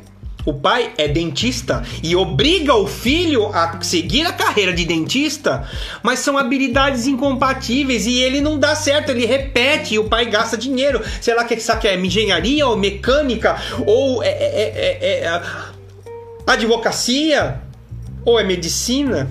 [0.46, 5.68] O pai é dentista e obriga o filho a seguir a carreira de dentista,
[6.02, 10.56] mas são habilidades incompatíveis e ele não dá certo, ele repete e o pai gasta
[10.56, 11.02] dinheiro.
[11.20, 15.42] Sei lá, que que é engenharia ou mecânica ou é, é, é, é
[16.48, 17.62] advocacia
[18.24, 19.30] ou é medicina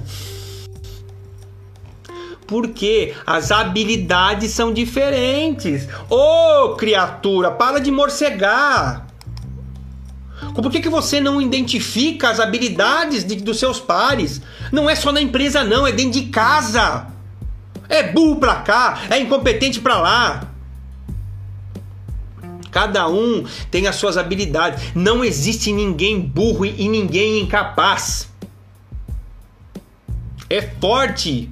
[2.49, 5.87] porque as habilidades são diferentes.
[6.09, 6.17] Ô
[6.65, 9.07] oh, criatura, para de morcegar.
[10.55, 14.41] Por que, que você não identifica as habilidades de, dos seus pares?
[14.73, 17.07] Não é só na empresa, não, é dentro de casa.
[17.87, 20.49] É burro pra cá, é incompetente pra lá.
[22.71, 24.93] Cada um tem as suas habilidades.
[24.95, 28.29] Não existe ninguém burro e ninguém incapaz.
[30.49, 31.51] É forte.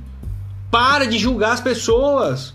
[0.77, 2.53] Para de julgar as pessoas.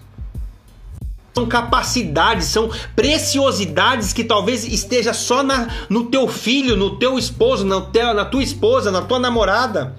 [1.34, 7.66] São capacidades, são preciosidades que talvez esteja só na, no teu filho, no teu esposo,
[7.92, 9.96] teu, na tua esposa, na tua namorada,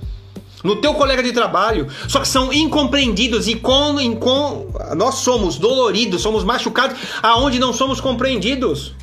[0.62, 1.88] no teu colega de trabalho.
[2.06, 8.00] Só que são incompreendidos e com, com nós somos doloridos, somos machucados aonde não somos
[8.00, 8.94] compreendidos.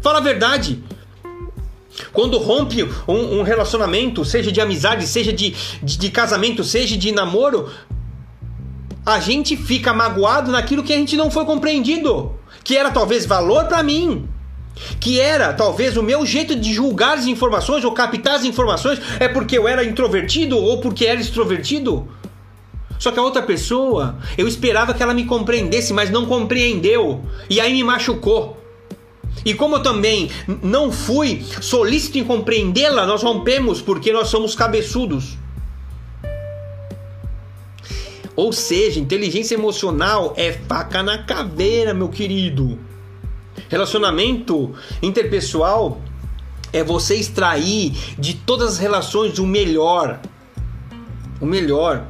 [0.00, 0.82] Fala a verdade.
[2.12, 7.12] Quando rompe um, um, relacionamento, seja de amizade, seja de, de, de casamento, seja de
[7.12, 7.68] namoro,
[9.04, 12.32] a gente fica magoado naquilo que a gente não foi compreendido,
[12.62, 14.28] que era talvez valor para mim,
[14.98, 19.28] que era talvez o meu jeito de julgar as informações ou captar as informações é
[19.28, 22.08] porque eu era introvertido ou porque era extrovertido.
[22.98, 27.58] Só que a outra pessoa, eu esperava que ela me compreendesse, mas não compreendeu e
[27.58, 28.58] aí me machucou.
[29.42, 30.30] E como eu também
[30.62, 35.38] não fui solícito em compreendê-la, nós rompemos porque nós somos cabeçudos.
[38.36, 42.78] Ou seja, inteligência emocional é faca na caveira, meu querido.
[43.68, 46.00] Relacionamento interpessoal
[46.72, 50.20] é você extrair de todas as relações o melhor.
[51.40, 52.06] O melhor.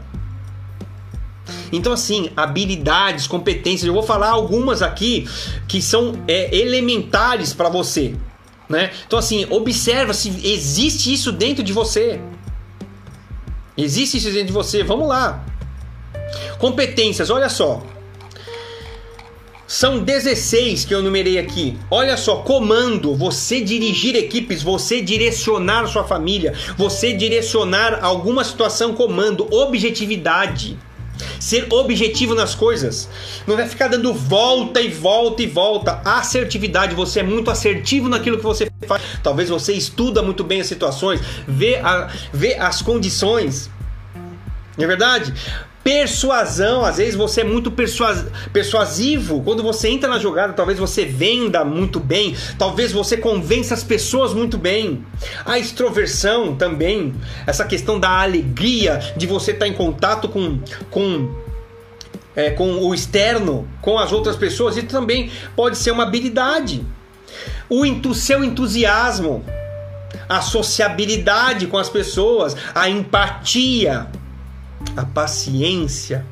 [1.72, 5.28] Então, assim, habilidades, competências, eu vou falar algumas aqui
[5.66, 8.14] que são é, elementares para você.
[8.68, 8.90] Né?
[9.06, 12.20] Então, assim, observa se existe isso dentro de você.
[13.76, 14.82] Existe isso dentro de você.
[14.82, 15.44] Vamos lá.
[16.58, 17.82] Competências, olha só.
[19.70, 21.78] São 16 que eu numerei aqui.
[21.88, 29.46] Olha só, comando, você dirigir equipes, você direcionar sua família, você direcionar alguma situação, comando,
[29.54, 30.76] objetividade.
[31.38, 33.08] Ser objetivo nas coisas.
[33.46, 36.02] Não vai ficar dando volta e volta e volta.
[36.04, 39.00] Assertividade, você é muito assertivo naquilo que você faz.
[39.22, 43.70] Talvez você estuda muito bem as situações, vê, a, vê as condições.
[44.76, 45.32] Não é verdade?
[45.82, 49.42] Persuasão, às vezes você é muito persuasivo.
[49.42, 54.34] Quando você entra na jogada, talvez você venda muito bem, talvez você convença as pessoas
[54.34, 55.02] muito bem.
[55.46, 57.14] A extroversão também,
[57.46, 61.34] essa questão da alegria de você estar em contato com, com,
[62.36, 66.84] é, com o externo, com as outras pessoas, isso também pode ser uma habilidade.
[67.70, 69.42] O seu entusiasmo,
[70.28, 74.08] a sociabilidade com as pessoas, a empatia
[74.96, 76.26] a paciência,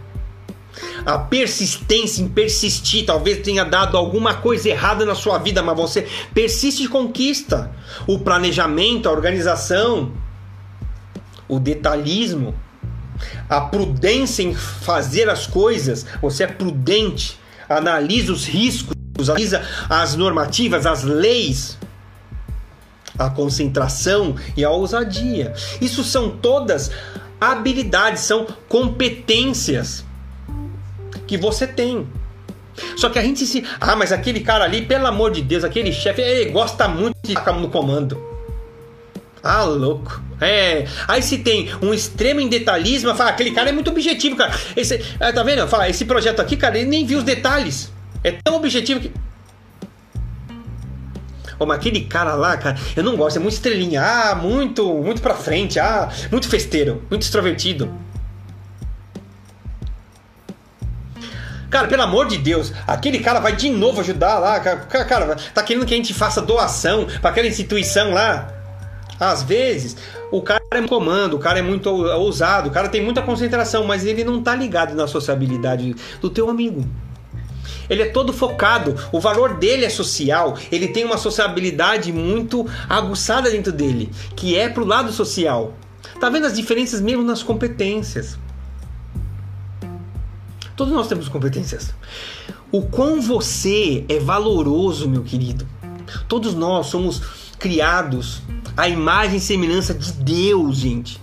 [1.04, 3.06] a persistência em persistir.
[3.06, 7.70] Talvez tenha dado alguma coisa errada na sua vida, mas você persiste e conquista.
[8.06, 10.12] O planejamento, a organização,
[11.48, 12.54] o detalhismo,
[13.48, 16.06] a prudência em fazer as coisas.
[16.20, 17.38] Você é prudente,
[17.68, 21.78] analisa os riscos, analisa as normativas, as leis
[23.18, 25.52] a concentração e a ousadia.
[25.80, 26.90] Isso são todas
[27.40, 30.05] habilidades, são competências
[31.27, 32.06] que você tem.
[32.97, 33.65] Só que a gente se.
[33.81, 37.35] Ah, mas aquele cara ali, pelo amor de Deus, aquele chefe, ele gosta muito de
[37.35, 38.20] ficar no comando.
[39.43, 40.20] Ah, louco.
[40.40, 40.86] É.
[41.06, 44.52] Aí se tem um extremo em detalhismo, fala, aquele cara é muito objetivo, cara.
[44.77, 45.66] Esse, é, tá vendo?
[45.66, 47.90] Fala, esse projeto aqui, cara, ele nem viu os detalhes.
[48.23, 49.12] É tão objetivo que.
[51.59, 54.02] Mas aquele cara lá, cara, eu não gosto, é muito estrelinha.
[54.02, 55.78] Ah, muito, muito pra frente.
[55.78, 57.93] Ah, muito festeiro, muito extrovertido.
[61.70, 64.59] Cara, pelo amor de Deus, aquele cara vai de novo ajudar lá.
[64.59, 68.55] Cara, cara tá querendo que a gente faça doação para aquela instituição lá.
[69.20, 69.97] Às vezes,
[70.30, 74.05] o cara é comando, o cara é muito ousado, o cara tem muita concentração, mas
[74.05, 76.86] ele não tá ligado na sociabilidade do teu amigo.
[77.89, 83.51] Ele é todo focado, o valor dele é social, ele tem uma sociabilidade muito aguçada
[83.51, 85.74] dentro dele, que é pro lado social.
[86.20, 88.39] Tá vendo as diferenças mesmo nas competências?
[90.77, 91.93] Todos nós temos competências.
[92.70, 95.66] O quão você é valoroso, meu querido.
[96.28, 97.20] Todos nós somos
[97.59, 98.43] criados
[98.77, 101.20] à imagem e semelhança de Deus, gente.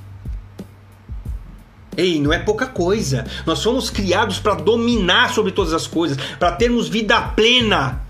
[1.97, 3.25] Ei, não é pouca coisa.
[3.45, 8.01] Nós somos criados para dominar sobre todas as coisas, para termos vida plena.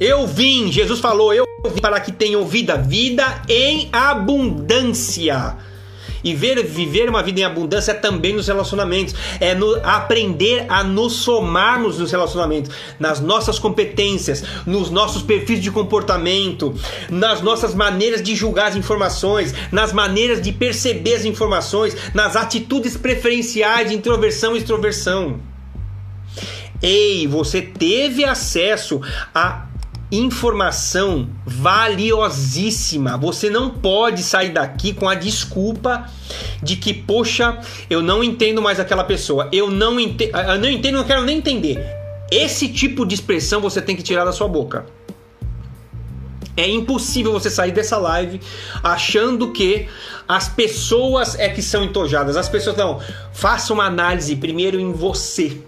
[0.00, 5.56] Eu vim, Jesus falou, eu vim para que tenham vida, vida em abundância.
[6.22, 9.14] E ver, viver uma vida em abundância é também nos relacionamentos.
[9.40, 15.70] É no, aprender a nos somarmos nos relacionamentos, nas nossas competências, nos nossos perfis de
[15.70, 16.74] comportamento,
[17.10, 22.96] nas nossas maneiras de julgar as informações, nas maneiras de perceber as informações, nas atitudes
[22.96, 25.40] preferenciais de introversão e extroversão.
[26.80, 29.00] Ei, você teve acesso
[29.34, 29.67] a
[30.10, 33.16] informação valiosíssima.
[33.18, 36.08] Você não pode sair daqui com a desculpa
[36.62, 37.58] de que, poxa,
[37.90, 39.48] eu não entendo mais aquela pessoa.
[39.52, 41.78] Eu não entendo, eu não entendo, não quero nem entender.
[42.30, 44.86] Esse tipo de expressão você tem que tirar da sua boca.
[46.56, 48.40] É impossível você sair dessa live
[48.82, 49.86] achando que
[50.26, 52.36] as pessoas é que são entojadas.
[52.36, 53.00] As pessoas não.
[53.32, 55.58] Faça uma análise primeiro em você.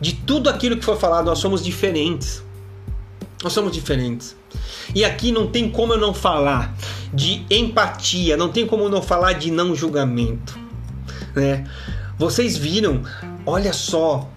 [0.00, 2.44] De tudo aquilo que foi falado, nós somos diferentes.
[3.44, 4.34] Nós somos diferentes.
[4.94, 6.74] E aqui não tem como eu não falar
[7.12, 10.58] de empatia, não tem como eu não falar de não julgamento,
[11.36, 11.68] né?
[12.18, 13.02] Vocês viram,
[13.44, 14.30] olha só,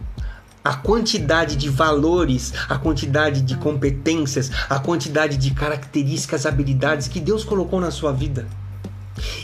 [0.62, 7.46] a quantidade de valores, a quantidade de competências, a quantidade de características, habilidades que Deus
[7.46, 8.46] colocou na sua vida.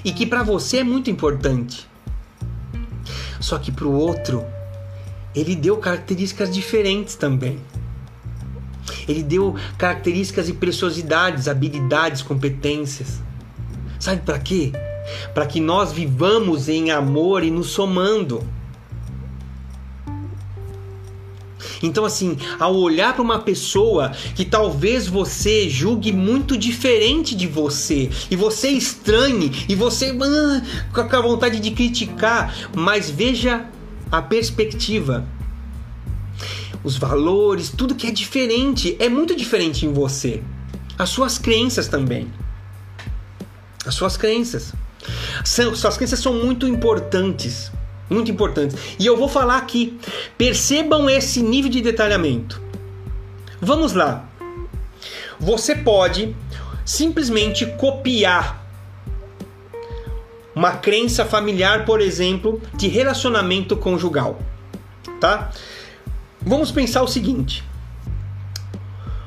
[0.04, 1.88] E que para você é muito importante.
[3.40, 4.44] Só que para o outro,
[5.34, 7.62] ele deu características diferentes também.
[9.08, 13.22] Ele deu características e preciosidades, habilidades, competências.
[14.00, 14.72] Sabe para quê?
[15.34, 18.44] Para que nós vivamos em amor e nos somando.
[21.82, 28.10] Então, assim, ao olhar para uma pessoa que talvez você julgue muito diferente de você,
[28.32, 30.62] e você estranhe, e você ah,
[30.94, 33.66] com a vontade de criticar, mas veja
[34.10, 35.28] a perspectiva
[36.84, 40.44] os valores, tudo que é diferente, é muito diferente em você.
[40.98, 42.32] As suas crenças também.
[43.86, 44.74] As suas crenças.
[45.44, 47.72] São, suas crenças são muito importantes.
[48.10, 48.78] Muito importantes.
[49.00, 49.98] E eu vou falar aqui.
[50.38, 52.62] Percebam esse nível de detalhamento.
[53.62, 54.26] Vamos lá.
[55.40, 56.36] Você pode
[56.86, 58.64] simplesmente copiar
[60.56, 64.40] uma crença familiar, por exemplo, de relacionamento conjugal,
[65.20, 65.52] tá?
[66.46, 67.64] Vamos pensar o seguinte: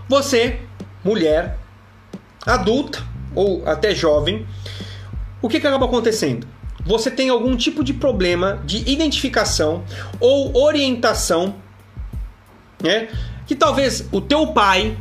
[0.09, 0.61] você,
[1.05, 1.59] mulher,
[2.45, 3.03] adulta
[3.35, 4.47] ou até jovem,
[5.41, 6.47] o que, que acaba acontecendo?
[6.85, 9.85] Você tem algum tipo de problema de identificação
[10.21, 11.57] ou orientação,
[12.83, 13.09] né?
[13.47, 14.97] Que talvez o teu pai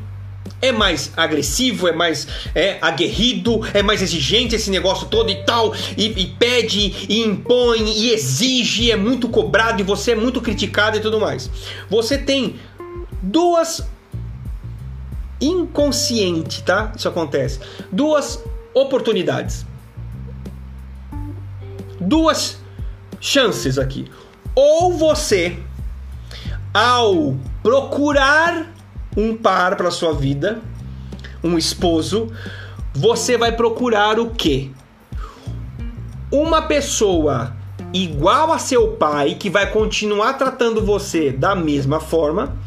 [0.61, 5.73] é mais agressivo, é mais é, aguerrido, é mais exigente esse negócio todo e tal,
[5.97, 10.97] e, e, pede, e impõe, e exige, é muito cobrado e você é muito criticado
[10.97, 11.49] e tudo mais.
[11.89, 12.55] Você tem
[13.21, 13.81] duas
[15.39, 16.91] inconsciente, tá?
[16.95, 17.59] Isso acontece.
[17.91, 19.65] Duas oportunidades.
[21.99, 22.57] Duas
[23.19, 24.05] chances aqui.
[24.53, 25.57] Ou você
[26.73, 28.74] ao procurar
[29.15, 30.59] um par para sua vida,
[31.43, 32.31] um esposo,
[32.93, 34.69] você vai procurar o quê?
[36.31, 37.55] Uma pessoa
[37.93, 42.57] igual a seu pai que vai continuar tratando você da mesma forma,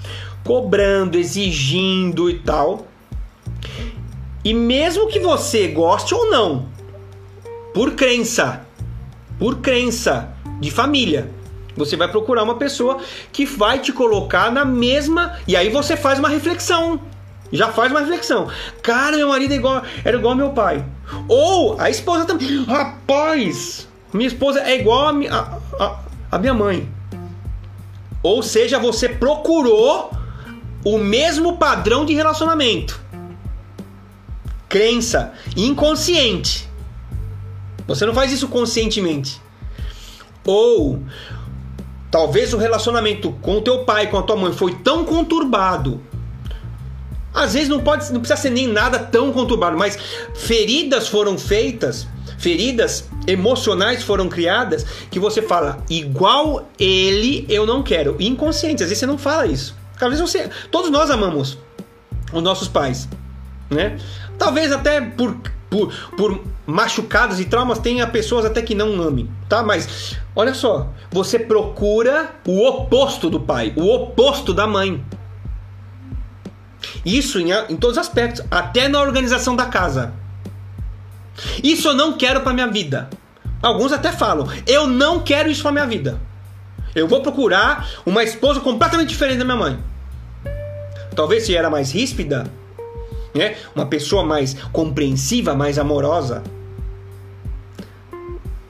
[0.45, 2.87] cobrando, exigindo e tal.
[4.45, 6.69] E mesmo que você goste ou não,
[7.75, 8.67] por crença,
[9.39, 11.31] por crença de família,
[11.79, 12.99] você vai procurar uma pessoa
[13.33, 15.39] que vai te colocar na mesma.
[15.47, 17.01] E aí você faz uma reflexão.
[17.53, 18.49] Já faz uma reflexão.
[18.83, 20.85] Cara, meu marido é igual, era igual meu pai.
[21.29, 22.65] Ou a esposa também.
[22.65, 25.99] Rapaz, minha esposa é igual a, a,
[26.33, 26.89] a minha mãe.
[28.23, 30.11] Ou seja, você procurou
[30.85, 33.01] o mesmo padrão de relacionamento.
[34.69, 36.69] Crença inconsciente.
[37.87, 39.41] Você não faz isso conscientemente.
[40.45, 41.03] Ou
[42.11, 46.01] talvez o relacionamento com teu pai, com a tua mãe foi tão conturbado.
[47.33, 49.99] Às vezes não pode, não precisa ser nem nada tão conturbado, mas
[50.35, 52.07] feridas foram feitas,
[52.39, 58.17] feridas emocionais foram criadas que você fala igual ele eu não quero.
[58.19, 59.77] Inconsciente, às vezes você não fala isso.
[59.99, 61.59] Talvez você, todos nós amamos
[62.33, 63.09] os nossos pais,
[63.71, 63.99] né?
[64.39, 65.37] Talvez até por,
[65.71, 69.63] por, por machucados e traumas tenha pessoas até que não amem, tá?
[69.63, 75.05] Mas olha só, você procura o oposto do pai, o oposto da mãe.
[77.05, 80.13] Isso em, em todos os aspectos, até na organização da casa.
[81.63, 83.09] Isso eu não quero para minha vida.
[83.63, 86.21] Alguns até falam, eu não quero isso para minha vida.
[86.95, 89.79] Eu vou procurar uma esposa completamente diferente da minha mãe.
[91.15, 92.51] Talvez se era mais ríspida,
[93.39, 93.57] né?
[93.75, 96.43] Uma pessoa mais compreensiva, mais amorosa.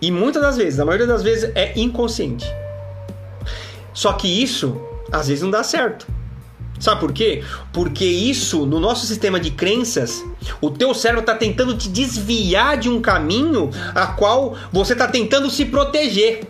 [0.00, 2.46] E muitas das vezes, na maioria das vezes, é inconsciente.
[3.92, 4.80] Só que isso
[5.10, 6.06] às vezes não dá certo.
[6.78, 7.42] Sabe por quê?
[7.72, 10.24] Porque isso, no nosso sistema de crenças,
[10.60, 15.50] o teu cérebro está tentando te desviar de um caminho a qual você está tentando
[15.50, 16.46] se proteger.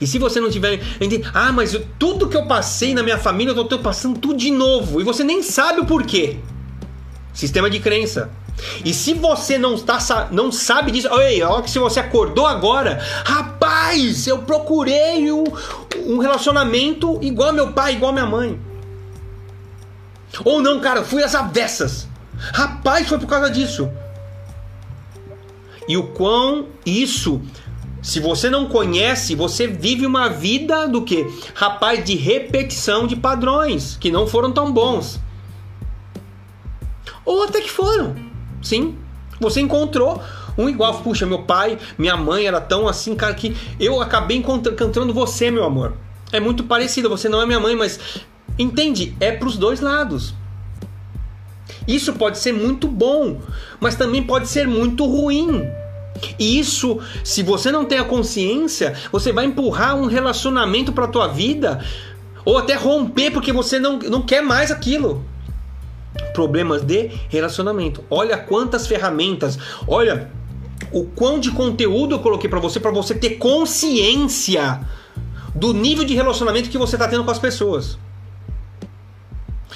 [0.00, 0.80] E se você não tiver.
[1.34, 4.50] Ah, mas eu, tudo que eu passei na minha família, eu tô passando tudo de
[4.50, 5.00] novo.
[5.00, 6.38] E você nem sabe o porquê.
[7.32, 8.30] Sistema de crença.
[8.84, 13.00] E se você não, está, não sabe disso, olha, olha que se você acordou agora,
[13.24, 15.44] rapaz, eu procurei um,
[16.06, 18.58] um relacionamento igual meu pai, igual minha mãe.
[20.44, 22.08] Ou não, cara, fui às avessas.
[22.36, 23.88] Rapaz, foi por causa disso.
[25.88, 27.40] E o quão isso
[28.08, 31.26] se você não conhece, você vive uma vida do que?
[31.54, 35.20] Rapaz, de repetição de padrões que não foram tão bons.
[37.22, 38.16] Ou até que foram.
[38.62, 38.96] Sim.
[39.38, 40.22] Você encontrou
[40.56, 41.02] um igual.
[41.02, 45.64] Puxa, meu pai, minha mãe era tão assim, cara, que eu acabei encontrando você, meu
[45.64, 45.92] amor.
[46.32, 47.10] É muito parecido.
[47.10, 48.00] Você não é minha mãe, mas
[48.58, 49.14] entende?
[49.20, 50.32] É para os dois lados.
[51.86, 53.42] Isso pode ser muito bom,
[53.78, 55.70] mas também pode ser muito ruim.
[56.38, 61.28] E isso, se você não tem a consciência, você vai empurrar um relacionamento para tua
[61.28, 61.84] vida
[62.44, 65.24] ou até romper porque você não, não quer mais aquilo.
[66.32, 68.02] Problemas de relacionamento.
[68.10, 70.30] Olha quantas ferramentas, olha
[70.92, 74.80] o quão de conteúdo eu coloquei para você para você ter consciência
[75.54, 77.98] do nível de relacionamento que você está tendo com as pessoas.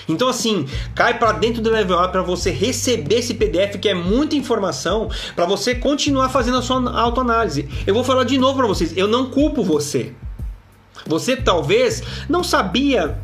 [0.09, 3.95] Então assim, cai para dentro do Level Up para você receber esse PDF que é
[3.95, 7.69] muita informação para você continuar fazendo a sua autoanálise.
[7.87, 10.13] Eu vou falar de novo para vocês, eu não culpo você.
[11.07, 13.19] Você talvez não sabia,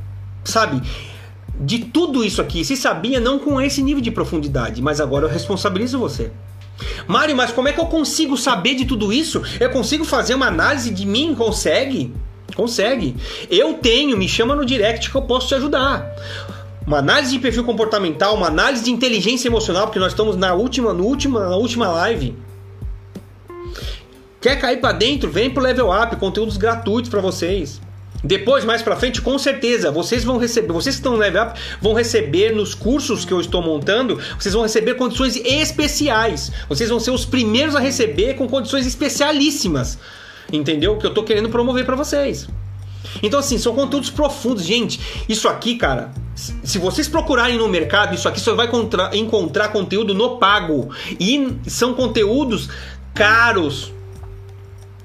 [0.44, 0.82] sabe,
[1.60, 2.64] de tudo isso aqui.
[2.64, 6.30] Se sabia não com esse nível de profundidade, mas agora eu responsabilizo você.
[7.06, 9.42] Mário, mas como é que eu consigo saber de tudo isso?
[9.58, 11.34] Eu consigo fazer uma análise de mim?
[11.34, 12.14] Consegue?
[12.54, 13.16] Consegue.
[13.50, 16.08] Eu tenho, me chama no direct que eu posso te ajudar
[16.88, 20.94] uma análise de perfil comportamental, uma análise de inteligência emocional, porque nós estamos na última,
[20.94, 22.34] no última, na última live.
[24.40, 25.30] Quer cair para dentro?
[25.30, 27.78] Vem pro Level Up, conteúdos gratuitos para vocês.
[28.24, 31.60] Depois, mais para frente, com certeza, vocês vão receber, vocês que estão no Level Up,
[31.82, 36.50] vão receber nos cursos que eu estou montando, vocês vão receber condições especiais.
[36.70, 39.98] Vocês vão ser os primeiros a receber com condições especialíssimas.
[40.50, 40.96] Entendeu?
[40.96, 42.48] Que eu estou querendo promover para vocês.
[43.22, 44.64] Então, assim, são conteúdos profundos.
[44.64, 48.68] Gente, isso aqui, cara, se vocês procurarem no mercado, isso aqui só vai
[49.14, 50.90] encontrar, conteúdo no pago.
[51.18, 52.68] E são conteúdos
[53.14, 53.92] caros.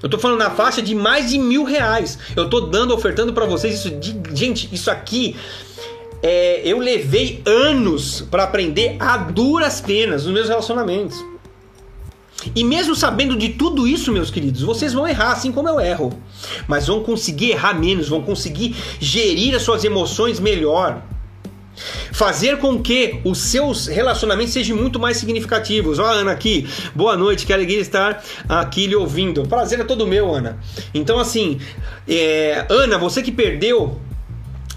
[0.02, 2.18] Eu tô falando na faixa de mais de mil reais.
[2.36, 3.90] Eu tô dando, ofertando para vocês isso.
[3.90, 5.36] De, gente, isso aqui.
[6.22, 11.22] É, eu levei anos para aprender a duras penas nos meus relacionamentos.
[12.54, 16.12] E mesmo sabendo de tudo isso, meus queridos, vocês vão errar assim como eu erro.
[16.66, 21.02] Mas vão conseguir errar menos, vão conseguir gerir as suas emoções melhor.
[22.12, 25.98] Fazer com que os seus relacionamentos sejam muito mais significativos.
[25.98, 29.42] Ó, Ana aqui, boa noite, que alegria estar aqui lhe ouvindo.
[29.48, 30.58] Prazer é todo meu, Ana.
[30.92, 31.58] Então, assim,
[32.06, 32.66] é...
[32.68, 34.00] Ana, você que perdeu,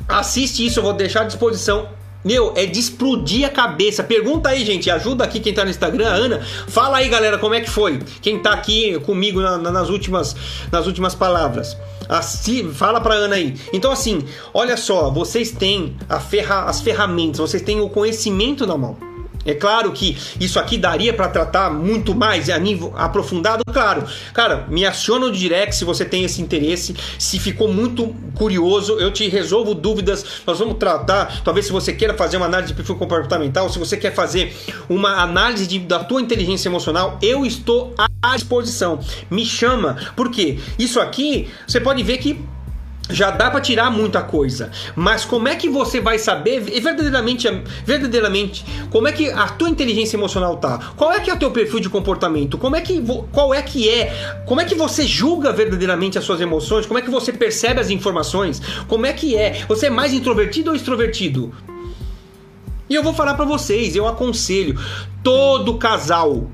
[0.07, 1.96] assiste isso, eu vou deixar à disposição
[2.27, 4.03] meu, é de explodir a cabeça.
[4.03, 6.41] Pergunta aí, gente, ajuda aqui quem tá no Instagram, Ana.
[6.67, 7.99] Fala aí, galera, como é que foi?
[8.21, 10.35] Quem tá aqui comigo na, na, nas, últimas,
[10.69, 11.77] nas últimas palavras.
[12.09, 13.55] Assim, fala pra Ana aí.
[13.71, 15.95] Então, assim, olha só, vocês têm
[16.29, 19.06] ferra, as ferramentas, vocês têm o conhecimento na mão.
[19.47, 24.03] É claro que isso aqui daria para tratar muito mais a nível aprofundado, claro.
[24.33, 26.93] Cara, me aciona no direct se você tem esse interesse.
[27.17, 30.25] Se ficou muito curioso, eu te resolvo dúvidas.
[30.45, 33.95] Nós vamos tratar, talvez se você queira fazer uma análise de perfil comportamental, se você
[33.95, 34.53] quer fazer
[34.89, 38.99] uma análise de, da tua inteligência emocional, eu estou à disposição.
[39.31, 42.37] Me chama, porque isso aqui você pode ver que
[43.09, 47.47] já dá para tirar muita coisa, mas como é que você vai saber verdadeiramente,
[47.85, 50.79] verdadeiramente, como é que a tua inteligência emocional tá?
[50.95, 52.57] Qual é que é o teu perfil de comportamento?
[52.57, 54.43] Como é que qual é que é?
[54.45, 56.85] Como é que você julga verdadeiramente as suas emoções?
[56.85, 58.61] Como é que você percebe as informações?
[58.87, 59.65] Como é que é?
[59.67, 61.53] Você é mais introvertido ou extrovertido?
[62.89, 64.79] E eu vou falar para vocês, eu aconselho
[65.21, 66.49] todo casal,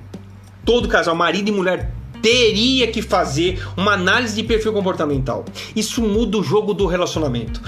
[0.66, 1.94] todo casal, marido e mulher
[2.24, 5.44] teria que fazer uma análise de perfil comportamental.
[5.76, 7.62] Isso muda o jogo do relacionamento.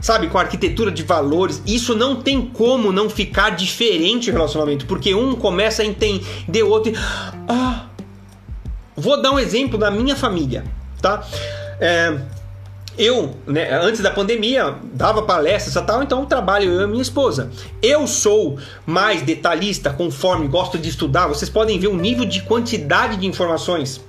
[0.00, 4.86] Sabe, com a arquitetura de valores, isso não tem como não ficar diferente o relacionamento,
[4.86, 6.92] porque um começa a entender o outro.
[6.92, 6.96] E...
[7.48, 7.86] Ah,
[8.96, 10.64] vou dar um exemplo da minha família,
[11.02, 11.26] tá?
[11.80, 12.16] É,
[12.98, 17.50] eu, né, antes da pandemia, dava palestras e tal, então trabalho eu e minha esposa.
[17.80, 21.28] Eu sou mais detalhista, conforme gosto de estudar.
[21.28, 24.00] Vocês podem ver o nível de quantidade de informações,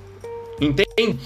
[0.60, 1.18] entende?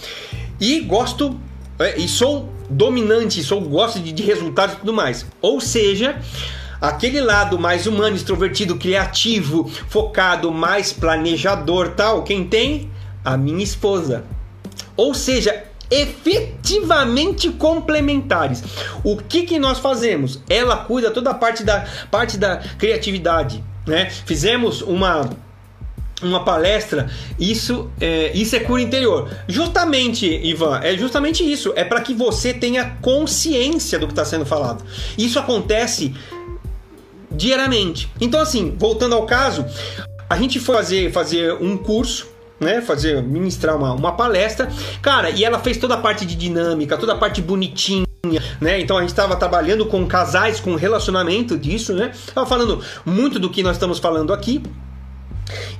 [0.60, 1.38] E gosto
[1.78, 5.26] é, e sou dominante, sou gosto de, de resultados e tudo mais.
[5.40, 6.20] Ou seja,
[6.80, 12.90] aquele lado mais humano, extrovertido, criativo, focado, mais planejador, tal, quem tem?
[13.24, 14.24] A minha esposa.
[14.96, 15.64] Ou seja,
[15.94, 18.62] efetivamente complementares.
[19.02, 20.40] O que, que nós fazemos?
[20.48, 24.10] Ela cuida toda a parte da parte da criatividade, né?
[24.10, 25.30] Fizemos uma
[26.22, 29.30] uma palestra, isso é, isso é cura interior.
[29.46, 31.72] Justamente, Ivan, é justamente isso.
[31.76, 34.82] É para que você tenha consciência do que está sendo falado.
[35.18, 36.14] Isso acontece
[37.30, 38.08] diariamente.
[38.20, 39.66] Então, assim, voltando ao caso,
[40.30, 44.70] a gente foi fazer, fazer um curso né, fazer ministrar uma, uma palestra,
[45.02, 48.06] cara, e ela fez toda a parte de dinâmica, toda a parte bonitinha,
[48.60, 48.80] né?
[48.80, 52.12] Então a gente estava trabalhando com casais, com relacionamento disso, né?
[52.34, 54.62] Tava falando muito do que nós estamos falando aqui.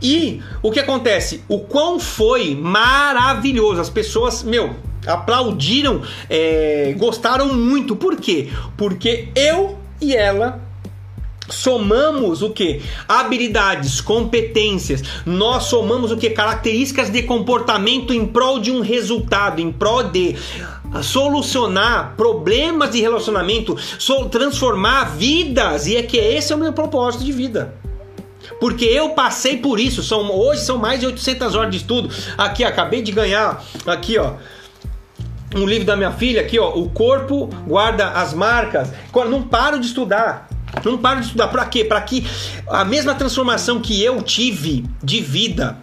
[0.03, 1.43] E o que acontece?
[1.49, 3.81] O quão foi maravilhoso.
[3.81, 4.77] As pessoas, meu,
[5.07, 7.97] aplaudiram, é, gostaram muito.
[7.97, 8.51] Por quê?
[8.77, 10.61] Porque eu e ela
[11.49, 12.83] somamos o que?
[13.09, 15.03] Habilidades, competências.
[15.25, 16.31] Nós somamos o que?
[16.31, 20.37] Características de comportamento em prol de um resultado, em prol de
[21.03, 23.77] solucionar problemas de relacionamento,
[24.31, 25.87] transformar vidas.
[25.87, 27.75] E é que esse é o meu propósito de vida.
[28.61, 30.03] Porque eu passei por isso.
[30.03, 32.11] São, hoje são mais de 800 horas de estudo.
[32.37, 33.65] Aqui, acabei de ganhar.
[33.87, 34.35] Aqui, ó
[35.57, 38.93] um livro da minha filha aqui, ó, o corpo guarda as marcas.
[39.31, 40.49] Não paro de estudar.
[40.85, 41.49] Não paro de estudar.
[41.49, 41.85] Para quê?
[41.85, 42.27] Para que
[42.69, 45.79] a mesma transformação que eu tive de vida,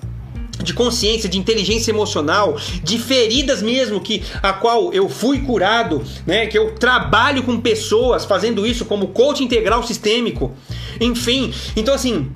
[0.64, 6.48] de consciência, de inteligência emocional, de feridas mesmo que a qual eu fui curado, né?
[6.48, 10.54] Que eu trabalho com pessoas fazendo isso como coach integral sistêmico.
[11.00, 12.32] Enfim, então assim,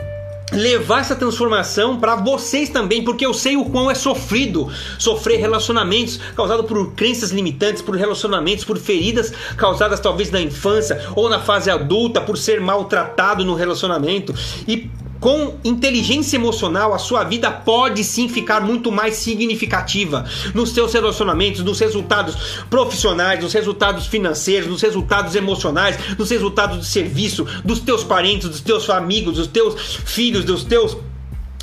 [0.52, 6.18] levar essa transformação para vocês também, porque eu sei o quão é sofrido sofrer relacionamentos
[6.36, 11.70] causados por crenças limitantes, por relacionamentos, por feridas causadas talvez na infância ou na fase
[11.70, 14.34] adulta, por ser maltratado no relacionamento.
[14.68, 14.90] E
[15.20, 21.64] com inteligência emocional, a sua vida pode sim ficar muito mais significativa nos seus relacionamentos,
[21.64, 22.36] nos resultados
[22.70, 28.62] profissionais, nos resultados financeiros, nos resultados emocionais, nos resultados de serviço, dos teus parentes, dos
[28.62, 30.98] teus amigos, dos teus filhos, dos teus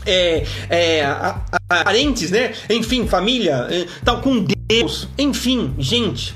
[0.05, 2.53] é, é, a, a, parentes, né?
[2.69, 6.35] Enfim, família, é, tal, com Deus, enfim, gente.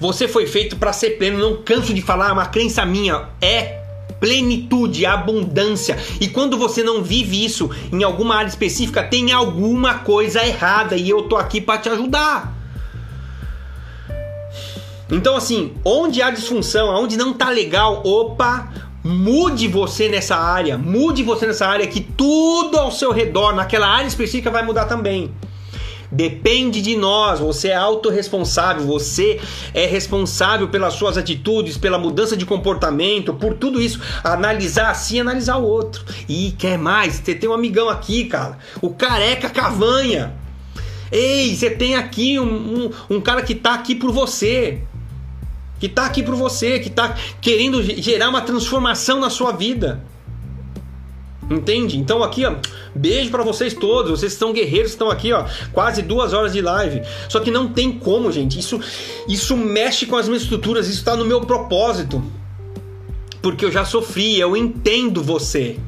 [0.00, 3.81] Você foi feito para ser pleno, não canso de falar, é uma crença minha, é
[4.22, 5.98] plenitude, abundância.
[6.20, 11.10] E quando você não vive isso em alguma área específica, tem alguma coisa errada e
[11.10, 12.54] eu tô aqui para te ajudar.
[15.10, 18.72] Então assim, onde há disfunção, onde não tá legal, opa,
[19.02, 24.06] mude você nessa área, mude você nessa área que tudo ao seu redor, naquela área
[24.06, 25.34] específica vai mudar também.
[26.12, 29.40] Depende de nós, você é autorresponsável, você
[29.72, 33.98] é responsável pelas suas atitudes, pela mudança de comportamento, por tudo isso.
[34.22, 36.04] Analisar assim, analisar o outro.
[36.28, 37.14] E quer mais?
[37.14, 40.34] Você tem um amigão aqui, cara, o careca cavanha.
[41.10, 42.44] Ei, você tem aqui um,
[43.08, 44.82] um, um cara que tá aqui por você.
[45.80, 50.04] que tá aqui por você, que tá querendo gerar uma transformação na sua vida.
[51.52, 51.98] Entende?
[51.98, 52.54] Então aqui, ó,
[52.94, 54.10] beijo para vocês todos.
[54.10, 57.02] Vocês são guerreiros, estão aqui, ó, quase duas horas de live.
[57.28, 58.58] Só que não tem como, gente.
[58.58, 58.80] Isso,
[59.28, 60.88] isso mexe com as minhas estruturas.
[60.88, 62.22] Isso está no meu propósito,
[63.42, 64.40] porque eu já sofri.
[64.40, 65.78] Eu entendo você.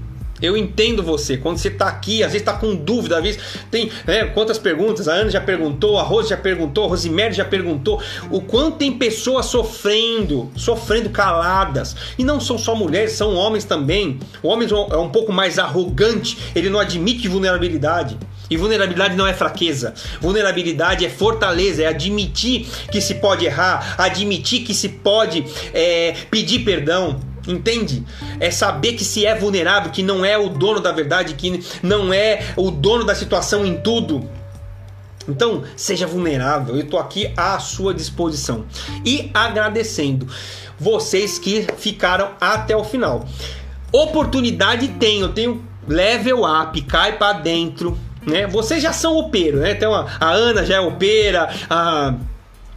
[0.43, 1.36] Eu entendo você.
[1.36, 3.40] Quando você está aqui, às vezes está com dúvida, às vezes
[3.70, 5.09] tem né, quantas perguntas.
[5.09, 8.02] A Ana já perguntou, a Rose já perguntou, a Rosemary já perguntou.
[8.31, 11.97] O quanto tem pessoas sofrendo, sofrendo caladas.
[12.19, 14.19] E não são só mulheres, são homens também.
[14.43, 18.19] O homem é um pouco mais arrogante, ele não admite vulnerabilidade.
[18.51, 19.94] E vulnerabilidade não é fraqueza.
[20.20, 26.61] Vulnerabilidade é fortaleza, é admitir que se pode errar, admitir que se pode é, pedir
[26.61, 27.19] perdão.
[27.47, 28.05] Entende?
[28.41, 32.12] É saber que se é vulnerável, que não é o dono da verdade, que não
[32.12, 34.29] é o dono da situação em tudo.
[35.29, 38.65] Então, seja vulnerável, eu estou aqui à sua disposição.
[39.05, 40.27] E agradecendo
[40.79, 43.27] vocês que ficaram até o final.
[43.93, 48.47] Oportunidade tem, eu tenho level up, cai para dentro, né?
[48.47, 49.71] Vocês já são opeiro, né?
[49.73, 52.15] Então a, a Ana já é opera, a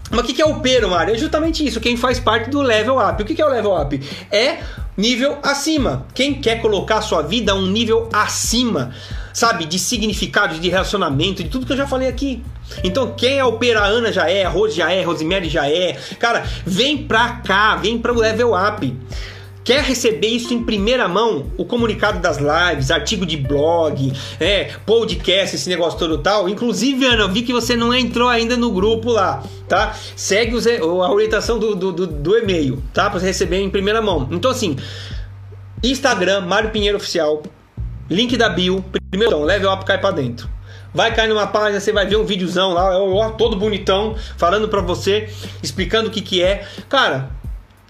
[0.09, 1.13] mas o que é o pero, Mário?
[1.13, 3.21] É justamente isso, quem faz parte do level up.
[3.21, 3.99] O que é o level up?
[4.31, 4.59] É
[4.95, 6.05] nível acima.
[6.13, 8.93] Quem quer colocar a sua vida a um nível acima,
[9.33, 9.65] sabe?
[9.65, 12.43] De significado, de relacionamento, de tudo que eu já falei aqui.
[12.83, 15.69] Então, quem é o Pera, Ana já é, a Rose já é, a Rosemary já
[15.69, 15.97] é.
[16.19, 18.93] Cara, vem pra cá, vem para o level up.
[19.67, 21.51] Quer receber isso em primeira mão?
[21.57, 26.47] O comunicado das lives, artigo de blog, é, podcast, esse negócio todo tal.
[26.47, 29.93] Inclusive, Ana, eu vi que você não entrou ainda no grupo lá, tá?
[30.15, 33.09] Segue os, a orientação do, do, do, do e-mail, tá?
[33.09, 34.29] Pra você receber em primeira mão.
[34.31, 34.77] Então, assim,
[35.83, 37.43] Instagram, Mário Pinheiro Oficial,
[38.09, 38.81] link da bio,
[39.11, 40.49] primeiro então, level up cai pra dentro.
[40.93, 44.81] Vai cair numa página, você vai ver um videozão lá, eu, todo bonitão, falando pra
[44.81, 45.29] você,
[45.61, 46.65] explicando o que que é.
[46.89, 47.29] Cara,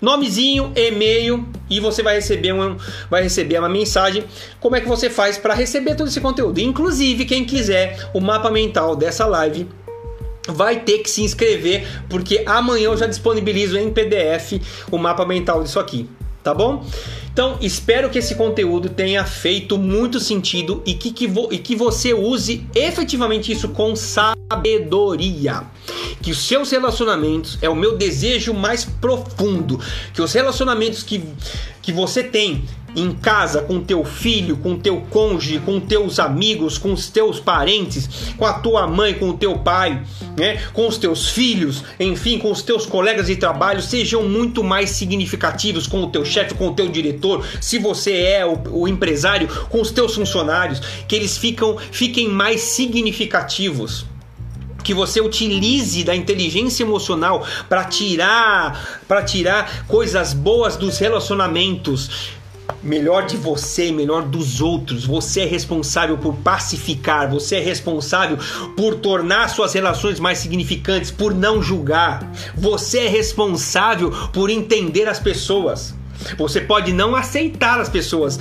[0.02, 2.78] nomezinho, e-mail e você vai receber uma,
[3.10, 4.24] vai receber uma mensagem.
[4.60, 6.60] Como é que você faz para receber todo esse conteúdo?
[6.60, 9.68] Inclusive, quem quiser o mapa mental dessa live
[10.48, 15.62] vai ter que se inscrever, porque amanhã eu já disponibilizo em PDF o mapa mental
[15.62, 16.10] disso aqui,
[16.42, 16.86] tá bom?
[17.34, 21.76] Então, espero que esse conteúdo tenha feito muito sentido e que, que, vo, e que
[21.76, 25.64] você use efetivamente isso com sabedoria
[26.28, 29.80] que os seus relacionamentos é o meu desejo mais profundo,
[30.14, 31.24] que os relacionamentos que,
[31.82, 36.92] que você tem em casa com teu filho, com teu cônjuge, com teus amigos, com
[36.92, 40.04] os teus parentes, com a tua mãe, com o teu pai,
[40.38, 44.90] né, com os teus filhos, enfim, com os teus colegas de trabalho sejam muito mais
[44.90, 49.48] significativos com o teu chefe, com o teu diretor, se você é o, o empresário,
[49.70, 54.06] com os teus funcionários, que eles ficam, fiquem mais significativos
[54.88, 62.38] que você utilize da inteligência emocional para tirar, para tirar coisas boas dos relacionamentos
[62.82, 65.06] melhor de você, melhor dos outros.
[65.06, 68.38] Você é responsável por pacificar, você é responsável
[68.78, 72.32] por tornar suas relações mais significantes, por não julgar.
[72.56, 75.94] Você é responsável por entender as pessoas.
[76.38, 78.40] Você pode não aceitar as pessoas,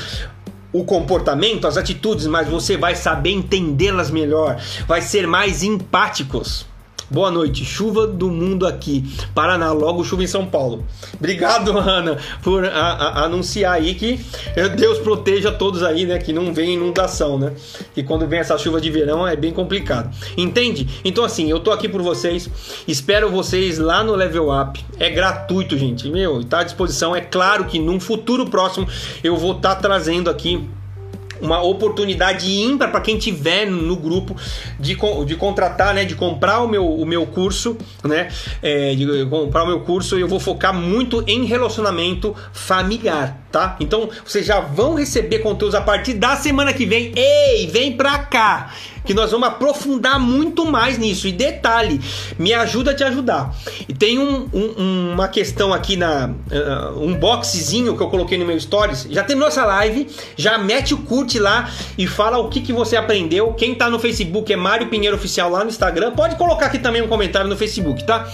[0.78, 6.66] o comportamento, as atitudes, mas você vai saber entendê-las melhor, vai ser mais empáticos.
[7.08, 10.84] Boa noite, chuva do mundo aqui, Paraná, logo chuva em São Paulo.
[11.14, 14.18] Obrigado, Ana, por a, a, anunciar aí que
[14.76, 16.18] Deus proteja todos aí, né?
[16.18, 17.52] Que não vem inundação, né?
[17.96, 20.12] E quando vem essa chuva de verão é bem complicado.
[20.36, 21.00] Entende?
[21.04, 22.50] Então, assim, eu tô aqui por vocês,
[22.88, 24.84] espero vocês lá no Level Up.
[24.98, 27.14] É gratuito, gente, meu, tá à disposição.
[27.14, 28.88] É claro que num futuro próximo
[29.22, 30.68] eu vou estar tá trazendo aqui
[31.40, 34.36] uma oportunidade ímpar para quem tiver no grupo
[34.78, 34.96] de,
[35.26, 38.28] de contratar, né, de comprar o meu, o meu curso, né,
[38.62, 40.18] é, de comprar o meu curso.
[40.18, 43.76] Eu vou focar muito em relacionamento familiar, tá?
[43.80, 47.12] Então vocês já vão receber conteúdos a partir da semana que vem.
[47.16, 48.72] Ei, vem pra cá!
[49.06, 51.26] Que nós vamos aprofundar muito mais nisso.
[51.28, 52.00] E detalhe,
[52.38, 53.54] me ajuda a te ajudar.
[53.88, 58.44] E tem um, um, uma questão aqui na uh, um boxezinho que eu coloquei no
[58.44, 59.06] meu stories.
[59.10, 62.96] Já terminou essa live, já mete o curte lá e fala o que, que você
[62.96, 63.52] aprendeu.
[63.54, 66.10] Quem tá no Facebook é Mário Pinheiro Oficial lá no Instagram.
[66.12, 68.28] Pode colocar aqui também um comentário no Facebook, tá?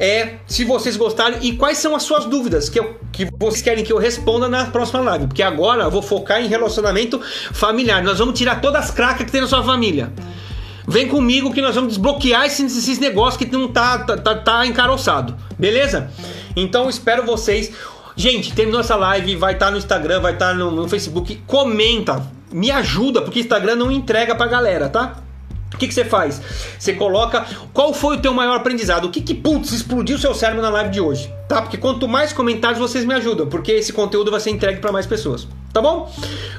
[0.00, 3.84] É se vocês gostaram e quais são as suas dúvidas que, eu, que vocês querem
[3.84, 5.26] que eu responda na próxima live.
[5.26, 7.20] Porque agora eu vou focar em relacionamento
[7.52, 8.02] familiar.
[8.02, 10.10] Nós vamos tirar todas as cracas que tem na sua família.
[10.88, 14.66] Vem comigo que nós vamos desbloquear esses, esses negócios que não tá, tá, tá, tá
[14.66, 15.36] encaroçado.
[15.58, 16.10] Beleza?
[16.56, 17.70] Então espero vocês.
[18.16, 21.42] Gente, terminou essa live, vai estar tá no Instagram, vai estar tá no, no Facebook.
[21.46, 25.22] Comenta, me ajuda, porque Instagram não entrega pra galera, tá?
[25.80, 26.40] Que, que você faz?
[26.78, 30.34] Você coloca qual foi o teu maior aprendizado, o que que, putz, explodiu o seu
[30.34, 31.62] cérebro na live de hoje, tá?
[31.62, 35.06] Porque quanto mais comentários vocês me ajudam, porque esse conteúdo vai ser entregue para mais
[35.06, 36.12] pessoas, tá bom?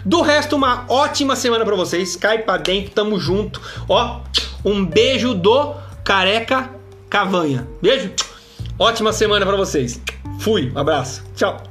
[0.04, 4.22] Do resto, uma ótima semana para vocês, cai pra dentro, tamo junto, ó,
[4.66, 6.70] um beijo do Careca
[7.10, 8.12] Cavanha, beijo,
[8.80, 10.02] ótima semana para vocês,
[10.40, 11.71] fui, um abraço, tchau.